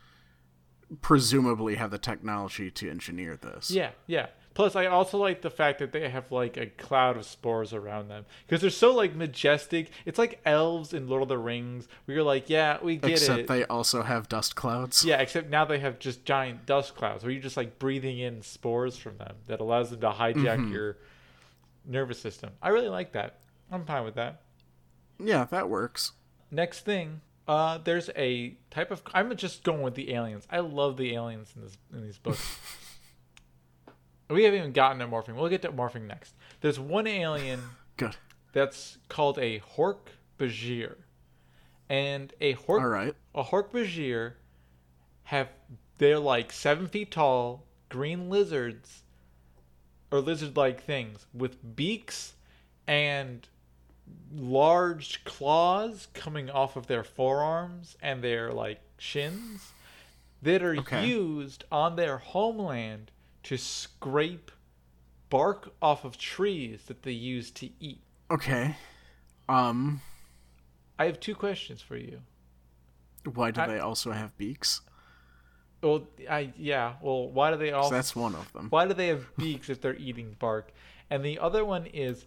presumably 1.02 1.76
have 1.76 1.90
the 1.90 1.98
technology 1.98 2.70
to 2.70 2.90
engineer 2.90 3.36
this. 3.36 3.70
Yeah, 3.70 3.90
yeah. 4.06 4.26
Plus, 4.54 4.76
I 4.76 4.86
also 4.86 5.18
like 5.18 5.42
the 5.42 5.50
fact 5.50 5.80
that 5.80 5.90
they 5.90 6.08
have 6.08 6.30
like 6.30 6.56
a 6.56 6.66
cloud 6.66 7.16
of 7.16 7.26
spores 7.26 7.72
around 7.72 8.06
them 8.06 8.24
because 8.46 8.60
they're 8.60 8.70
so 8.70 8.94
like 8.94 9.16
majestic. 9.16 9.90
It's 10.06 10.16
like 10.18 10.40
elves 10.44 10.94
in 10.94 11.08
Lord 11.08 11.22
of 11.22 11.28
the 11.28 11.38
Rings. 11.38 11.88
Where 12.04 12.14
you're 12.14 12.24
like, 12.24 12.48
yeah, 12.48 12.78
we 12.80 12.96
get 12.96 13.10
Except 13.10 13.30
it. 13.30 13.32
Except 13.42 13.48
they 13.48 13.64
also 13.64 14.02
have 14.02 14.28
dust 14.28 14.54
clouds. 14.54 15.04
Yeah, 15.04 15.16
except 15.20 15.50
now 15.50 15.64
they 15.64 15.80
have 15.80 15.98
just 15.98 16.24
giant 16.24 16.66
dust 16.66 16.94
clouds 16.94 17.24
where 17.24 17.32
you're 17.32 17.42
just 17.42 17.56
like 17.56 17.80
breathing 17.80 18.20
in 18.20 18.42
spores 18.42 18.96
from 18.96 19.18
them 19.18 19.34
that 19.48 19.58
allows 19.58 19.90
them 19.90 20.00
to 20.02 20.10
hijack 20.10 20.34
Mm-hmm. 20.58 20.72
your 20.72 20.98
nervous 21.84 22.20
system. 22.20 22.50
I 22.62 22.68
really 22.68 22.88
like 22.88 23.10
that. 23.12 23.40
I'm 23.72 23.84
fine 23.84 24.04
with 24.04 24.14
that. 24.14 24.42
Yeah, 25.18 25.44
that 25.50 25.68
works. 25.68 26.12
Next 26.52 26.84
thing, 26.84 27.22
uh, 27.46 27.78
there's 27.78 28.10
a 28.16 28.56
type 28.70 28.90
of. 28.90 29.02
I'm 29.12 29.34
just 29.36 29.62
going 29.64 29.82
with 29.82 29.94
the 29.94 30.12
aliens. 30.12 30.46
I 30.50 30.60
love 30.60 30.96
the 30.96 31.14
aliens 31.14 31.52
in 31.54 31.62
this 31.62 31.76
in 31.92 32.02
these 32.02 32.18
books. 32.18 32.58
we 34.30 34.44
haven't 34.44 34.58
even 34.60 34.72
gotten 34.72 34.98
to 35.00 35.06
morphing. 35.06 35.34
We'll 35.34 35.48
get 35.48 35.62
to 35.62 35.72
morphing 35.72 36.06
next. 36.06 36.34
There's 36.60 36.80
one 36.80 37.06
alien 37.06 37.60
Good. 37.96 38.16
that's 38.52 38.98
called 39.08 39.38
a 39.38 39.60
Hork 39.76 40.08
Bajir, 40.38 40.96
and 41.88 42.32
a 42.40 42.54
Hork 42.54 42.80
All 42.80 42.88
right. 42.88 43.14
a 43.34 43.44
Hork 43.44 43.70
Bajir 43.70 44.34
have 45.24 45.48
they're 45.98 46.18
like 46.18 46.52
seven 46.52 46.88
feet 46.88 47.10
tall 47.10 47.64
green 47.88 48.28
lizards 48.28 49.02
or 50.10 50.20
lizard-like 50.20 50.82
things 50.82 51.26
with 51.32 51.76
beaks 51.76 52.34
and 52.86 53.48
large 54.34 55.24
claws 55.24 56.08
coming 56.14 56.50
off 56.50 56.76
of 56.76 56.86
their 56.86 57.04
forearms 57.04 57.96
and 58.02 58.22
their 58.22 58.52
like 58.52 58.80
shins 58.98 59.72
that 60.42 60.62
are 60.62 60.76
Okay. 60.76 61.06
used 61.06 61.64
on 61.70 61.96
their 61.96 62.18
homeland 62.18 63.10
to 63.44 63.56
scrape 63.56 64.50
bark 65.30 65.72
off 65.80 66.04
of 66.04 66.18
trees 66.18 66.84
that 66.86 67.02
they 67.02 67.12
use 67.12 67.50
to 67.52 67.70
eat. 67.80 68.02
Okay. 68.30 68.76
Um, 69.48 70.00
I 70.98 71.06
have 71.06 71.20
two 71.20 71.34
questions 71.34 71.80
for 71.82 71.96
you. 71.96 72.22
why 73.32 73.50
do 73.50 73.60
I- 73.62 73.66
they 73.66 73.78
also 73.78 74.10
have 74.12 74.36
beaks? 74.36 74.80
Well, 75.82 76.06
I 76.30 76.52
yeah. 76.56 76.94
Well, 77.02 77.30
why 77.30 77.50
do 77.50 77.56
they 77.58 77.70
all? 77.72 77.88
So 77.90 77.94
that's 77.94 78.16
one 78.16 78.34
of 78.34 78.50
them. 78.54 78.68
Why 78.70 78.86
do 78.86 78.94
they 78.94 79.08
have 79.08 79.34
beaks 79.36 79.68
if 79.68 79.80
they're 79.82 79.96
eating 79.96 80.34
bark? 80.38 80.72
And 81.10 81.22
the 81.24 81.38
other 81.38 81.62
one 81.64 81.84
is, 81.86 82.24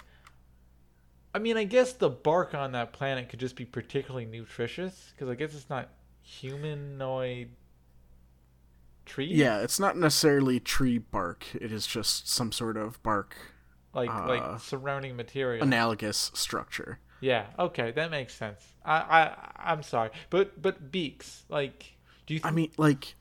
I 1.38 1.40
mean, 1.40 1.56
I 1.56 1.66
guess 1.66 1.94
the 1.94 2.10
bark 2.10 2.56
on 2.56 2.72
that 2.72 2.94
planet 2.94 3.30
could 3.30 3.40
just 3.40 3.56
be 3.56 3.64
particularly 3.64 4.26
nutritious 4.26 5.14
because 5.14 5.30
I 5.30 5.36
guess 5.36 5.54
it's 5.54 5.70
not 5.70 5.90
humanoid 6.24 7.50
tree. 9.06 9.28
Yeah, 9.28 9.60
it's 9.60 9.80
not 9.80 9.96
necessarily 9.96 10.60
tree 10.60 10.98
bark. 10.98 11.46
It 11.54 11.72
is 11.72 11.86
just 11.86 12.28
some 12.28 12.52
sort 12.52 12.76
of 12.76 13.04
bark 13.04 13.36
like 13.94 14.10
uh, 14.10 14.28
like 14.28 14.60
surrounding 14.60 15.16
material. 15.16 15.62
analogous 15.62 16.32
structure. 16.34 17.02
Yeah. 17.22 17.46
Okay, 17.60 17.92
that 17.92 18.10
makes 18.10 18.34
sense. 18.34 18.66
I 18.84 18.96
I 18.96 19.52
I'm 19.58 19.84
sorry, 19.84 20.10
but 20.32 20.60
but 20.60 20.92
beaks. 20.92 21.46
Like, 21.50 21.98
do 22.26 22.34
you? 22.34 22.42
I 22.44 22.50
mean, 22.50 22.72
like, 22.78 23.14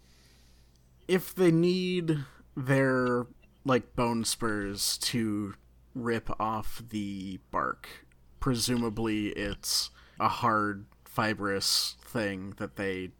if 1.06 1.34
they 1.34 1.50
need 1.50 2.16
their 2.56 3.26
like 3.66 3.94
bone 3.94 4.24
spurs 4.24 4.96
to 5.02 5.52
rip 5.94 6.30
off 6.40 6.82
the 6.88 7.40
bark, 7.50 8.05
presumably 8.50 9.30
it's 9.30 9.90
a 10.20 10.28
hard 10.28 10.84
fibrous 11.04 11.96
thing 12.00 12.54
that 12.58 12.76
they 12.76 13.10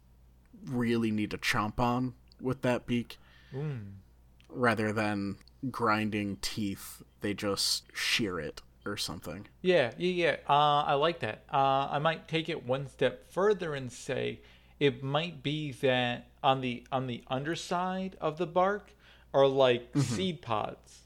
really 0.65 1.11
need 1.11 1.29
to 1.29 1.37
chomp 1.37 1.81
on 1.81 2.13
with 2.41 2.61
that 2.61 2.85
beak 2.87 3.17
Mm. 3.53 3.95
rather 4.49 4.93
than 4.93 5.35
grinding 5.69 6.37
teeth 6.41 7.01
they 7.19 7.33
just 7.33 7.83
shear 7.93 8.39
it 8.39 8.61
or 8.85 8.95
something 8.95 9.47
Yeah, 9.61 9.91
yeah, 9.97 10.11
yeah. 10.25 10.35
Uh, 10.49 10.83
I 10.83 10.93
like 10.93 11.19
that. 11.19 11.43
Uh, 11.51 11.89
I 11.91 11.99
might 11.99 12.27
take 12.29 12.47
it 12.47 12.65
one 12.65 12.87
step 12.87 13.29
further 13.29 13.73
and 13.75 13.91
say 13.91 14.39
it 14.79 15.03
might 15.03 15.43
be 15.43 15.73
that 15.81 16.27
on 16.41 16.61
the 16.61 16.85
on 16.89 17.07
the 17.07 17.21
underside 17.27 18.15
of 18.21 18.37
the 18.37 18.47
bark 18.47 18.91
are 19.33 19.47
like 19.47 19.89
seed 19.97 20.41
pods. 20.41 21.01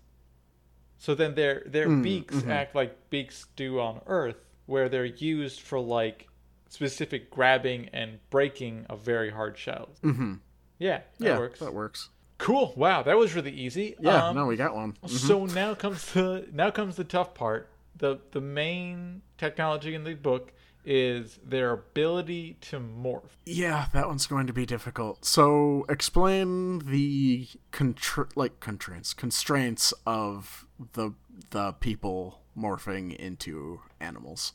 So 1.01 1.15
then 1.15 1.33
their 1.33 1.63
their 1.65 1.89
beaks 1.89 2.43
act 2.45 2.75
like 2.75 3.09
beaks 3.09 3.47
do 3.55 3.79
on 3.79 4.01
Earth, 4.05 4.35
where 4.67 4.87
they're 4.87 5.03
used 5.33 5.59
for 5.61 5.79
like 5.79 6.27
specific 6.69 7.31
grabbing 7.31 7.89
and 7.91 8.19
breaking 8.29 8.85
of 8.87 8.99
very 9.01 9.31
hard 9.31 9.57
shells. 9.57 9.97
mm-hmm. 10.03 10.35
Yeah, 10.77 11.01
that 11.19 11.25
yeah 11.25 11.37
works. 11.39 11.59
that 11.59 11.73
works 11.73 12.09
Cool. 12.37 12.73
Wow, 12.75 13.01
that 13.03 13.17
was 13.17 13.33
really 13.35 13.51
easy. 13.51 13.95
yeah 13.99 14.27
Um, 14.27 14.35
no 14.35 14.45
we 14.45 14.55
got 14.55 14.75
one 14.75 14.93
Mhm. 15.03 15.09
so 15.09 15.45
now 15.47 15.73
comes 15.73 16.05
the 16.13 16.47
now 16.53 16.69
comes 16.69 16.95
the 16.97 17.03
tough 17.03 17.33
part. 17.33 17.67
The 17.97 18.19
the 18.31 18.41
main 18.41 19.23
technology 19.39 19.95
in 19.95 20.03
the 20.03 20.13
book 20.13 20.53
is 20.85 21.39
their 21.45 21.71
ability 21.71 22.57
to 22.61 22.79
morph. 22.79 23.37
Yeah, 23.45 23.87
that 23.93 24.07
one's 24.07 24.27
going 24.27 24.47
to 24.47 24.53
be 24.53 24.65
difficult. 24.65 25.25
So, 25.25 25.85
explain 25.89 26.79
the 26.79 27.47
contr- 27.71 28.31
like 28.35 28.59
constraints 28.59 29.13
constraints 29.13 29.93
of 30.05 30.65
the 30.93 31.13
the 31.51 31.73
people 31.73 32.41
morphing 32.57 33.15
into 33.15 33.81
animals. 33.99 34.53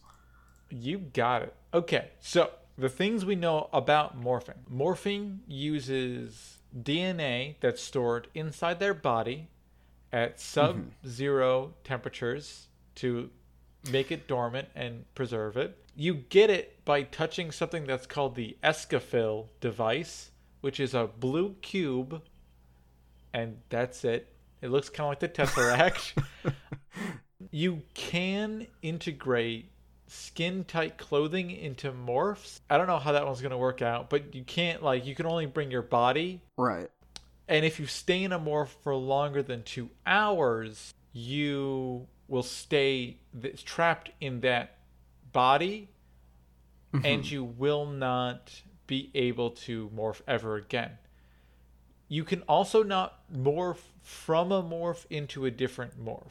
You 0.71 0.99
got 0.99 1.43
it. 1.43 1.55
Okay, 1.73 2.11
so 2.21 2.51
the 2.77 2.89
things 2.89 3.25
we 3.25 3.37
know 3.37 3.69
about 3.73 4.21
morphing. 4.21 4.59
Morphing 4.73 5.39
uses 5.47 6.59
DNA 6.77 7.57
that's 7.61 7.83
stored 7.83 8.29
inside 8.35 8.81
their 8.81 8.95
body 8.95 9.49
at 10.13 10.37
mm-hmm. 10.37 10.41
sub-zero 10.41 11.75
temperatures 11.85 12.69
to 12.97 13.31
make 13.91 14.11
it 14.13 14.27
dormant 14.29 14.69
and 14.75 15.05
preserve 15.15 15.57
it. 15.57 15.77
You 15.95 16.15
get 16.15 16.51
it 16.51 16.85
by 16.85 17.03
touching 17.05 17.51
something 17.51 17.87
that's 17.87 18.07
called 18.07 18.35
the 18.35 18.57
Escafil 18.63 19.47
device, 19.61 20.31
which 20.61 20.79
is 20.81 20.93
a 20.95 21.07
blue 21.19 21.55
cube, 21.63 22.23
and 23.33 23.59
that's 23.69 24.05
it. 24.05 24.33
It 24.63 24.71
looks 24.71 24.89
kind 24.89 25.07
of 25.07 25.11
like 25.11 25.21
the 25.21 25.29
Tesseract. 25.29 26.23
you 27.51 27.83
can 27.95 28.67
integrate 28.83 29.71
skin 30.07 30.65
tight 30.65 30.99
clothing 30.99 31.51
into 31.51 31.93
morphs. 31.93 32.61
I 32.71 32.79
don't 32.79 32.87
know 32.87 32.99
how 32.99 33.13
that 33.13 33.27
one's 33.27 33.41
going 33.41 33.51
to 33.51 33.59
work 33.59 33.83
out, 33.83 34.09
but 34.11 34.35
you 34.35 34.45
can't 34.45 34.83
like 34.83 35.05
you 35.07 35.15
can 35.15 35.27
only 35.27 35.47
bring 35.47 35.71
your 35.71 35.83
body 35.83 36.41
Right. 36.57 36.89
and 37.49 37.65
if 37.65 37.81
you 37.81 37.87
stay 37.87 38.23
in 38.23 38.33
a 38.33 38.39
morph 38.39 38.69
for 38.83 38.95
longer 38.95 39.43
than 39.43 39.63
2 39.65 39.91
hours, 40.07 40.95
you 41.13 42.07
will 42.29 42.43
stay 42.43 43.19
th- 43.41 43.65
trapped 43.65 44.11
in 44.21 44.41
that 44.41 44.77
body 45.33 45.89
mm-hmm. 46.93 47.05
and 47.05 47.31
you 47.31 47.45
will 47.45 47.87
not 47.87 48.63
be 48.87 49.11
able 49.15 49.51
to 49.51 49.91
morph 49.95 50.21
ever 50.27 50.57
again. 50.57 50.93
You 52.09 52.25
can 52.25 52.43
also 52.43 52.83
not 52.83 53.21
morph 53.33 53.81
from 54.03 54.53
a 54.53 54.63
morph 54.63 55.07
into 55.11 55.45
a 55.45 55.51
different 55.51 56.03
morph. 56.03 56.31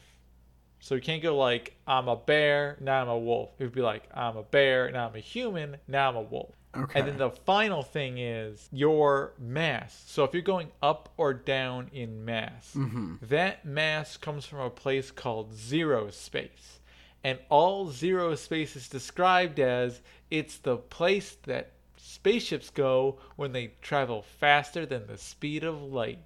So 0.80 0.94
you 0.94 1.00
can't 1.00 1.22
go 1.22 1.36
like, 1.36 1.76
I'm 1.86 2.08
a 2.08 2.16
bear, 2.16 2.76
now 2.80 3.02
I'm 3.02 3.08
a 3.08 3.18
wolf. 3.18 3.50
It 3.58 3.64
would 3.64 3.72
be 3.72 3.82
like, 3.82 4.08
I'm 4.14 4.36
a 4.36 4.42
bear, 4.42 4.90
now 4.90 5.08
I'm 5.08 5.16
a 5.16 5.20
human, 5.20 5.76
now 5.88 6.10
I'm 6.10 6.16
a 6.16 6.22
wolf. 6.22 6.54
Okay. 6.84 6.98
And 7.00 7.08
then 7.08 7.18
the 7.18 7.30
final 7.30 7.82
thing 7.82 8.18
is 8.18 8.68
your 8.72 9.32
mass. 9.38 10.04
So 10.06 10.24
if 10.24 10.32
you're 10.32 10.42
going 10.42 10.70
up 10.82 11.12
or 11.16 11.32
down 11.34 11.88
in 11.92 12.24
mass, 12.24 12.72
Mm-hmm. 12.76 13.14
that 13.22 13.64
mass 13.64 14.16
comes 14.16 14.44
from 14.46 14.60
a 14.60 14.70
place 14.70 15.10
called 15.10 15.54
zero 15.54 16.10
space. 16.10 16.80
And 17.24 17.38
all 17.48 17.90
zero 17.90 18.34
space 18.36 18.76
is 18.76 18.88
described 18.88 19.58
as 19.58 20.00
it's 20.30 20.58
the 20.58 20.76
place 20.76 21.36
that 21.46 21.72
spaceships 21.96 22.70
go 22.70 23.18
when 23.36 23.52
they 23.52 23.72
travel 23.82 24.22
faster 24.22 24.86
than 24.86 25.06
the 25.06 25.18
speed 25.18 25.64
of 25.64 25.82
light. 25.82 26.18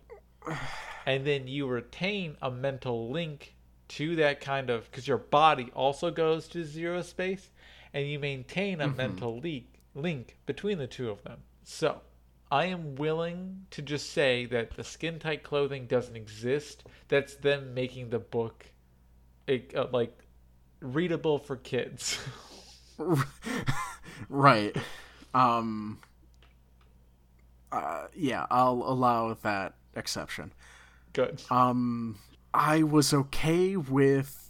And 1.07 1.27
then 1.27 1.47
you 1.49 1.67
retain 1.67 2.37
a 2.43 2.51
mental 2.51 3.11
link 3.11 3.55
to 3.89 4.17
that 4.17 4.41
kind 4.41 4.71
of 4.71 4.91
because 4.91 5.09
your 5.09 5.19
body 5.19 5.71
also 5.75 6.11
goes 6.11 6.47
to 6.49 6.65
zero 6.65 7.03
space 7.03 7.51
and 7.93 8.07
you 8.07 8.19
maintain 8.19 8.81
a 8.81 8.89
mental 8.89 9.39
link 9.41 9.65
link 9.95 10.39
between 10.47 10.79
the 10.79 10.87
two 10.87 11.11
of 11.11 11.23
them. 11.23 11.39
So, 11.65 12.01
I 12.51 12.67
am 12.67 12.97
willing 12.97 13.67
to 13.71 13.83
just 13.83 14.11
say 14.11 14.45
that 14.47 14.77
the 14.77 14.83
skin 14.83 15.19
tight 15.21 15.43
clothing 15.45 15.87
doesn't 15.87 16.17
exist. 16.17 16.85
That's 17.09 17.37
them 17.37 17.75
making 17.75 18.11
the 18.11 18.19
book 18.19 18.67
uh, 19.49 19.87
like 19.93 20.17
readable 20.81 21.39
for 21.39 21.57
kids. 21.57 22.19
right. 24.29 24.77
Um 25.35 26.01
uh, 27.73 28.09
yeah, 28.17 28.47
I'll 28.51 28.83
allow 28.85 29.35
that 29.43 29.75
exception. 29.95 30.53
Good. 31.13 31.43
Um 31.51 32.19
I 32.53 32.83
was 32.83 33.15
okay 33.15 33.77
with 33.77 34.50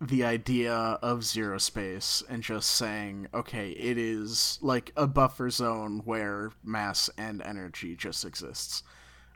the 0.00 0.24
idea 0.24 0.74
of 0.74 1.24
zero 1.24 1.58
space 1.58 2.22
and 2.28 2.42
just 2.42 2.70
saying, 2.70 3.28
okay, 3.32 3.70
it 3.70 3.96
is 3.96 4.58
like 4.60 4.92
a 4.96 5.06
buffer 5.06 5.50
zone 5.50 6.02
where 6.04 6.52
mass 6.62 7.08
and 7.16 7.40
energy 7.42 7.94
just 7.96 8.24
exists. 8.24 8.82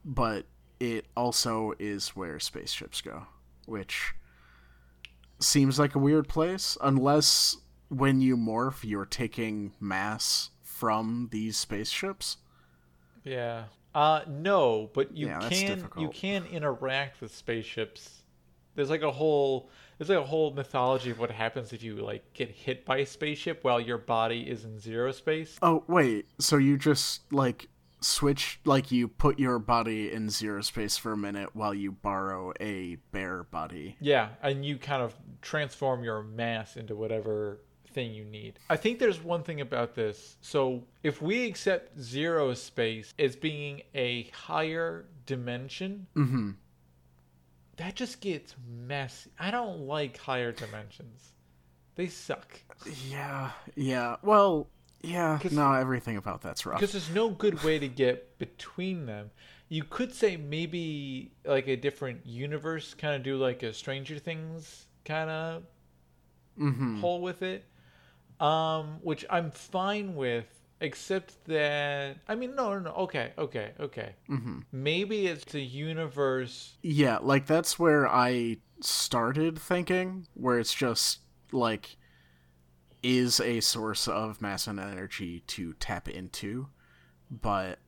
But 0.05 0.47
it 0.81 1.07
also 1.16 1.73
is 1.79 2.11
where 2.11 2.38
spaceships 2.40 3.01
go, 3.01 3.27
which 3.66 4.14
seems 5.40 5.79
like 5.79 5.94
a 5.94 5.99
weird 5.99 6.29
place 6.29 6.77
unless 6.81 7.57
when 7.88 8.21
you 8.21 8.37
morph 8.37 8.85
you're 8.85 9.05
taking 9.07 9.73
mass 9.81 10.51
from 10.62 11.29
these 11.33 11.57
spaceships. 11.57 12.38
Yeah. 13.25 13.64
Uh 13.94 14.23
no, 14.29 14.90
but 14.94 15.16
you 15.16 15.27
Yeah, 15.27 15.40
can 15.40 15.88
you 15.97 16.09
can 16.09 16.44
interact 16.47 17.21
with 17.21 17.35
spaceships. 17.35 18.23
There's 18.75 18.90
like 18.90 19.03
a 19.03 19.11
whole 19.11 19.71
there's 19.99 20.09
like 20.11 20.19
a 20.19 20.25
whole 20.27 20.53
mythology 20.53 21.11
of 21.11 21.19
what 21.19 21.31
happens 21.31 21.73
if 21.73 21.83
you 21.83 21.96
like 21.96 22.33
get 22.33 22.49
hit 22.51 22.85
by 22.85 22.99
a 22.99 23.07
spaceship 23.07 23.65
while 23.65 23.81
your 23.81 23.99
body 23.99 24.40
is 24.49 24.65
in 24.65 24.79
zero 24.79 25.13
space. 25.13 25.59
Oh, 25.61 25.85
wait. 25.88 26.27
So 26.38 26.57
you 26.57 26.77
just 26.79 27.31
like 27.33 27.69
switch 28.01 28.61
like 28.65 28.92
you 28.92 29.09
put 29.09 29.40
your 29.40 29.59
body 29.59 30.13
in 30.13 30.31
zero 30.31 30.61
space 30.63 30.96
for 30.96 31.13
a 31.13 31.17
minute 31.17 31.51
while 31.57 31.75
you 31.75 31.90
borrow 31.90 32.53
a 32.61 32.94
bear 33.11 33.42
body. 33.42 33.96
Yeah, 34.01 34.29
and 34.40 34.65
you 34.65 34.79
kind 34.79 35.03
of 35.03 35.17
transform 35.42 36.05
your 36.05 36.23
mass 36.23 36.77
into 36.77 36.94
whatever 36.94 37.61
thing 37.92 38.13
you 38.13 38.25
need. 38.25 38.61
I 38.71 38.77
think 38.77 39.01
there's 39.01 39.21
one 39.21 39.42
thing 39.42 39.61
about 39.61 39.94
this. 39.96 40.37
So, 40.42 40.85
if 41.03 41.21
we 41.21 41.46
accept 41.46 41.99
zero 41.99 42.55
space 42.55 43.13
as 43.19 43.35
being 43.35 43.83
a 43.94 44.25
higher 44.33 45.07
dimension, 45.27 46.07
Mhm. 46.15 46.55
That 47.79 47.94
just 47.94 48.20
gets 48.20 48.54
messy. 48.87 49.31
I 49.38 49.50
don't 49.50 49.81
like 49.87 50.18
higher 50.18 50.52
dimensions. 50.52 51.33
They 51.96 52.06
suck. 52.08 52.60
Yeah. 53.08 53.50
Yeah. 53.74 54.16
Well, 54.22 54.68
yeah. 55.02 55.38
No, 55.50 55.72
everything 55.72 56.16
about 56.16 56.42
that's 56.42 56.64
rough. 56.66 56.79
Because 56.79 56.92
there's 56.92 57.10
no 57.10 57.31
good 57.31 57.62
way 57.64 57.79
to 57.79 57.88
get 57.88 58.38
between 58.38 59.06
them. 59.06 59.31
You 59.68 59.85
could 59.85 60.14
say 60.14 60.37
maybe 60.37 61.33
like 61.44 61.66
a 61.68 61.76
different 61.76 62.24
universe, 62.24 62.94
kind 62.94 63.14
of 63.16 63.22
do 63.22 63.37
like 63.37 63.62
a 63.62 63.72
Stranger 63.72 64.18
Things 64.18 64.87
kind 65.04 65.29
of 65.31 65.62
Mhm. 66.58 67.00
hole 67.00 67.20
with 67.20 67.42
it, 67.42 67.64
um, 68.40 68.98
which 69.02 69.24
I'm 69.31 69.50
fine 69.50 70.14
with. 70.16 70.46
Except 70.81 71.44
that 71.46 72.16
I 72.29 72.35
mean, 72.35 72.54
no, 72.54 72.74
no, 72.74 72.81
no. 72.81 72.90
Okay, 72.92 73.33
okay, 73.38 73.72
okay. 73.81 74.14
Mm-hmm. 74.29 74.60
Maybe 74.72 75.26
it's 75.26 75.54
a 75.54 75.60
universe. 75.60 76.76
Yeah, 76.83 77.18
like 77.20 77.46
that's 77.46 77.79
where 77.79 78.08
I 78.08 78.58
started 78.81 79.58
thinking, 79.58 80.26
where 80.35 80.58
it's 80.58 80.74
just 80.74 81.20
like 81.52 81.96
is 83.02 83.40
a 83.40 83.60
source 83.60 84.08
of 84.08 84.42
mass 84.42 84.66
and 84.66 84.81
energy 84.81 85.40
to 85.46 85.72
tap 85.74 86.08
into, 86.08 86.68
but 87.31 87.79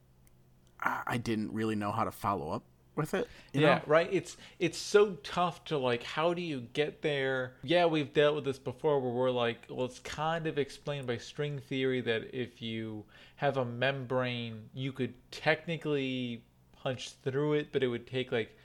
I 0.81 1.03
I 1.07 1.17
didn't 1.19 1.53
really 1.53 1.77
know 1.77 1.93
how 1.93 2.05
to 2.05 2.13
follow 2.13 2.51
up 2.51 2.65
with 2.97 3.15
it. 3.15 3.29
You 3.53 3.63
yeah, 3.63 3.77
know? 3.77 3.83
right. 3.87 4.09
It's 4.13 4.37
it's 4.59 4.79
so 4.79 5.13
tough 5.23 5.65
to 5.67 5.79
like. 5.79 6.03
How 6.03 6.35
do 6.35 6.43
you 6.43 6.61
get 6.73 7.03
there? 7.03 7.55
Yeah, 7.63 7.87
we've 7.87 8.13
dealt 8.13 8.37
with 8.37 8.45
this 8.45 8.59
before, 8.59 9.01
where 9.01 9.13
we're 9.13 9.31
like, 9.31 9.59
well, 9.69 9.87
it's 9.87 9.99
kind 10.01 10.47
of 10.47 10.59
explained 10.59 11.07
by 11.07 11.17
string 11.17 11.59
theory 11.59 12.01
that 12.03 12.35
if 12.35 12.61
you 12.63 13.05
have 13.37 13.57
a 13.57 13.65
membrane, 13.65 14.69
you 14.75 14.93
could 14.93 15.15
technically 15.31 16.43
punch 16.83 17.13
through 17.23 17.55
it, 17.55 17.69
but 17.73 17.83
it 17.83 17.89
would 17.89 18.07
take 18.07 18.33
like 18.33 18.57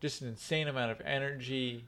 just 0.00 0.22
an 0.22 0.28
insane 0.28 0.68
amount 0.68 0.90
of 0.90 1.00
energy. 1.04 1.84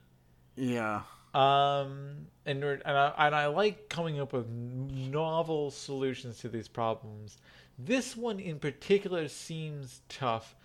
Yeah. 0.55 1.01
Um, 1.33 2.27
and 2.45 2.63
and 2.63 2.81
I, 2.85 3.13
and 3.17 3.35
I 3.35 3.47
like 3.47 3.89
coming 3.89 4.19
up 4.19 4.33
with 4.33 4.49
novel 4.49 5.69
solutions 5.71 6.39
to 6.39 6.49
these 6.49 6.67
problems. 6.67 7.37
This 7.77 8.17
one 8.17 8.39
in 8.39 8.57
particular 8.57 9.27
seems 9.27 10.01
tough. 10.09 10.55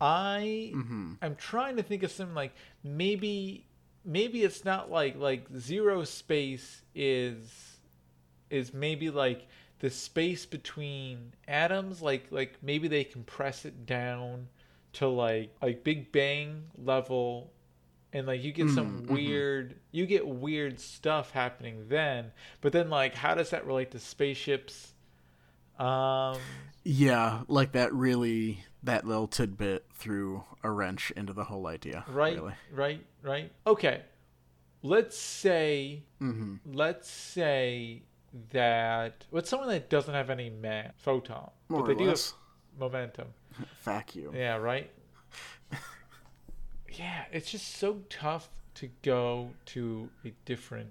I 0.00 0.76
Mm-hmm. 0.76 1.12
I'm 1.22 1.36
trying 1.36 1.76
to 1.76 1.82
think 1.82 2.02
of 2.02 2.10
something 2.10 2.34
like 2.34 2.54
maybe 2.84 3.66
maybe 4.04 4.42
it's 4.42 4.64
not 4.64 4.90
like 4.90 5.16
like 5.16 5.46
zero 5.58 6.04
space 6.04 6.82
is 6.94 7.78
is 8.50 8.72
maybe 8.72 9.10
like 9.10 9.46
the 9.80 9.90
space 9.90 10.46
between 10.46 11.32
atoms 11.48 12.00
like 12.02 12.26
like 12.30 12.58
maybe 12.62 12.88
they 12.88 13.04
compress 13.04 13.64
it 13.64 13.86
down 13.86 14.48
to 14.94 15.08
like 15.08 15.54
like 15.60 15.84
big 15.84 16.12
bang 16.12 16.64
level 16.78 17.52
and 18.12 18.26
like 18.26 18.42
you 18.42 18.52
get 18.52 18.70
some 18.70 19.02
Mm, 19.02 19.06
mhm. 19.06 19.06
weird 19.06 19.76
you 19.90 20.06
get 20.06 20.26
weird 20.26 20.78
stuff 20.80 21.32
happening 21.32 21.88
then 21.88 22.32
but 22.60 22.72
then 22.72 22.88
like 22.90 23.14
how 23.14 23.34
does 23.34 23.50
that 23.50 23.66
relate 23.66 23.90
to 23.90 23.98
spaceships 23.98 24.94
um 25.78 26.70
Yeah, 26.84 27.42
like 27.48 27.72
that 27.72 27.92
really 27.92 28.64
that 28.86 29.06
little 29.06 29.26
tidbit 29.28 29.84
threw 29.94 30.42
a 30.62 30.70
wrench 30.70 31.10
into 31.16 31.32
the 31.32 31.44
whole 31.44 31.66
idea. 31.66 32.04
right 32.08 32.36
Really. 32.36 32.54
right 32.72 33.04
right 33.22 33.52
okay 33.66 34.02
let's 34.82 35.16
say 35.18 36.02
Mm-hmm. 36.22 36.56
let's 36.74 37.10
say 37.10 38.02
that 38.52 39.24
with 39.30 39.46
someone 39.48 39.68
that 39.68 39.88
doesn't 39.90 40.12
have 40.14 40.28
any 40.30 40.50
mass 40.50 40.92
photon 40.96 41.50
More 41.68 41.80
but 41.80 41.86
they 41.88 41.94
do 41.94 42.08
less. 42.08 42.30
have 42.32 42.80
momentum 42.80 43.28
Vacuum. 43.82 44.34
yeah 44.34 44.56
right 44.56 44.90
yeah 46.92 47.24
it's 47.32 47.50
just 47.50 47.76
so 47.76 48.00
tough 48.08 48.48
to 48.74 48.88
go 49.02 49.50
to 49.66 50.08
a 50.24 50.32
different 50.44 50.90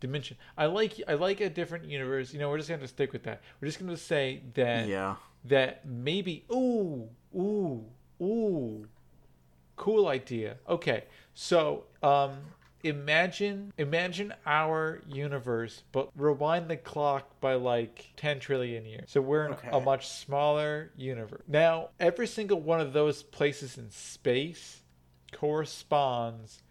dimension 0.00 0.36
i 0.58 0.66
like 0.66 1.00
i 1.08 1.14
like 1.14 1.40
a 1.40 1.48
different 1.48 1.86
universe 1.86 2.32
you 2.32 2.38
know 2.38 2.48
we're 2.50 2.58
just 2.58 2.68
gonna 2.68 2.86
stick 2.86 3.12
with 3.12 3.22
that 3.22 3.40
we're 3.60 3.66
just 3.68 3.78
gonna 3.80 3.96
say 3.96 4.42
that 4.54 4.86
Yeah. 4.86 5.16
that 5.46 5.86
maybe 5.86 6.44
ooh 6.52 7.08
ooh 7.36 7.84
ooh. 8.20 8.86
Cool 9.76 10.08
idea. 10.08 10.56
Okay 10.68 11.04
so 11.34 11.84
um 12.02 12.38
imagine 12.82 13.72
imagine 13.78 14.32
our 14.46 15.00
universe 15.08 15.82
but 15.90 16.10
rewind 16.16 16.68
the 16.68 16.76
clock 16.76 17.40
by 17.40 17.54
like 17.54 18.12
10 18.16 18.40
trillion 18.40 18.84
years. 18.84 19.04
So 19.08 19.20
we're 19.20 19.46
in 19.46 19.56
a 19.72 19.80
much 19.80 20.08
smaller 20.08 20.90
universe. 20.96 21.42
Now 21.48 21.88
every 21.98 22.26
single 22.26 22.60
one 22.60 22.80
of 22.80 22.92
those 22.92 23.22
places 23.22 23.78
in 23.78 23.90
space 23.90 24.82
corresponds 25.32 26.62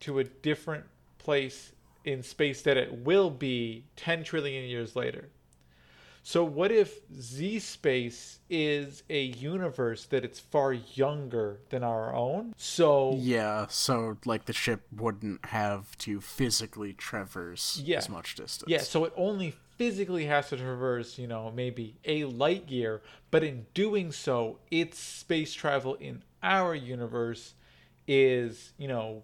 to 0.00 0.20
a 0.20 0.24
different 0.24 0.84
place 1.18 1.72
in 2.04 2.22
space 2.22 2.62
that 2.62 2.76
it 2.76 3.04
will 3.04 3.28
be 3.28 3.84
10 3.96 4.24
trillion 4.24 4.64
years 4.64 4.96
later 4.96 5.28
so 6.28 6.44
what 6.44 6.70
if 6.70 7.00
Z 7.18 7.58
space 7.60 8.40
is 8.50 9.02
a 9.08 9.22
universe 9.22 10.04
that 10.08 10.26
it's 10.26 10.38
far 10.38 10.74
younger 10.74 11.60
than 11.70 11.82
our 11.82 12.14
own? 12.14 12.52
So 12.58 13.14
Yeah, 13.16 13.64
so 13.70 14.18
like 14.26 14.44
the 14.44 14.52
ship 14.52 14.82
wouldn't 14.94 15.46
have 15.46 15.96
to 16.04 16.20
physically 16.20 16.92
traverse 16.92 17.80
Yeah. 17.82 17.96
as 17.96 18.10
much 18.10 18.34
distance. 18.34 18.68
yeah, 18.70 18.82
so 18.82 19.06
it 19.06 19.14
only 19.16 19.54
physically 19.78 20.26
has 20.26 20.50
to 20.50 20.58
traverse, 20.58 21.16
you 21.16 21.26
know, 21.26 21.50
maybe 21.50 21.96
a 22.04 22.24
light 22.26 22.68
year, 22.68 23.00
but 23.30 23.42
in 23.42 23.64
doing 23.72 24.12
so, 24.12 24.58
its 24.70 24.98
space 24.98 25.54
travel 25.54 25.94
in 25.94 26.22
our 26.42 26.74
universe 26.74 27.54
is, 28.06 28.74
you 28.76 28.88
know, 28.88 29.22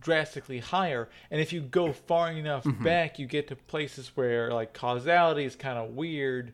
drastically 0.00 0.58
higher. 0.58 1.08
And 1.30 1.40
if 1.40 1.52
you 1.52 1.60
go 1.60 1.92
far 1.92 2.30
enough 2.30 2.64
back, 2.82 3.18
you 3.18 3.26
get 3.26 3.48
to 3.48 3.56
places 3.56 4.12
where 4.16 4.50
like 4.52 4.72
causality 4.74 5.44
is 5.44 5.56
kind 5.56 5.78
of 5.78 5.90
weird 5.96 6.52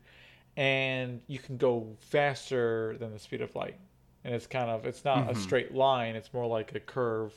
and 0.57 1.20
you 1.26 1.38
can 1.38 1.57
go 1.57 1.97
faster 1.99 2.97
than 2.99 3.12
the 3.12 3.18
speed 3.18 3.40
of 3.40 3.55
light. 3.55 3.76
And 4.24 4.34
it's 4.34 4.47
kind 4.47 4.70
of 4.70 4.86
it's 4.86 5.05
not 5.05 5.30
a 5.30 5.34
straight 5.34 5.74
line, 5.74 6.14
it's 6.16 6.32
more 6.32 6.47
like 6.47 6.74
a 6.74 6.80
curve 6.80 7.34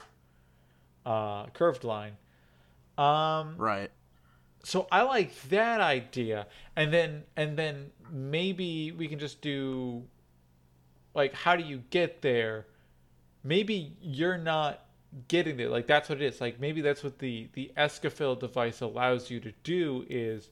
uh 1.06 1.48
curved 1.48 1.84
line. 1.84 2.14
Um 2.98 3.56
Right. 3.58 3.92
so 4.64 4.88
I 4.92 5.02
like 5.04 5.40
that 5.50 5.82
idea, 5.82 6.48
and 6.76 6.94
then 6.94 7.24
and 7.36 7.58
then 7.58 7.92
maybe 8.12 8.92
we 8.92 9.08
can 9.08 9.20
just 9.20 9.42
do 9.42 10.04
like 11.14 11.34
how 11.34 11.56
do 11.56 11.64
you 11.64 11.84
get 11.90 12.22
there? 12.22 12.68
Maybe 13.44 13.96
you're 14.02 14.38
not 14.38 14.85
getting 15.28 15.58
there. 15.58 15.70
Like 15.70 15.88
that's 15.88 16.10
what 16.10 16.22
it 16.22 16.26
is. 16.26 16.42
Like 16.42 16.60
maybe 16.60 16.82
that's 16.82 17.04
what 17.04 17.20
the 17.20 17.50
the 17.54 17.72
Escafil 17.78 18.40
device 18.40 18.82
allows 18.82 19.30
you 19.30 19.40
to 19.42 19.52
do 19.64 20.06
is 20.10 20.50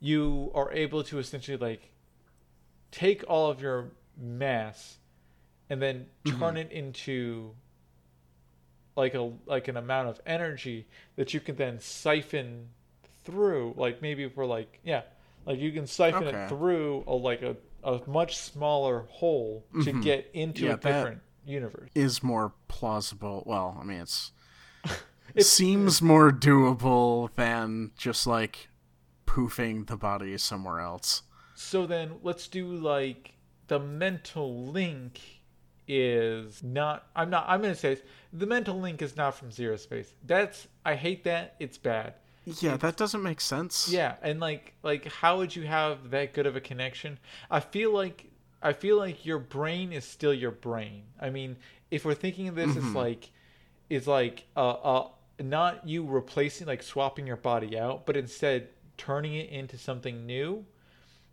you 0.00 0.50
are 0.54 0.72
able 0.72 1.02
to 1.04 1.18
essentially 1.18 1.56
like 1.56 1.90
take 2.90 3.22
all 3.28 3.50
of 3.50 3.60
your 3.60 3.90
mass 4.20 4.98
and 5.68 5.80
then 5.80 6.06
turn 6.24 6.56
it 6.56 6.72
into 6.72 7.54
like 8.96 9.14
a 9.14 9.30
like 9.46 9.68
an 9.68 9.76
amount 9.76 10.08
of 10.08 10.20
energy 10.26 10.86
that 11.16 11.32
you 11.32 11.40
can 11.40 11.56
then 11.56 11.78
siphon 11.80 12.68
through 13.24 13.72
like 13.76 14.02
maybe 14.02 14.28
for 14.28 14.44
like 14.44 14.80
yeah 14.82 15.02
like 15.46 15.58
you 15.58 15.70
can 15.72 15.86
siphon 15.86 16.24
Okay. 16.26 16.36
it 16.36 16.48
through 16.48 17.04
a 17.06 17.14
like 17.14 17.42
a, 17.42 17.56
a 17.84 18.00
much 18.08 18.36
smaller 18.36 19.06
hole 19.10 19.64
to 19.84 19.92
Mhm. 19.92 20.02
get 20.02 20.30
into 20.34 20.66
Yeah, 20.66 20.72
a 20.72 20.76
different 20.76 21.20
universe 21.50 21.90
Is 21.94 22.22
more 22.22 22.52
plausible. 22.68 23.42
Well, 23.46 23.76
I 23.80 23.84
mean, 23.84 24.00
it's 24.00 24.32
it 25.34 25.44
seems 25.44 26.00
more 26.00 26.30
doable 26.30 27.28
than 27.36 27.90
just 27.96 28.26
like 28.26 28.68
poofing 29.26 29.86
the 29.86 29.96
body 29.96 30.36
somewhere 30.38 30.80
else. 30.80 31.22
so 31.54 31.86
then 31.86 32.12
let's 32.22 32.48
do 32.48 32.66
like 32.66 33.34
the 33.68 33.78
mental 33.78 34.66
link 34.72 35.20
is 35.86 36.62
not 36.62 37.06
i'm 37.16 37.30
not 37.30 37.44
i'm 37.48 37.60
gonna 37.60 37.74
say 37.74 37.94
this, 37.94 38.04
the 38.32 38.46
mental 38.46 38.78
link 38.80 39.02
is 39.02 39.16
not 39.16 39.34
from 39.34 39.50
zero 39.50 39.76
space 39.76 40.14
that's 40.24 40.68
i 40.84 40.94
hate 40.94 41.24
that 41.24 41.54
it's 41.60 41.78
bad 41.78 42.14
Yeah, 42.60 42.76
that 42.78 42.96
doesn't 42.96 43.22
make 43.22 43.40
sense. 43.40 43.88
Yeah, 43.92 44.14
and 44.22 44.40
like 44.40 44.72
like 44.82 45.04
how 45.06 45.36
would 45.38 45.54
you 45.54 45.66
have 45.66 46.10
that 46.10 46.32
good 46.32 46.46
of 46.46 46.56
a 46.56 46.60
connection? 46.60 47.18
I 47.50 47.60
feel 47.60 47.92
like 47.92 48.29
I 48.62 48.72
feel 48.72 48.96
like 48.98 49.24
your 49.24 49.38
brain 49.38 49.92
is 49.92 50.04
still 50.04 50.34
your 50.34 50.50
brain. 50.50 51.04
I 51.20 51.30
mean, 51.30 51.56
if 51.90 52.04
we're 52.04 52.14
thinking 52.14 52.48
of 52.48 52.54
this 52.54 52.76
it's 52.76 52.94
like 52.94 53.30
it's 53.88 54.06
like 54.06 54.44
uh 54.56 54.70
uh 54.70 55.08
not 55.40 55.88
you 55.88 56.04
replacing 56.04 56.66
like 56.66 56.82
swapping 56.82 57.26
your 57.26 57.36
body 57.36 57.78
out, 57.78 58.06
but 58.06 58.16
instead 58.16 58.68
turning 58.96 59.34
it 59.34 59.48
into 59.50 59.78
something 59.78 60.26
new. 60.26 60.64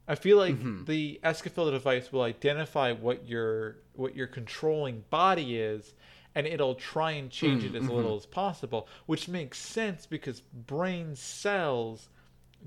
I 0.07 0.15
feel 0.15 0.37
like 0.37 0.55
the 0.85 1.19
Escafil 1.21 1.69
device 1.69 2.13
will 2.13 2.21
identify 2.21 2.93
what 2.93 3.27
your 3.27 3.77
what 3.93 4.15
your 4.15 4.27
controlling 4.27 5.03
body 5.09 5.57
is, 5.57 5.93
and 6.33 6.47
it'll 6.47 6.75
try 6.75 7.11
and 7.11 7.29
change 7.29 7.65
it 7.65 7.75
as 7.75 7.89
little 7.89 8.15
as 8.15 8.25
possible, 8.25 8.87
which 9.05 9.27
makes 9.27 9.59
sense 9.59 10.05
because 10.05 10.39
brain 10.39 11.13
cells 11.15 12.07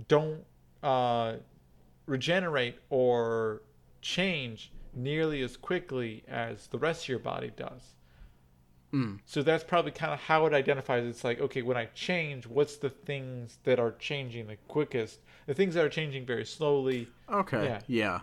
don't 0.09 0.45
uh, 0.83 1.37
regenerate 2.05 2.77
or 2.91 3.63
change 4.01 4.73
nearly 4.95 5.43
as 5.43 5.57
quickly 5.57 6.25
as 6.29 6.67
the 6.69 6.79
rest 6.79 7.05
of 7.05 7.09
your 7.09 7.19
body 7.19 7.53
does. 7.57 7.95
Mm. 8.93 9.21
So 9.25 9.43
that's 9.43 9.63
probably 9.63 9.93
kind 9.93 10.13
of 10.13 10.19
how 10.21 10.47
it 10.47 10.53
identifies. 10.53 11.07
It's 11.07 11.23
like, 11.23 11.41
okay, 11.41 11.63
when 11.63 11.77
I 11.77 11.87
change, 11.87 12.47
what's 12.47 12.77
the 12.77 12.91
things 12.91 13.59
that 13.65 13.79
are 13.79 13.93
changing 13.93 14.49
the 14.49 14.57
quickest? 14.69 15.21
The 15.47 15.55
things 15.55 15.75
that 15.75 15.85
are 15.85 15.91
changing 15.91 16.27
very 16.27 16.45
slowly. 16.45 17.09
Okay. 17.31 17.65
Yeah. 17.65 17.81
Yeah. 17.87 18.21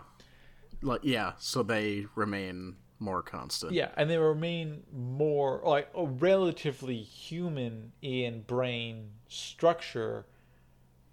Like 0.82 1.00
yeah, 1.02 1.32
so 1.38 1.62
they 1.62 2.06
remain 2.14 2.76
more 3.00 3.22
constant. 3.22 3.72
Yeah, 3.72 3.88
and 3.96 4.08
they 4.08 4.18
remain 4.18 4.82
more 4.92 5.60
like 5.64 5.88
uh, 5.96 6.06
relatively 6.06 7.02
human 7.02 7.92
in 8.02 8.42
brain 8.42 9.10
structure 9.28 10.26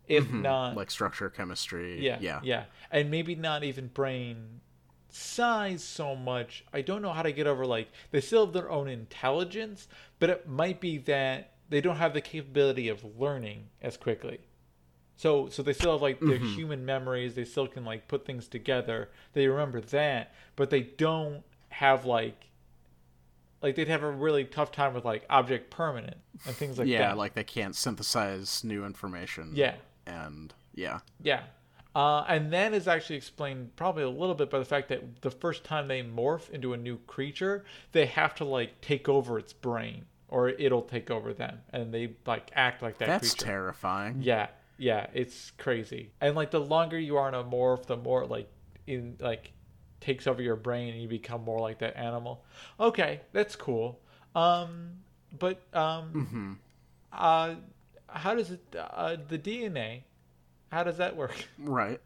if 0.08 0.26
mm-hmm. 0.26 0.42
not 0.42 0.76
like 0.76 0.92
structure, 0.92 1.30
chemistry. 1.30 2.04
yeah, 2.04 2.18
yeah, 2.20 2.40
yeah, 2.44 2.64
and 2.92 3.10
maybe 3.10 3.36
not 3.36 3.64
even 3.64 3.88
brain 3.88 4.62
size 5.10 5.84
so 5.84 6.16
much. 6.16 6.66
I 6.74 6.82
don't 6.82 7.02
know 7.02 7.14
how 7.14 7.24
to 7.24 7.32
get 7.32 7.48
over 7.48 7.66
like 7.66 7.90
they 8.12 8.22
still 8.22 8.46
have 8.46 8.54
their 8.54 8.70
own 8.70 8.88
intelligence, 8.88 9.88
but 10.20 10.30
it 10.30 10.48
might 10.48 10.82
be 10.82 10.98
that 11.00 11.54
they 11.70 11.82
don't 11.82 11.98
have 11.98 12.14
the 12.14 12.22
capability 12.22 12.90
of 12.90 13.20
learning 13.20 13.68
as 13.82 13.98
quickly. 13.98 14.40
So 15.18 15.48
so 15.50 15.64
they 15.64 15.74
still 15.74 15.94
have 15.94 16.02
like 16.02 16.20
their 16.20 16.38
mm-hmm. 16.38 16.56
human 16.56 16.86
memories, 16.86 17.36
they 17.36 17.46
still 17.46 17.68
can 17.68 17.86
like 17.86 18.08
put 18.08 18.26
things 18.26 18.48
together. 18.48 19.10
They 19.34 19.48
remember 19.48 19.82
that, 19.82 20.34
but 20.56 20.70
they 20.70 20.82
don't 20.82 21.44
have 21.70 22.06
like 22.06 22.50
like 23.62 23.76
they'd 23.76 23.88
have 23.88 24.04
a 24.04 24.12
really 24.12 24.44
tough 24.44 24.72
time 24.72 24.94
with 24.94 25.06
like 25.06 25.26
object 25.30 25.72
permanent 25.72 26.18
and 26.46 26.56
things 26.56 26.78
like 26.78 26.88
yeah. 26.88 27.00
that. 27.00 27.18
Like 27.18 27.34
they 27.34 27.44
can't 27.44 27.76
synthesize 27.76 28.64
new 28.64 28.86
information. 28.86 29.52
yeah. 29.56 29.76
And 30.06 30.54
yeah, 30.74 31.00
Yeah. 31.22 31.44
Uh, 31.96 32.26
and 32.28 32.52
that 32.52 32.74
is 32.74 32.88
actually 32.90 33.16
explained 33.16 33.74
probably 33.78 34.04
a 34.04 34.10
little 34.10 34.36
bit 34.36 34.50
by 34.50 34.60
the 34.60 34.66
fact 34.66 34.90
that 34.90 35.22
the 35.22 35.32
first 35.32 35.64
time 35.64 35.88
they 35.88 36.04
morph 36.04 36.50
into 36.50 36.74
a 36.74 36.78
new 36.78 36.98
creature, 37.08 37.64
they 37.94 38.06
have 38.06 38.36
to 38.36 38.44
like 38.44 38.82
take 38.82 39.08
over 39.08 39.40
its 39.40 39.54
brain 39.54 40.06
or 40.28 40.50
it'll 40.50 40.82
take 40.82 41.10
over 41.10 41.34
them 41.34 41.60
and 41.72 41.94
they 41.94 42.16
like 42.26 42.52
act 42.54 42.82
like 42.82 42.98
that 42.98 43.08
that's 43.08 43.20
creature. 43.20 43.46
terrifying. 43.46 44.22
Yeah. 44.22 44.48
Yeah, 44.78 45.08
it's 45.14 45.52
crazy. 45.52 46.12
And 46.20 46.36
like 46.36 46.52
the 46.52 46.60
longer 46.60 47.00
you 47.00 47.16
are 47.18 47.30
in 47.30 47.34
a 47.34 47.44
morph, 47.44 47.86
the 47.86 47.96
more 47.98 48.26
like 48.26 48.50
in 48.88 49.16
like 49.20 49.54
takes 50.02 50.28
over 50.28 50.42
your 50.42 50.58
brain 50.58 50.94
and 50.94 51.02
you 51.02 51.08
become 51.08 51.44
more 51.46 51.60
like 51.62 51.80
that 51.80 51.96
animal. 51.98 52.44
Okay, 52.80 53.22
that's 53.32 53.56
cool. 53.56 54.02
Um 54.36 54.98
but 55.38 55.62
um 55.74 56.12
Hmm. 56.12 56.54
uh 57.14 57.56
how 58.08 58.36
does 58.36 58.52
it 58.52 58.62
uh 58.76 59.18
the 59.28 59.38
DNA 59.38 60.04
how 60.72 60.84
does 60.84 60.98
that 60.98 61.16
work? 61.16 61.48
Right. 61.60 62.02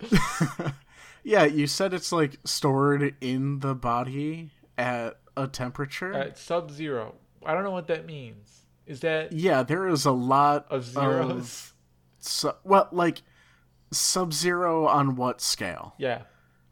yeah, 1.24 1.44
you 1.44 1.66
said 1.66 1.94
it's 1.94 2.12
like 2.12 2.36
stored 2.44 3.14
in 3.20 3.60
the 3.60 3.74
body 3.74 4.50
at 4.76 5.18
a 5.36 5.48
temperature. 5.48 6.12
At 6.12 6.38
sub 6.38 6.70
zero. 6.70 7.14
I 7.44 7.54
don't 7.54 7.64
know 7.64 7.70
what 7.70 7.86
that 7.88 8.06
means. 8.06 8.62
Is 8.86 9.00
that 9.00 9.32
yeah, 9.32 9.62
there 9.62 9.88
is 9.88 10.04
a 10.04 10.12
lot 10.12 10.66
of 10.70 10.84
zeros? 10.84 11.30
of 11.30 11.74
su- 12.20 12.52
well, 12.64 12.88
like 12.92 13.22
sub 13.90 14.32
zero 14.32 14.86
on 14.86 15.16
what 15.16 15.40
scale? 15.40 15.94
yeah. 15.98 16.22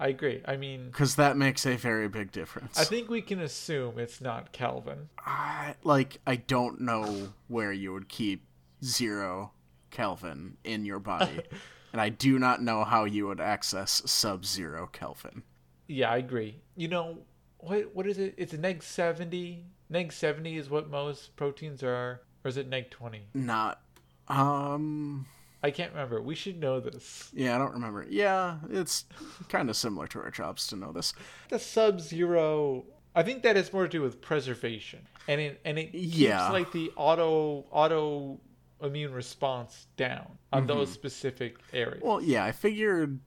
I 0.01 0.09
agree. 0.09 0.41
I 0.47 0.57
mean 0.57 0.87
Because 0.87 1.17
that 1.17 1.37
makes 1.37 1.67
a 1.67 1.77
very 1.77 2.09
big 2.09 2.33
difference. 2.33 2.81
I 2.81 2.85
think 2.85 3.11
we 3.11 3.21
can 3.21 3.39
assume 3.39 3.99
it's 3.99 4.21
not 4.23 4.51
Kelvin. 4.51 5.11
I, 5.19 5.75
like 5.85 6.21
I 6.27 6.37
don't 6.37 6.81
know 6.81 7.35
where 7.49 7.71
you 7.71 7.93
would 7.93 8.09
keep 8.09 8.43
zero 8.83 9.53
Kelvin 9.91 10.57
in 10.65 10.87
your 10.87 11.01
body, 11.01 11.41
and 11.93 12.01
I 12.01 12.09
do 12.09 12.39
not 12.39 12.63
know 12.63 12.83
how 12.85 13.05
you 13.05 13.27
would 13.27 13.41
access 13.41 14.03
sub 14.07 14.47
zero 14.47 14.89
Kelvin. 14.91 15.43
Yeah, 15.87 16.11
I 16.11 16.17
agree. 16.17 16.63
You 16.77 16.89
know, 16.89 17.19
what 17.59 17.95
what 17.95 18.07
is 18.07 18.19
it? 18.19 18.35
It's 18.39 18.55
a 18.55 18.59
neg 18.59 18.83
seventy. 18.83 19.65
Neg 19.91 20.13
seventy 20.13 20.57
is 20.57 20.71
what 20.71 20.89
most 20.89 21.37
proteins 21.37 21.83
are, 21.83 22.23
or 22.43 22.49
is 22.49 22.57
it 22.57 22.69
neg 22.69 22.91
twenty? 22.91 23.27
Not, 23.35 23.83
um, 24.29 25.27
I 25.63 25.71
can't 25.71 25.93
remember. 25.93 26.23
We 26.23 26.35
should 26.35 26.59
know 26.59 26.81
this. 26.81 27.31
yeah, 27.35 27.55
I 27.55 27.59
don't 27.59 27.73
remember. 27.75 28.07
Yeah, 28.09 28.57
it's 28.71 29.05
kind 29.49 29.69
of 29.69 29.77
similar 29.77 30.07
to 30.09 30.21
our 30.21 30.31
jobs 30.31 30.67
to 30.69 30.77
know 30.77 30.93
this. 30.93 31.13
The 31.51 31.59
sub 31.59 32.01
zero. 32.01 32.85
I 33.15 33.23
think 33.25 33.43
that 33.43 33.57
has 33.57 33.73
more 33.73 33.83
to 33.83 33.89
do 33.89 34.01
with 34.03 34.21
preservation, 34.23 35.01
and 35.29 35.41
it 35.41 35.61
and 35.65 35.79
it 35.79 35.93
keeps 35.93 36.17
Yeah. 36.17 36.51
like 36.51 36.73
the 36.73 36.93
auto 36.97 37.67
auto 37.71 38.41
immune 38.83 39.13
response 39.13 39.89
down 39.97 40.39
on 40.53 40.63
Mm-hmm. 40.63 40.69
those 40.69 40.93
specific 40.93 41.57
areas. 41.73 42.03
Well, 42.03 42.23
yeah, 42.23 42.45
I 42.45 42.53
figured 42.53 43.19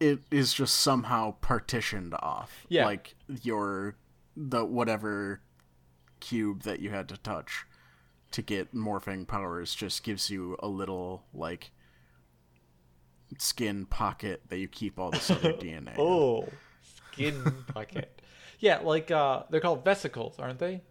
it 0.00 0.20
is 0.30 0.52
just 0.54 0.76
somehow 0.76 1.32
partitioned 1.40 2.14
off. 2.14 2.64
Yeah. 2.68 2.86
like 2.86 3.14
your 3.42 3.94
the 4.36 4.64
whatever 4.64 5.40
cube 6.20 6.62
that 6.62 6.80
you 6.80 6.90
had 6.90 7.08
to 7.10 7.16
touch 7.18 7.64
to 8.32 8.42
get 8.42 8.74
morphing 8.74 9.26
powers 9.26 9.74
just 9.74 10.02
gives 10.02 10.30
you 10.30 10.56
a 10.60 10.68
little 10.68 11.24
like 11.34 11.70
skin 13.38 13.86
pocket 13.86 14.42
that 14.48 14.58
you 14.58 14.68
keep 14.68 14.98
all 14.98 15.10
this 15.10 15.30
other 15.30 15.52
DNA. 15.54 15.94
in. 15.94 15.94
Oh, 15.98 16.48
skin 17.12 17.64
pocket. 17.68 18.20
Yeah, 18.58 18.78
like 18.78 19.10
uh, 19.10 19.44
they're 19.50 19.60
called 19.60 19.84
vesicles, 19.84 20.38
aren't 20.38 20.58
they? 20.58 20.82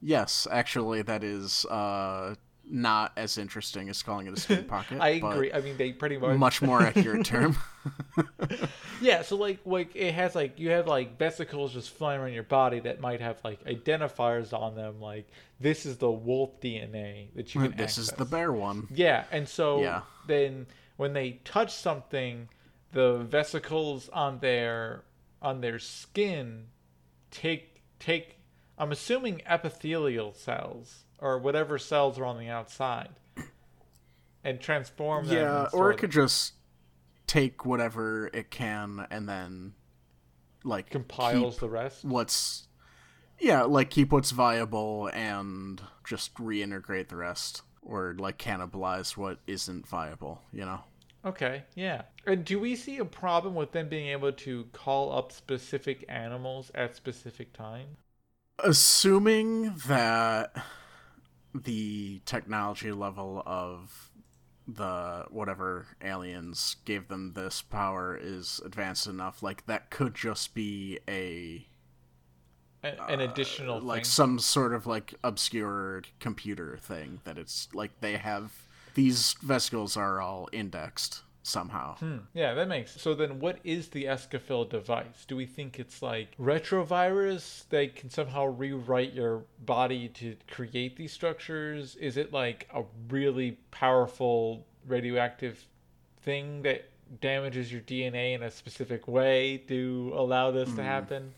Yes, 0.00 0.46
actually, 0.50 1.02
that 1.02 1.22
is 1.22 1.64
uh, 1.66 2.34
not 2.64 3.12
as 3.16 3.38
interesting 3.38 3.88
as 3.88 4.02
calling 4.02 4.26
it 4.26 4.32
a 4.32 4.40
skin 4.40 4.64
pocket. 4.64 4.98
I 5.00 5.10
agree. 5.10 5.52
I 5.52 5.60
mean, 5.60 5.76
they 5.76 5.92
pretty 5.92 6.16
much. 6.16 6.36
Much 6.38 6.62
more 6.62 6.82
accurate 6.82 7.24
term. 7.26 7.56
Yeah, 9.00 9.22
so 9.22 9.36
like, 9.36 9.58
like 9.66 9.96
it 9.96 10.14
has 10.14 10.36
like 10.36 10.60
you 10.60 10.70
have 10.70 10.86
like 10.86 11.18
vesicles 11.18 11.72
just 11.72 11.90
flying 11.90 12.20
around 12.20 12.34
your 12.34 12.44
body 12.44 12.78
that 12.80 13.00
might 13.00 13.20
have 13.20 13.38
like 13.42 13.64
identifiers 13.64 14.52
on 14.56 14.76
them, 14.76 15.00
like 15.00 15.26
this 15.58 15.86
is 15.86 15.96
the 15.96 16.10
wolf 16.10 16.60
DNA 16.60 17.26
that 17.34 17.52
you 17.52 17.62
can. 17.62 17.76
this 17.76 17.98
is 17.98 18.10
the 18.10 18.24
bear 18.24 18.52
one. 18.52 18.86
Yeah, 18.94 19.24
and 19.32 19.48
so 19.48 19.80
Yeah. 19.80 20.02
then 20.28 20.66
when 20.98 21.14
they 21.14 21.40
touch 21.44 21.74
something, 21.74 22.48
the 22.92 23.18
vesicles 23.18 24.08
on 24.10 24.38
their 24.38 25.02
on 25.40 25.60
their 25.62 25.80
skin 25.80 26.66
take 27.32 27.82
take 27.98 28.36
I'm 28.78 28.92
assuming 28.92 29.42
epithelial 29.46 30.32
cells 30.32 31.04
or 31.18 31.38
whatever 31.38 31.78
cells 31.78 32.18
are 32.18 32.24
on 32.24 32.38
the 32.38 32.48
outside 32.48 33.10
and 34.44 34.60
transform 34.60 35.26
them. 35.26 35.36
Yeah, 35.36 35.68
or 35.72 35.90
it 35.90 35.98
could 35.98 36.10
just 36.10 36.54
take 37.26 37.64
whatever 37.64 38.28
it 38.32 38.50
can 38.50 39.06
and 39.10 39.28
then 39.28 39.72
like 40.64 40.90
compiles 40.90 41.58
the 41.58 41.68
rest. 41.68 42.04
what's 42.04 42.68
yeah, 43.40 43.62
like 43.62 43.90
keep 43.90 44.12
what's 44.12 44.30
viable 44.30 45.10
and 45.12 45.80
just 46.06 46.34
reintegrate 46.34 47.08
the 47.08 47.16
rest 47.16 47.62
or 47.82 48.14
like 48.18 48.38
cannibalize 48.38 49.16
what 49.16 49.38
isn't 49.46 49.86
viable, 49.86 50.40
you 50.52 50.64
know. 50.64 50.80
Okay, 51.24 51.62
yeah. 51.74 52.02
And 52.26 52.44
do 52.44 52.58
we 52.58 52.74
see 52.74 52.98
a 52.98 53.04
problem 53.04 53.54
with 53.54 53.72
them 53.72 53.88
being 53.88 54.08
able 54.08 54.32
to 54.32 54.64
call 54.72 55.16
up 55.16 55.32
specific 55.32 56.04
animals 56.08 56.70
at 56.74 56.96
specific 56.96 57.52
times? 57.52 57.98
Assuming 58.58 59.74
that 59.86 60.54
the 61.54 62.20
technology 62.24 62.92
level 62.92 63.42
of 63.44 64.10
the 64.68 65.26
whatever 65.30 65.86
aliens 66.02 66.76
gave 66.84 67.08
them 67.08 67.32
this 67.34 67.62
power 67.62 68.16
is 68.20 68.60
advanced 68.64 69.06
enough, 69.06 69.42
like 69.42 69.66
that 69.66 69.90
could 69.90 70.14
just 70.14 70.54
be 70.54 70.98
a 71.08 71.66
An, 72.82 72.96
an 73.08 73.20
additional 73.20 73.80
like 73.80 73.98
thing. 73.98 74.04
some 74.04 74.38
sort 74.38 74.72
of 74.72 74.86
like 74.86 75.14
obscure 75.24 76.02
computer 76.20 76.78
thing 76.80 77.20
that 77.24 77.36
it's 77.38 77.68
like 77.74 78.00
they 78.00 78.16
have 78.16 78.52
these 78.94 79.34
vesicles 79.42 79.96
are 79.96 80.20
all 80.20 80.48
indexed 80.52 81.22
somehow. 81.42 81.96
Hmm. 81.96 82.18
Yeah, 82.34 82.54
that 82.54 82.68
makes. 82.68 83.00
So 83.00 83.14
then, 83.14 83.40
what 83.40 83.58
is 83.64 83.88
the 83.88 84.04
Escafil 84.04 84.68
device? 84.68 85.24
Do 85.26 85.36
we 85.36 85.46
think 85.46 85.78
it's 85.78 86.02
like 86.02 86.36
retrovirus 86.38 87.68
that 87.70 87.96
can 87.96 88.10
somehow 88.10 88.46
rewrite 88.46 89.12
your 89.12 89.44
body 89.64 90.08
to 90.08 90.36
create 90.50 90.96
these 90.96 91.12
structures? 91.12 91.96
Is 91.96 92.16
it 92.16 92.32
like 92.32 92.68
a 92.72 92.84
really 93.08 93.58
powerful 93.70 94.66
radioactive 94.86 95.64
thing 96.22 96.62
that 96.62 96.88
damages 97.20 97.70
your 97.72 97.82
DNA 97.82 98.34
in 98.34 98.42
a 98.42 98.50
specific 98.50 99.06
way 99.06 99.58
to 99.68 100.12
allow 100.14 100.50
this 100.50 100.72
to 100.74 100.82
happen? 100.82 101.34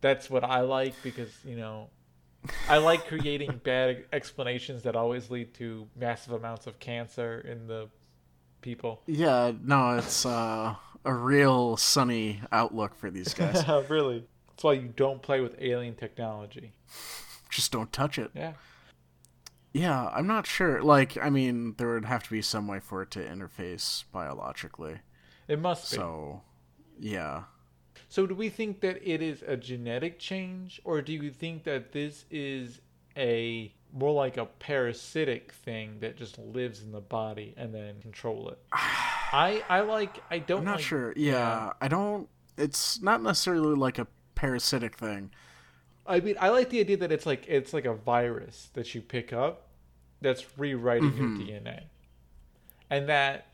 That's 0.00 0.30
what 0.30 0.44
I 0.44 0.60
like 0.60 0.94
because 1.02 1.32
you 1.44 1.56
know. 1.56 1.88
I 2.68 2.78
like 2.78 3.08
creating 3.08 3.60
bad 3.64 4.04
explanations 4.12 4.84
that 4.84 4.94
always 4.94 5.28
lead 5.28 5.54
to 5.54 5.88
massive 5.96 6.32
amounts 6.32 6.68
of 6.68 6.78
cancer 6.78 7.40
in 7.40 7.66
the 7.66 7.88
people. 8.60 9.02
Yeah, 9.06 9.52
no, 9.62 9.96
it's 9.98 10.24
uh, 10.26 10.74
a 11.04 11.14
real 11.14 11.76
sunny 11.76 12.40
outlook 12.52 12.94
for 12.94 13.10
these 13.10 13.34
guys. 13.34 13.66
really. 13.88 14.24
That's 14.48 14.64
why 14.64 14.72
you 14.72 14.92
don't 14.96 15.22
play 15.22 15.40
with 15.40 15.54
alien 15.60 15.94
technology. 15.94 16.72
Just 17.48 17.70
don't 17.70 17.92
touch 17.92 18.18
it. 18.18 18.30
Yeah. 18.34 18.54
Yeah, 19.72 20.08
I'm 20.08 20.26
not 20.26 20.46
sure. 20.46 20.82
Like, 20.82 21.16
I 21.16 21.30
mean, 21.30 21.74
there 21.78 21.94
would 21.94 22.06
have 22.06 22.24
to 22.24 22.30
be 22.30 22.42
some 22.42 22.66
way 22.66 22.80
for 22.80 23.02
it 23.02 23.10
to 23.12 23.20
interface 23.20 24.04
biologically. 24.12 24.96
It 25.46 25.60
must 25.60 25.90
be. 25.90 25.96
So, 25.96 26.42
yeah. 26.98 27.44
So, 28.08 28.26
do 28.26 28.34
we 28.34 28.48
think 28.48 28.80
that 28.80 28.98
it 29.08 29.22
is 29.22 29.42
a 29.46 29.56
genetic 29.56 30.18
change 30.18 30.80
or 30.84 31.02
do 31.02 31.12
you 31.12 31.30
think 31.30 31.64
that 31.64 31.92
this 31.92 32.24
is 32.30 32.80
a 33.18 33.72
more 33.92 34.12
like 34.12 34.36
a 34.36 34.44
parasitic 34.46 35.52
thing 35.52 35.98
that 36.00 36.16
just 36.16 36.38
lives 36.38 36.82
in 36.82 36.92
the 36.92 37.00
body 37.00 37.54
and 37.56 37.74
then 37.74 38.00
control 38.00 38.48
it? 38.50 38.58
I 38.72 39.62
I 39.68 39.80
like 39.80 40.22
I 40.30 40.38
don't 40.38 40.60
I'm 40.60 40.64
not 40.64 40.76
like- 40.76 40.84
sure. 40.84 41.12
Yeah, 41.16 41.72
I 41.80 41.88
don't. 41.88 42.28
It's 42.56 43.00
not 43.02 43.22
necessarily 43.22 43.74
like 43.76 43.98
a 43.98 44.06
parasitic 44.34 44.96
thing. 44.96 45.30
I 46.06 46.20
mean, 46.20 46.36
I 46.40 46.48
like 46.48 46.70
the 46.70 46.80
idea 46.80 46.96
that 46.98 47.12
it's 47.12 47.26
like 47.26 47.44
it's 47.48 47.72
like 47.74 47.84
a 47.84 47.94
virus 47.94 48.70
that 48.74 48.94
you 48.94 49.00
pick 49.02 49.32
up 49.32 49.68
that's 50.20 50.44
rewriting 50.58 51.12
Mm-hmm. 51.12 51.40
your 51.42 51.60
DNA. 51.60 51.82
and 52.90 53.08
that 53.08 53.46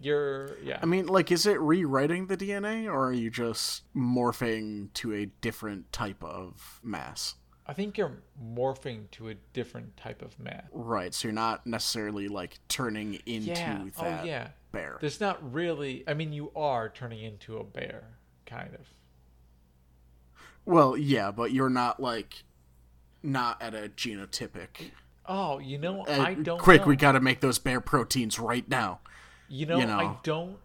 you're 0.00 0.56
yeah. 0.62 0.78
I 0.82 0.86
mean, 0.86 1.06
like, 1.06 1.30
is 1.32 1.44
it 1.46 1.60
rewriting 1.60 2.28
the 2.28 2.36
DNA, 2.36 2.86
or 2.86 3.08
are 3.08 3.12
you 3.12 3.28
just 3.30 3.82
morphing 3.94 4.92
to 4.94 5.12
a 5.14 5.26
different 5.26 5.92
type 5.92 6.22
of 6.24 6.80
mass? 6.82 7.34
I 7.68 7.72
think 7.72 7.98
you're 7.98 8.18
morphing 8.54 9.10
to 9.12 9.28
a 9.28 9.34
different 9.52 9.96
type 9.96 10.22
of 10.22 10.38
man. 10.38 10.62
Right, 10.72 11.12
so 11.12 11.28
you're 11.28 11.34
not 11.34 11.66
necessarily 11.66 12.28
like 12.28 12.58
turning 12.68 13.14
into 13.26 13.48
Yeah. 13.50 13.84
that 13.98 14.20
Oh 14.22 14.24
yeah. 14.24 14.48
bear. 14.72 14.98
There's 15.00 15.20
not 15.20 15.52
really. 15.52 16.04
I 16.06 16.14
mean, 16.14 16.32
you 16.32 16.52
are 16.54 16.88
turning 16.88 17.22
into 17.22 17.56
a 17.58 17.64
bear, 17.64 18.04
kind 18.46 18.72
of. 18.74 18.86
Well, 20.64 20.96
yeah, 20.96 21.30
but 21.30 21.52
you're 21.52 21.70
not 21.70 22.00
like 22.00 22.44
not 23.22 23.60
at 23.62 23.74
a 23.74 23.88
genotypic. 23.88 24.90
Oh, 25.26 25.58
you 25.58 25.78
know, 25.78 26.02
Uh, 26.06 26.20
I 26.22 26.34
don't. 26.34 26.60
quick, 26.60 26.82
know. 26.82 26.86
we 26.88 26.96
got 26.96 27.12
to 27.12 27.20
make 27.20 27.40
those 27.40 27.58
bear 27.58 27.80
proteins 27.80 28.38
right 28.38 28.68
now. 28.68 29.00
You 29.48 29.66
know, 29.66 29.78
you 29.78 29.86
know. 29.86 29.98
I 29.98 30.16
don't. 30.22 30.58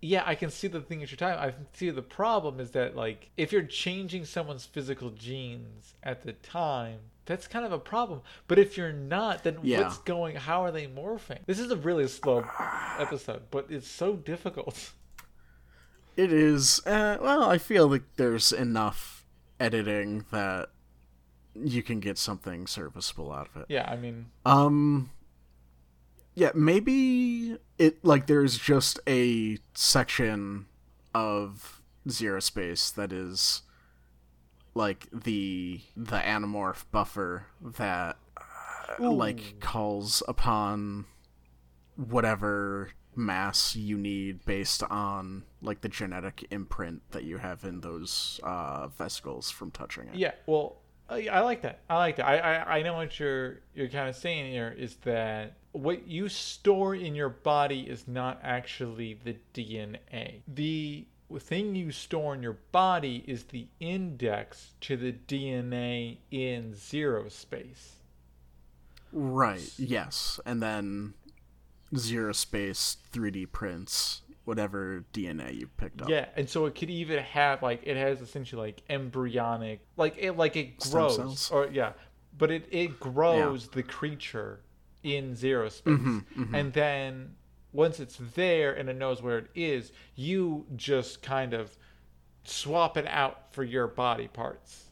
Yeah, 0.00 0.22
I 0.24 0.36
can 0.36 0.50
see 0.50 0.68
the 0.68 0.80
thing 0.80 1.02
at 1.02 1.10
your 1.10 1.16
time. 1.16 1.38
I 1.40 1.54
see 1.72 1.90
the 1.90 2.02
problem 2.02 2.60
is 2.60 2.70
that 2.72 2.94
like 2.94 3.30
if 3.36 3.50
you're 3.52 3.62
changing 3.64 4.24
someone's 4.26 4.64
physical 4.64 5.10
genes 5.10 5.94
at 6.04 6.22
the 6.22 6.34
time, 6.34 6.98
that's 7.26 7.48
kind 7.48 7.64
of 7.64 7.72
a 7.72 7.78
problem. 7.78 8.20
But 8.46 8.58
if 8.60 8.76
you're 8.76 8.92
not, 8.92 9.42
then 9.42 9.58
Yeah. 9.62 9.82
what's 9.82 9.98
going? 9.98 10.36
How 10.36 10.62
are 10.64 10.70
they 10.70 10.86
morphing? 10.86 11.40
This 11.46 11.58
is 11.58 11.70
a 11.72 11.76
really 11.76 12.06
slow 12.06 12.44
episode, 12.98 13.42
but 13.50 13.66
it's 13.70 13.88
so 13.88 14.14
difficult. 14.16 14.92
It 16.16 16.32
is. 16.32 16.80
Uh, 16.86 17.18
well, 17.20 17.44
I 17.44 17.58
feel 17.58 17.86
like 17.88 18.02
there's 18.16 18.50
enough 18.52 19.24
editing 19.60 20.24
that 20.30 20.70
you 21.54 21.82
can 21.82 22.00
get 22.00 22.18
something 22.18 22.66
serviceable 22.66 23.32
out 23.32 23.48
of 23.54 23.62
it. 23.62 23.66
Yeah, 23.68 23.88
I 23.90 23.96
mean, 23.96 24.26
Um 24.46 25.10
yeah, 26.38 26.52
maybe 26.54 27.56
it 27.78 28.04
like 28.04 28.28
there's 28.28 28.56
just 28.56 29.00
a 29.08 29.58
section 29.74 30.66
of 31.12 31.82
Zero 32.08 32.38
Space 32.38 32.90
that 32.92 33.12
is 33.12 33.62
like 34.74 35.08
the 35.12 35.80
the 35.96 36.18
Animorph 36.18 36.84
buffer 36.92 37.46
that 37.60 38.18
uh, 39.00 39.10
like 39.10 39.58
calls 39.58 40.22
upon 40.28 41.06
whatever 41.96 42.90
mass 43.16 43.74
you 43.74 43.98
need 43.98 44.44
based 44.44 44.84
on 44.84 45.42
like 45.60 45.80
the 45.80 45.88
genetic 45.88 46.46
imprint 46.52 47.02
that 47.10 47.24
you 47.24 47.38
have 47.38 47.64
in 47.64 47.80
those 47.80 48.38
uh 48.44 48.86
vesicles 48.86 49.50
from 49.50 49.72
touching 49.72 50.06
it. 50.06 50.14
Yeah, 50.14 50.34
well, 50.46 50.76
Uh, 51.08 51.14
I, 51.14 51.28
I 51.32 51.40
like 51.40 51.62
that. 51.62 51.80
I 51.88 51.96
like 51.96 52.16
that. 52.16 52.26
I, 52.26 52.38
I 52.38 52.78
I 52.78 52.82
know 52.82 52.94
what 52.94 53.18
you're 53.18 53.60
you're 53.74 53.88
kind 53.88 54.08
of 54.08 54.16
saying 54.16 54.52
here 54.52 54.74
is 54.76 54.96
that 55.04 55.54
what 55.72 56.06
you 56.06 56.28
store 56.28 56.94
in 56.94 57.14
your 57.14 57.28
body 57.28 57.80
is 57.80 58.08
not 58.08 58.40
actually 58.42 59.18
the 59.24 59.36
DNA. 59.54 60.40
The 60.48 61.06
thing 61.38 61.74
you 61.74 61.92
store 61.92 62.34
in 62.34 62.42
your 62.42 62.58
body 62.72 63.24
is 63.26 63.44
the 63.44 63.68
index 63.80 64.72
to 64.82 64.96
the 64.96 65.12
DNA 65.12 66.18
in 66.30 66.74
zero 66.74 67.28
space. 67.28 67.96
Right. 69.12 69.70
Yes, 69.78 70.40
and 70.44 70.62
then 70.62 71.14
zero 71.96 72.32
space 72.32 72.98
3D 73.12 73.50
prints 73.52 74.22
whatever 74.48 75.04
DNA 75.12 75.54
you 75.54 75.68
picked 75.76 76.00
up. 76.00 76.08
Yeah, 76.08 76.26
and 76.34 76.48
so 76.48 76.64
it 76.64 76.74
could 76.74 76.88
even 76.88 77.22
have 77.22 77.62
like 77.62 77.82
it 77.84 77.96
has 77.96 78.22
essentially 78.22 78.68
like 78.68 78.82
embryonic, 78.88 79.80
like 79.98 80.16
it 80.18 80.32
like 80.38 80.56
it 80.56 80.80
grows 80.80 81.50
or 81.50 81.68
yeah, 81.70 81.92
but 82.36 82.50
it 82.50 82.66
it 82.70 82.98
grows 82.98 83.68
the 83.68 83.82
creature 83.82 84.60
in 85.02 85.36
zero 85.36 85.68
space, 85.68 85.94
Mm-hmm, 85.94 86.54
and 86.54 86.72
then 86.72 87.34
once 87.72 88.00
it's 88.00 88.18
there 88.34 88.72
and 88.72 88.88
it 88.88 88.96
knows 88.96 89.22
where 89.22 89.38
it 89.38 89.50
is, 89.54 89.92
you 90.14 90.64
just 90.74 91.22
kind 91.22 91.52
of 91.52 91.76
swap 92.44 92.96
it 92.96 93.06
out 93.06 93.52
for 93.52 93.62
your 93.62 93.86
body 93.86 94.28
parts. 94.28 94.86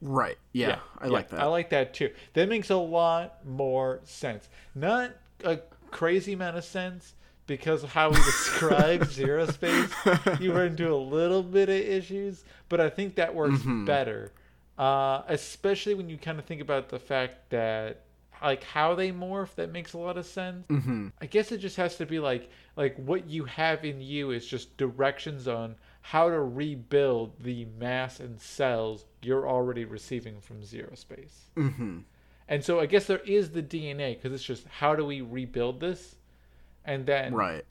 Right. 0.00 0.38
Yeah, 0.52 0.78
I 0.98 1.08
like 1.08 1.28
that. 1.28 1.40
I 1.40 1.44
like 1.44 1.70
that 1.70 1.92
too. 1.94 2.10
That 2.32 2.48
makes 2.48 2.70
a 2.70 2.76
lot 2.76 3.46
more 3.46 4.00
sense. 4.04 4.48
Not 4.74 5.12
a 5.44 5.58
crazy 5.90 6.32
amount 6.32 6.56
of 6.56 6.64
sense 6.64 7.14
because 7.46 7.82
of 7.82 7.90
how 7.92 8.10
we 8.10 8.16
describe 8.16 9.04
zero 9.10 9.46
space. 9.46 9.90
You 10.40 10.52
run 10.52 10.68
into 10.68 10.92
a 10.92 10.96
little 10.96 11.42
bit 11.42 11.68
of 11.68 11.74
issues, 11.74 12.44
but 12.68 12.80
I 12.80 12.88
think 12.88 13.16
that 13.16 13.34
works 13.34 13.58
Mm-hmm. 13.60 13.84
better. 13.84 14.32
Uh, 14.78 15.22
especially 15.28 15.94
when 15.94 16.08
you 16.08 16.16
kind 16.16 16.38
of 16.38 16.44
think 16.46 16.60
about 16.62 16.88
the 16.88 16.98
fact 16.98 17.50
that 17.50 18.04
like 18.42 18.64
how 18.64 18.94
they 18.94 19.12
morph 19.12 19.54
that 19.54 19.70
makes 19.70 19.92
a 19.92 19.98
lot 19.98 20.16
of 20.16 20.26
sense 20.26 20.66
mm-hmm. 20.66 21.08
i 21.20 21.26
guess 21.26 21.52
it 21.52 21.58
just 21.58 21.76
has 21.76 21.96
to 21.96 22.04
be 22.06 22.18
like 22.18 22.50
like 22.74 22.96
what 22.96 23.28
you 23.28 23.44
have 23.44 23.84
in 23.84 24.00
you 24.00 24.32
is 24.32 24.44
just 24.44 24.76
directions 24.78 25.46
on 25.46 25.76
how 26.00 26.28
to 26.28 26.40
rebuild 26.40 27.38
the 27.44 27.64
mass 27.78 28.18
and 28.18 28.40
cells 28.40 29.04
you're 29.20 29.48
already 29.48 29.84
receiving 29.84 30.40
from 30.40 30.64
zero 30.64 30.92
space 30.94 31.50
Mm-hmm. 31.56 31.98
and 32.48 32.64
so 32.64 32.80
i 32.80 32.86
guess 32.86 33.04
there 33.06 33.18
is 33.26 33.50
the 33.50 33.62
dna 33.62 34.16
because 34.16 34.32
it's 34.32 34.42
just 34.42 34.66
how 34.66 34.96
do 34.96 35.04
we 35.04 35.20
rebuild 35.20 35.78
this 35.78 36.16
and 36.84 37.06
then 37.06 37.34
Right. 37.34 37.64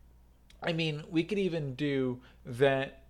I 0.63 0.73
mean, 0.73 1.03
we 1.09 1.23
could 1.23 1.39
even 1.39 1.75
do 1.75 2.21
that. 2.45 3.03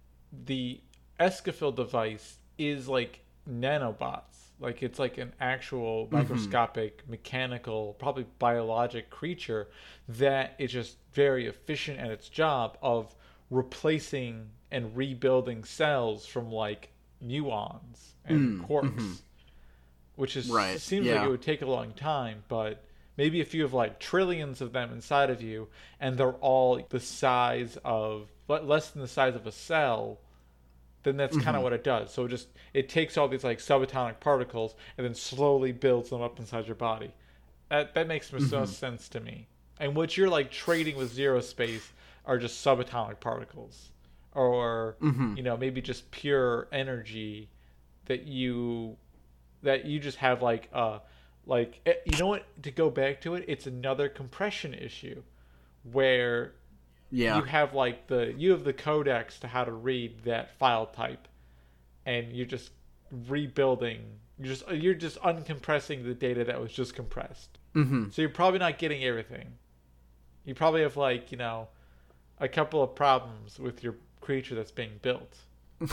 The 0.45 0.79
Escafil 1.19 1.75
device 1.75 2.37
is 2.57 2.87
like 2.87 3.19
nanobots. 3.49 4.51
Like 4.59 4.83
it's 4.83 4.99
like 4.99 5.17
an 5.17 5.33
actual 5.41 6.05
mm-hmm. 6.05 6.17
microscopic, 6.17 7.07
mechanical, 7.09 7.95
probably 7.99 8.25
biologic 8.39 9.09
creature 9.09 9.67
that 10.07 10.55
is 10.59 10.71
just 10.71 10.97
very 11.13 11.47
efficient 11.47 11.99
at 11.99 12.11
its 12.11 12.29
job 12.29 12.77
of 12.81 13.13
replacing 13.49 14.49
and 14.71 14.95
rebuilding 14.95 15.63
cells 15.63 16.25
from 16.25 16.51
like 16.51 16.89
muons 17.25 18.13
and 18.25 18.61
mm, 18.61 18.67
quarks, 18.67 18.93
mm-hmm. 18.95 19.13
which 20.15 20.37
is 20.37 20.49
Right, 20.49 20.79
seems 20.79 21.07
like 21.07 21.25
it 21.25 21.29
would 21.29 21.41
take 21.41 21.61
a 21.61 21.65
long 21.65 21.91
time, 21.93 22.43
but 22.47 22.83
maybe 23.21 23.39
if 23.39 23.53
you 23.53 23.61
have 23.61 23.73
like 23.73 23.99
trillions 23.99 24.61
of 24.61 24.69
them 24.73 24.91
inside 24.91 25.29
of 25.29 25.41
you 25.41 25.67
and 25.99 26.17
they're 26.17 26.39
all 26.51 26.81
the 26.89 26.99
size 26.99 27.77
of 27.85 28.27
le- 28.47 28.61
less 28.73 28.89
than 28.89 29.01
the 29.01 29.07
size 29.07 29.35
of 29.35 29.45
a 29.45 29.51
cell 29.51 30.17
then 31.03 31.17
that's 31.17 31.35
kind 31.37 31.57
of 31.57 31.63
what 31.63 31.73
it 31.73 31.83
does. 31.83 32.13
So 32.13 32.25
it 32.25 32.29
just 32.29 32.47
it 32.73 32.89
takes 32.89 33.17
all 33.17 33.27
these 33.27 33.43
like 33.43 33.59
subatomic 33.59 34.19
particles 34.19 34.75
and 34.97 35.05
then 35.05 35.15
slowly 35.15 35.71
builds 35.71 36.09
them 36.09 36.21
up 36.21 36.39
inside 36.39 36.67
your 36.67 36.75
body. 36.75 37.11
That 37.69 37.93
that 37.95 38.07
makes 38.07 38.31
no 38.31 38.65
sense 38.65 39.09
to 39.09 39.19
me. 39.19 39.47
And 39.79 39.95
what 39.95 40.15
you're 40.15 40.29
like 40.29 40.51
trading 40.51 40.95
with 40.97 41.11
zero 41.13 41.41
space 41.41 41.91
are 42.25 42.37
just 42.37 42.63
subatomic 42.63 43.19
particles 43.19 43.89
or 44.33 44.95
you 45.37 45.43
know 45.43 45.57
maybe 45.57 45.81
just 45.81 46.09
pure 46.11 46.67
energy 46.71 47.49
that 48.05 48.23
you 48.27 48.95
that 49.63 49.85
you 49.85 49.99
just 49.99 50.17
have 50.17 50.41
like 50.41 50.69
uh 50.73 50.99
like 51.45 51.79
eh, 51.85 51.93
you 52.05 52.17
know 52.17 52.27
what 52.27 52.45
to 52.63 52.71
go 52.71 52.89
back 52.89 53.21
to 53.21 53.35
it 53.35 53.45
it's 53.47 53.65
another 53.67 54.07
compression 54.09 54.73
issue 54.73 55.21
where 55.91 56.53
Yeah. 57.09 57.37
you 57.37 57.43
have 57.43 57.73
like 57.73 58.07
the 58.07 58.33
you 58.37 58.51
have 58.51 58.63
the 58.63 58.73
codex 58.73 59.39
to 59.39 59.47
how 59.47 59.63
to 59.63 59.71
read 59.71 60.23
that 60.25 60.57
file 60.57 60.85
type 60.85 61.27
and 62.05 62.31
you're 62.33 62.45
just 62.45 62.71
rebuilding 63.27 64.01
you're 64.39 64.47
just 64.55 64.69
you're 64.71 64.93
just 64.93 65.19
uncompressing 65.21 66.03
the 66.03 66.13
data 66.13 66.43
that 66.45 66.59
was 66.61 66.71
just 66.71 66.95
compressed 66.95 67.57
mm-hmm. 67.75 68.09
so 68.11 68.21
you're 68.21 68.29
probably 68.29 68.59
not 68.59 68.77
getting 68.77 69.03
everything 69.03 69.47
you 70.45 70.53
probably 70.55 70.81
have 70.81 70.97
like 70.97 71.31
you 71.31 71.37
know 71.37 71.67
a 72.39 72.47
couple 72.47 72.81
of 72.81 72.95
problems 72.95 73.59
with 73.59 73.83
your 73.83 73.95
creature 74.21 74.55
that's 74.55 74.71
being 74.71 74.99
built 75.01 75.37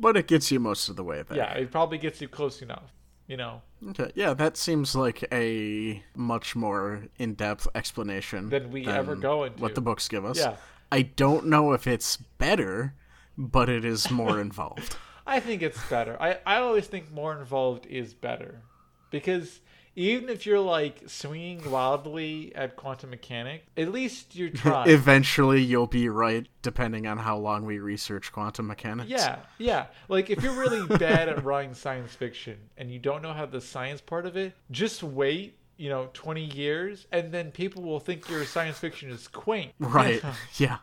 But 0.00 0.16
it 0.16 0.26
gets 0.26 0.50
you 0.50 0.58
most 0.58 0.88
of 0.88 0.96
the 0.96 1.04
way 1.04 1.22
there. 1.22 1.36
yeah 1.36 1.52
it 1.54 1.70
probably 1.70 1.98
gets 1.98 2.20
you 2.20 2.28
close 2.28 2.62
enough 2.62 2.92
you 3.26 3.36
know 3.36 3.62
Okay. 3.90 4.10
Yeah, 4.14 4.32
that 4.34 4.56
seems 4.56 4.94
like 4.94 5.24
a 5.32 6.02
much 6.14 6.56
more 6.56 7.02
in-depth 7.18 7.68
explanation 7.74 8.48
Than 8.48 8.70
we 8.70 8.86
ever 8.86 9.14
go 9.14 9.44
into. 9.44 9.60
what 9.60 9.74
the 9.74 9.80
books 9.82 10.08
give 10.08 10.24
us. 10.24 10.38
Yeah. 10.38 10.56
I 10.90 11.02
don't 11.02 11.46
know 11.46 11.72
if 11.72 11.86
it's 11.86 12.16
better, 12.16 12.94
but 13.36 13.68
it 13.68 13.84
is 13.84 14.10
more 14.10 14.40
involved. 14.46 14.96
I 15.26 15.40
think 15.40 15.60
it's 15.62 15.78
better. 15.90 16.16
I, 16.20 16.38
I 16.46 16.56
always 16.58 16.86
think 16.86 17.12
more 17.12 17.38
involved 17.38 17.86
is 17.86 18.14
better. 18.14 18.62
Because 19.10 19.60
even 19.96 20.28
if 20.28 20.44
you're 20.44 20.60
like 20.60 21.02
swinging 21.06 21.70
wildly 21.70 22.54
at 22.54 22.76
quantum 22.76 23.10
mechanics, 23.10 23.64
at 23.76 23.90
least 23.90 24.36
you're 24.36 24.50
trying. 24.62 24.90
Eventually, 24.90 25.62
you'll 25.62 25.86
be 25.86 26.08
right, 26.08 26.46
depending 26.62 27.06
on 27.06 27.16
how 27.18 27.38
long 27.38 27.64
we 27.64 27.78
research 27.78 28.30
quantum 28.30 28.66
mechanics. 28.66 29.08
yeah, 29.08 29.38
yeah. 29.58 29.86
Like 30.08 30.30
if 30.30 30.42
you're 30.42 30.52
really 30.52 30.86
bad 30.98 31.28
at 31.28 31.42
writing 31.42 31.74
science 31.74 32.14
fiction 32.14 32.58
and 32.76 32.90
you 32.90 32.98
don't 32.98 33.22
know 33.22 33.32
how 33.32 33.46
the 33.46 33.60
science 33.60 34.00
part 34.02 34.26
of 34.26 34.36
it, 34.36 34.52
just 34.70 35.02
wait, 35.02 35.58
you 35.78 35.88
know, 35.88 36.10
20 36.12 36.44
years 36.44 37.06
and 37.10 37.32
then 37.32 37.50
people 37.50 37.82
will 37.82 38.00
think 38.00 38.28
your 38.28 38.44
science 38.44 38.78
fiction 38.78 39.10
is 39.10 39.26
quaint. 39.28 39.72
Right. 39.78 40.22
yeah. 40.56 40.78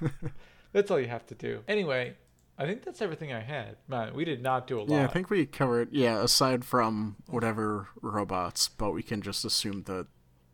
That's 0.72 0.90
all 0.90 1.00
you 1.00 1.08
have 1.08 1.26
to 1.28 1.34
do. 1.34 1.62
Anyway, 1.68 2.14
I 2.58 2.64
think 2.64 2.84
that's 2.84 3.02
everything 3.02 3.32
I 3.32 3.40
had. 3.40 3.76
Man, 3.86 4.14
we 4.14 4.24
did 4.24 4.42
not 4.42 4.66
do 4.66 4.78
a 4.78 4.80
lot. 4.80 4.90
Yeah, 4.90 5.04
I 5.04 5.08
think 5.08 5.28
we 5.28 5.44
covered. 5.44 5.92
Yeah, 5.92 6.22
aside 6.22 6.64
from 6.64 7.16
whatever 7.26 7.88
robots, 8.00 8.68
but 8.68 8.92
we 8.92 9.02
can 9.02 9.20
just 9.20 9.44
assume 9.44 9.82
that 9.84 10.06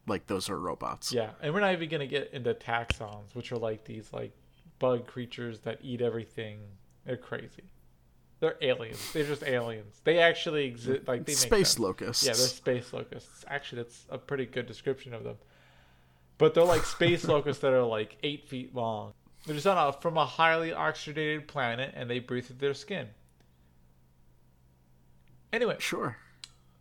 like 0.06 0.26
those 0.26 0.50
are 0.50 0.58
robots. 0.58 1.12
Yeah, 1.12 1.30
and 1.40 1.54
we're 1.54 1.60
not 1.60 1.72
even 1.72 1.88
gonna 1.88 2.06
get 2.06 2.30
into 2.32 2.54
Taxxons, 2.54 3.34
which 3.34 3.52
are 3.52 3.58
like 3.58 3.84
these 3.84 4.12
like 4.12 4.32
bug 4.78 5.06
creatures 5.06 5.60
that 5.60 5.78
eat 5.82 6.00
everything. 6.00 6.58
They're 7.04 7.16
crazy. 7.16 7.70
They're 8.40 8.56
aliens. 8.60 9.12
They're 9.12 9.24
just 9.24 9.44
aliens. 9.44 10.00
They 10.02 10.18
actually 10.18 10.66
exist. 10.66 11.06
Like 11.06 11.24
they 11.24 11.34
Space 11.34 11.78
locusts. 11.78 12.24
Yeah, 12.24 12.32
they're 12.32 12.48
space 12.48 12.92
locusts. 12.92 13.44
Actually, 13.46 13.82
that's 13.82 14.06
a 14.10 14.18
pretty 14.18 14.46
good 14.46 14.66
description 14.66 15.14
of 15.14 15.22
them. 15.22 15.36
But 16.38 16.54
they're 16.54 16.64
like 16.64 16.84
space 16.84 17.24
locusts 17.28 17.62
that 17.62 17.72
are 17.72 17.84
like 17.84 18.16
eight 18.24 18.48
feet 18.48 18.74
long. 18.74 19.12
They're 19.46 19.56
a, 19.78 19.92
from 19.92 20.16
a 20.16 20.24
highly 20.26 20.72
oxygenated 20.72 21.48
planet, 21.48 21.92
and 21.96 22.08
they 22.08 22.18
breathe 22.20 22.46
through 22.46 22.56
their 22.56 22.74
skin. 22.74 23.08
Anyway, 25.52 25.76
Sure. 25.78 26.16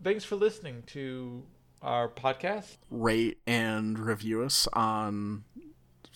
thanks 0.04 0.24
for 0.24 0.36
listening 0.36 0.84
to 0.88 1.44
our 1.82 2.08
podcast. 2.08 2.78
Rate 2.90 3.40
and 3.48 3.98
review 4.00 4.44
us 4.44 4.68
on. 4.74 5.44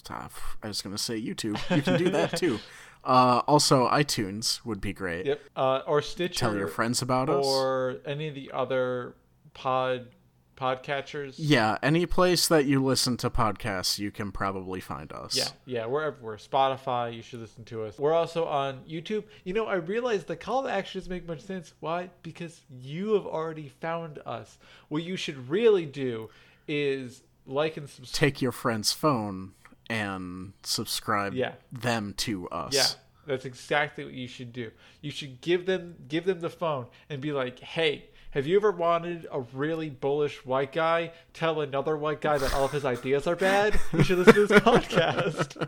uh, 0.04 0.30
I 0.64 0.68
was 0.68 0.82
going 0.82 0.96
to 0.96 1.02
say 1.02 1.20
YouTube. 1.20 1.60
You 1.76 1.82
can 1.82 1.98
do 1.98 2.10
that 2.12 2.38
too. 2.38 2.60
Uh, 3.06 3.44
also, 3.48 3.88
iTunes 3.90 4.66
would 4.66 4.82
be 4.82 4.92
great. 4.92 5.28
Yep. 5.28 5.40
Uh, 5.56 5.82
or 5.86 6.02
Stitcher. 6.02 6.40
Tell 6.40 6.56
your 6.58 6.68
friends 6.68 7.04
about 7.04 7.30
us. 7.30 7.46
or 7.46 7.98
any 8.04 8.30
of 8.30 8.34
the 8.34 8.50
other 8.52 9.14
pod 9.54 10.08
podcatchers. 10.56 11.36
Yeah, 11.38 11.78
any 11.84 12.06
place 12.06 12.48
that 12.48 12.66
you 12.66 12.84
listen 12.84 13.18
to 13.18 13.30
podcasts, 13.30 14.00
you 14.00 14.12
can 14.12 14.32
probably 14.32 14.80
find 14.80 15.12
us. 15.12 15.36
Yeah, 15.36 15.48
yeah, 15.66 15.86
we're 15.86 16.04
everywhere. 16.04 16.38
Spotify, 16.38 17.14
you 17.16 17.22
should 17.22 17.40
listen 17.42 17.64
to 17.66 17.84
us. 17.84 17.98
We're 17.98 18.14
also 18.14 18.46
on 18.46 18.80
YouTube. 18.90 19.24
You 19.44 19.54
know, 19.54 19.66
I 19.66 19.76
realized 19.76 20.28
the 20.28 20.36
call 20.36 20.64
to 20.64 20.70
action 20.72 21.00
doesn't 21.00 21.12
make 21.12 21.28
much 21.28 21.42
sense. 21.42 21.74
Why? 21.80 22.10
Because 22.24 22.62
you 22.82 23.14
have 23.14 23.26
already 23.26 23.70
found 23.82 24.20
us. 24.26 24.58
What 24.90 25.04
you 25.04 25.16
should 25.18 25.50
really 25.50 25.86
do 25.86 26.30
is 26.68 27.22
like 27.46 27.78
and 27.78 27.90
subscribe. 27.90 28.20
Take 28.20 28.42
your 28.42 28.52
friend's 28.52 28.92
phone 28.92 29.54
and 29.90 30.54
subscribe 30.64 31.34
Yeah. 31.34 31.54
them 31.72 32.14
to 32.18 32.50
us. 32.50 32.74
Yeah, 32.74 32.88
that's 33.28 33.46
exactly 33.46 34.04
what 34.04 34.14
you 34.14 34.28
should 34.28 34.52
do. 34.52 34.72
You 35.02 35.12
should 35.12 35.42
give 35.42 35.66
them 35.68 35.96
give 36.08 36.26
them 36.26 36.40
the 36.40 36.50
phone 36.50 36.88
and 37.10 37.22
be 37.22 37.32
like, 37.32 37.60
"Hey, 37.60 38.06
have 38.36 38.46
you 38.46 38.58
ever 38.58 38.72
wanted 38.72 39.26
a 39.32 39.42
really 39.42 39.90
bullish 39.90 40.46
white 40.46 40.72
guy 40.72 41.14
tell 41.34 41.62
another 41.62 41.98
white 41.98 42.22
guy 42.22 42.38
that 42.38 42.54
all 42.54 42.66
of 42.66 42.72
his 42.72 42.86
ideas 42.86 43.26
are 43.26 43.36
bad? 43.36 43.80
You 43.92 44.04
should 44.04 44.20
listen 44.20 44.36
to 44.36 44.46
this 44.46 44.60
podcast." 44.64 45.68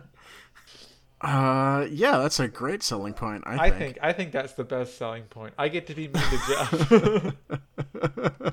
Uh, 1.20 1.88
yeah, 1.90 2.20
that's 2.20 2.40
a 2.40 2.48
great 2.48 2.84
selling 2.84 3.14
point. 3.14 3.44
I 3.48 3.58
think. 3.58 3.74
I 3.74 3.80
think 3.80 3.98
I 4.04 4.14
think 4.14 4.32
that's 4.34 4.54
the 4.54 4.64
best 4.64 5.00
selling 5.00 5.24
point. 5.24 5.56
I 5.58 5.70
get 5.70 5.88
to 5.88 5.96
be 5.96 6.10
mean 6.10 6.22
to 6.22 6.38
Jeff. 6.48 6.94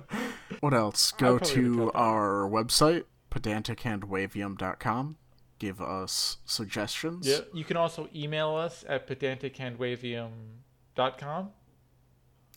What 0.65 0.73
else? 0.73 1.12
Go 1.12 1.39
to 1.39 1.93
our 1.93 2.49
website, 2.49 3.05
pedanticandwavium.com. 3.31 5.17
Give 5.59 5.83
us 5.83 6.39
suggestions. 6.47 7.29
yeah, 7.29 7.41
you 7.53 7.65
can 7.65 7.77
also 7.77 8.09
email 8.15 8.57
us 8.57 8.83
at 8.89 9.07
pedanticandwavium.com. 9.07 11.51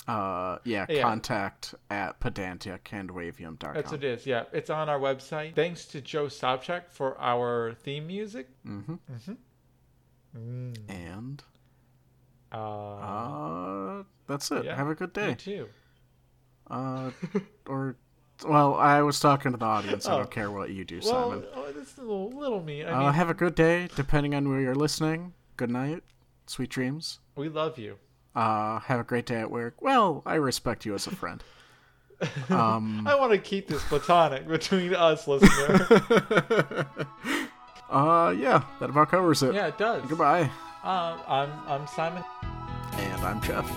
Uh, 0.07 0.57
yeah, 0.63 0.85
Yeah. 0.87 1.01
contact 1.01 1.75
at 1.89 2.19
pedanticandwavium.com. 2.21 3.73
That's 3.73 3.91
what 3.91 4.03
it 4.03 4.07
is. 4.19 4.25
Yeah, 4.25 4.45
it's 4.53 4.69
on 4.69 4.87
our 4.87 4.99
website. 4.99 5.53
Thanks 5.53 5.85
to 5.87 5.99
Joe 6.01 6.27
Sobchak 6.27 6.83
for 6.89 7.19
our 7.19 7.73
theme 7.73 8.07
music. 8.07 8.47
Mm-hmm. 8.65 8.95
Mm. 10.37 10.77
And 10.89 11.43
Uh, 12.51 12.57
uh, 12.95 14.03
that's 14.27 14.49
it. 14.51 14.63
yeah, 14.65 14.75
Have 14.75 14.87
a 14.87 14.95
good 14.95 15.11
you 15.15 15.21
day. 15.23 15.33
too. 15.35 15.67
Uh, 16.69 17.11
or, 17.67 17.97
well, 18.47 18.75
I 18.75 19.01
was 19.01 19.19
talking 19.19 19.51
to 19.51 19.57
the 19.57 19.65
audience. 19.65 20.05
I 20.07 20.13
Oh. 20.13 20.17
don't 20.19 20.31
care 20.31 20.49
what 20.51 20.69
you 20.69 20.85
do, 20.85 20.99
Well, 21.03 21.31
Simon. 21.31 21.45
oh, 21.53 21.71
that's 21.73 21.97
a 21.97 22.01
little, 22.01 22.29
little 22.29 22.63
mean. 22.63 22.85
I 22.85 22.91
uh, 22.91 22.99
mean, 23.05 23.13
have 23.13 23.29
a 23.29 23.33
good 23.33 23.55
day, 23.55 23.89
depending 23.95 24.33
on 24.35 24.47
where 24.49 24.59
you're 24.61 24.75
listening. 24.75 25.33
Good 25.57 25.69
night. 25.71 26.03
Sweet 26.45 26.69
dreams. 26.69 27.19
we 27.35 27.49
love 27.49 27.77
you. 27.77 27.97
Uh, 28.37 28.79
have 28.81 28.99
a 28.99 29.03
great 29.03 29.25
day 29.25 29.39
at 29.39 29.49
work. 29.49 29.81
Well, 29.81 30.21
I 30.23 30.35
respect 30.35 30.85
you 30.85 30.93
as 30.93 31.07
a 31.07 31.15
friend. 31.15 31.43
Um, 32.49 33.05
I 33.07 33.13
want 33.13 33.31
to 33.31 33.37
keep 33.37 33.67
this 33.67 33.83
platonic 33.83 34.47
between 34.47 34.95
us, 34.95 35.27
listener. 35.27 35.47
uh, 37.91 38.33
yeah, 38.35 38.63
that 38.79 38.89
about 38.89 39.09
covers 39.09 39.43
it. 39.43 39.53
yeah, 39.53 39.67
it 39.67 39.77
does. 39.77 40.03
Goodbye. 40.09 40.49
Um, 40.83 41.19
I'm 41.27 41.51
I'm 41.67 41.85
Simon. 41.85 42.23
And 42.93 43.21
I'm 43.21 43.39
Jeff. 43.43 43.69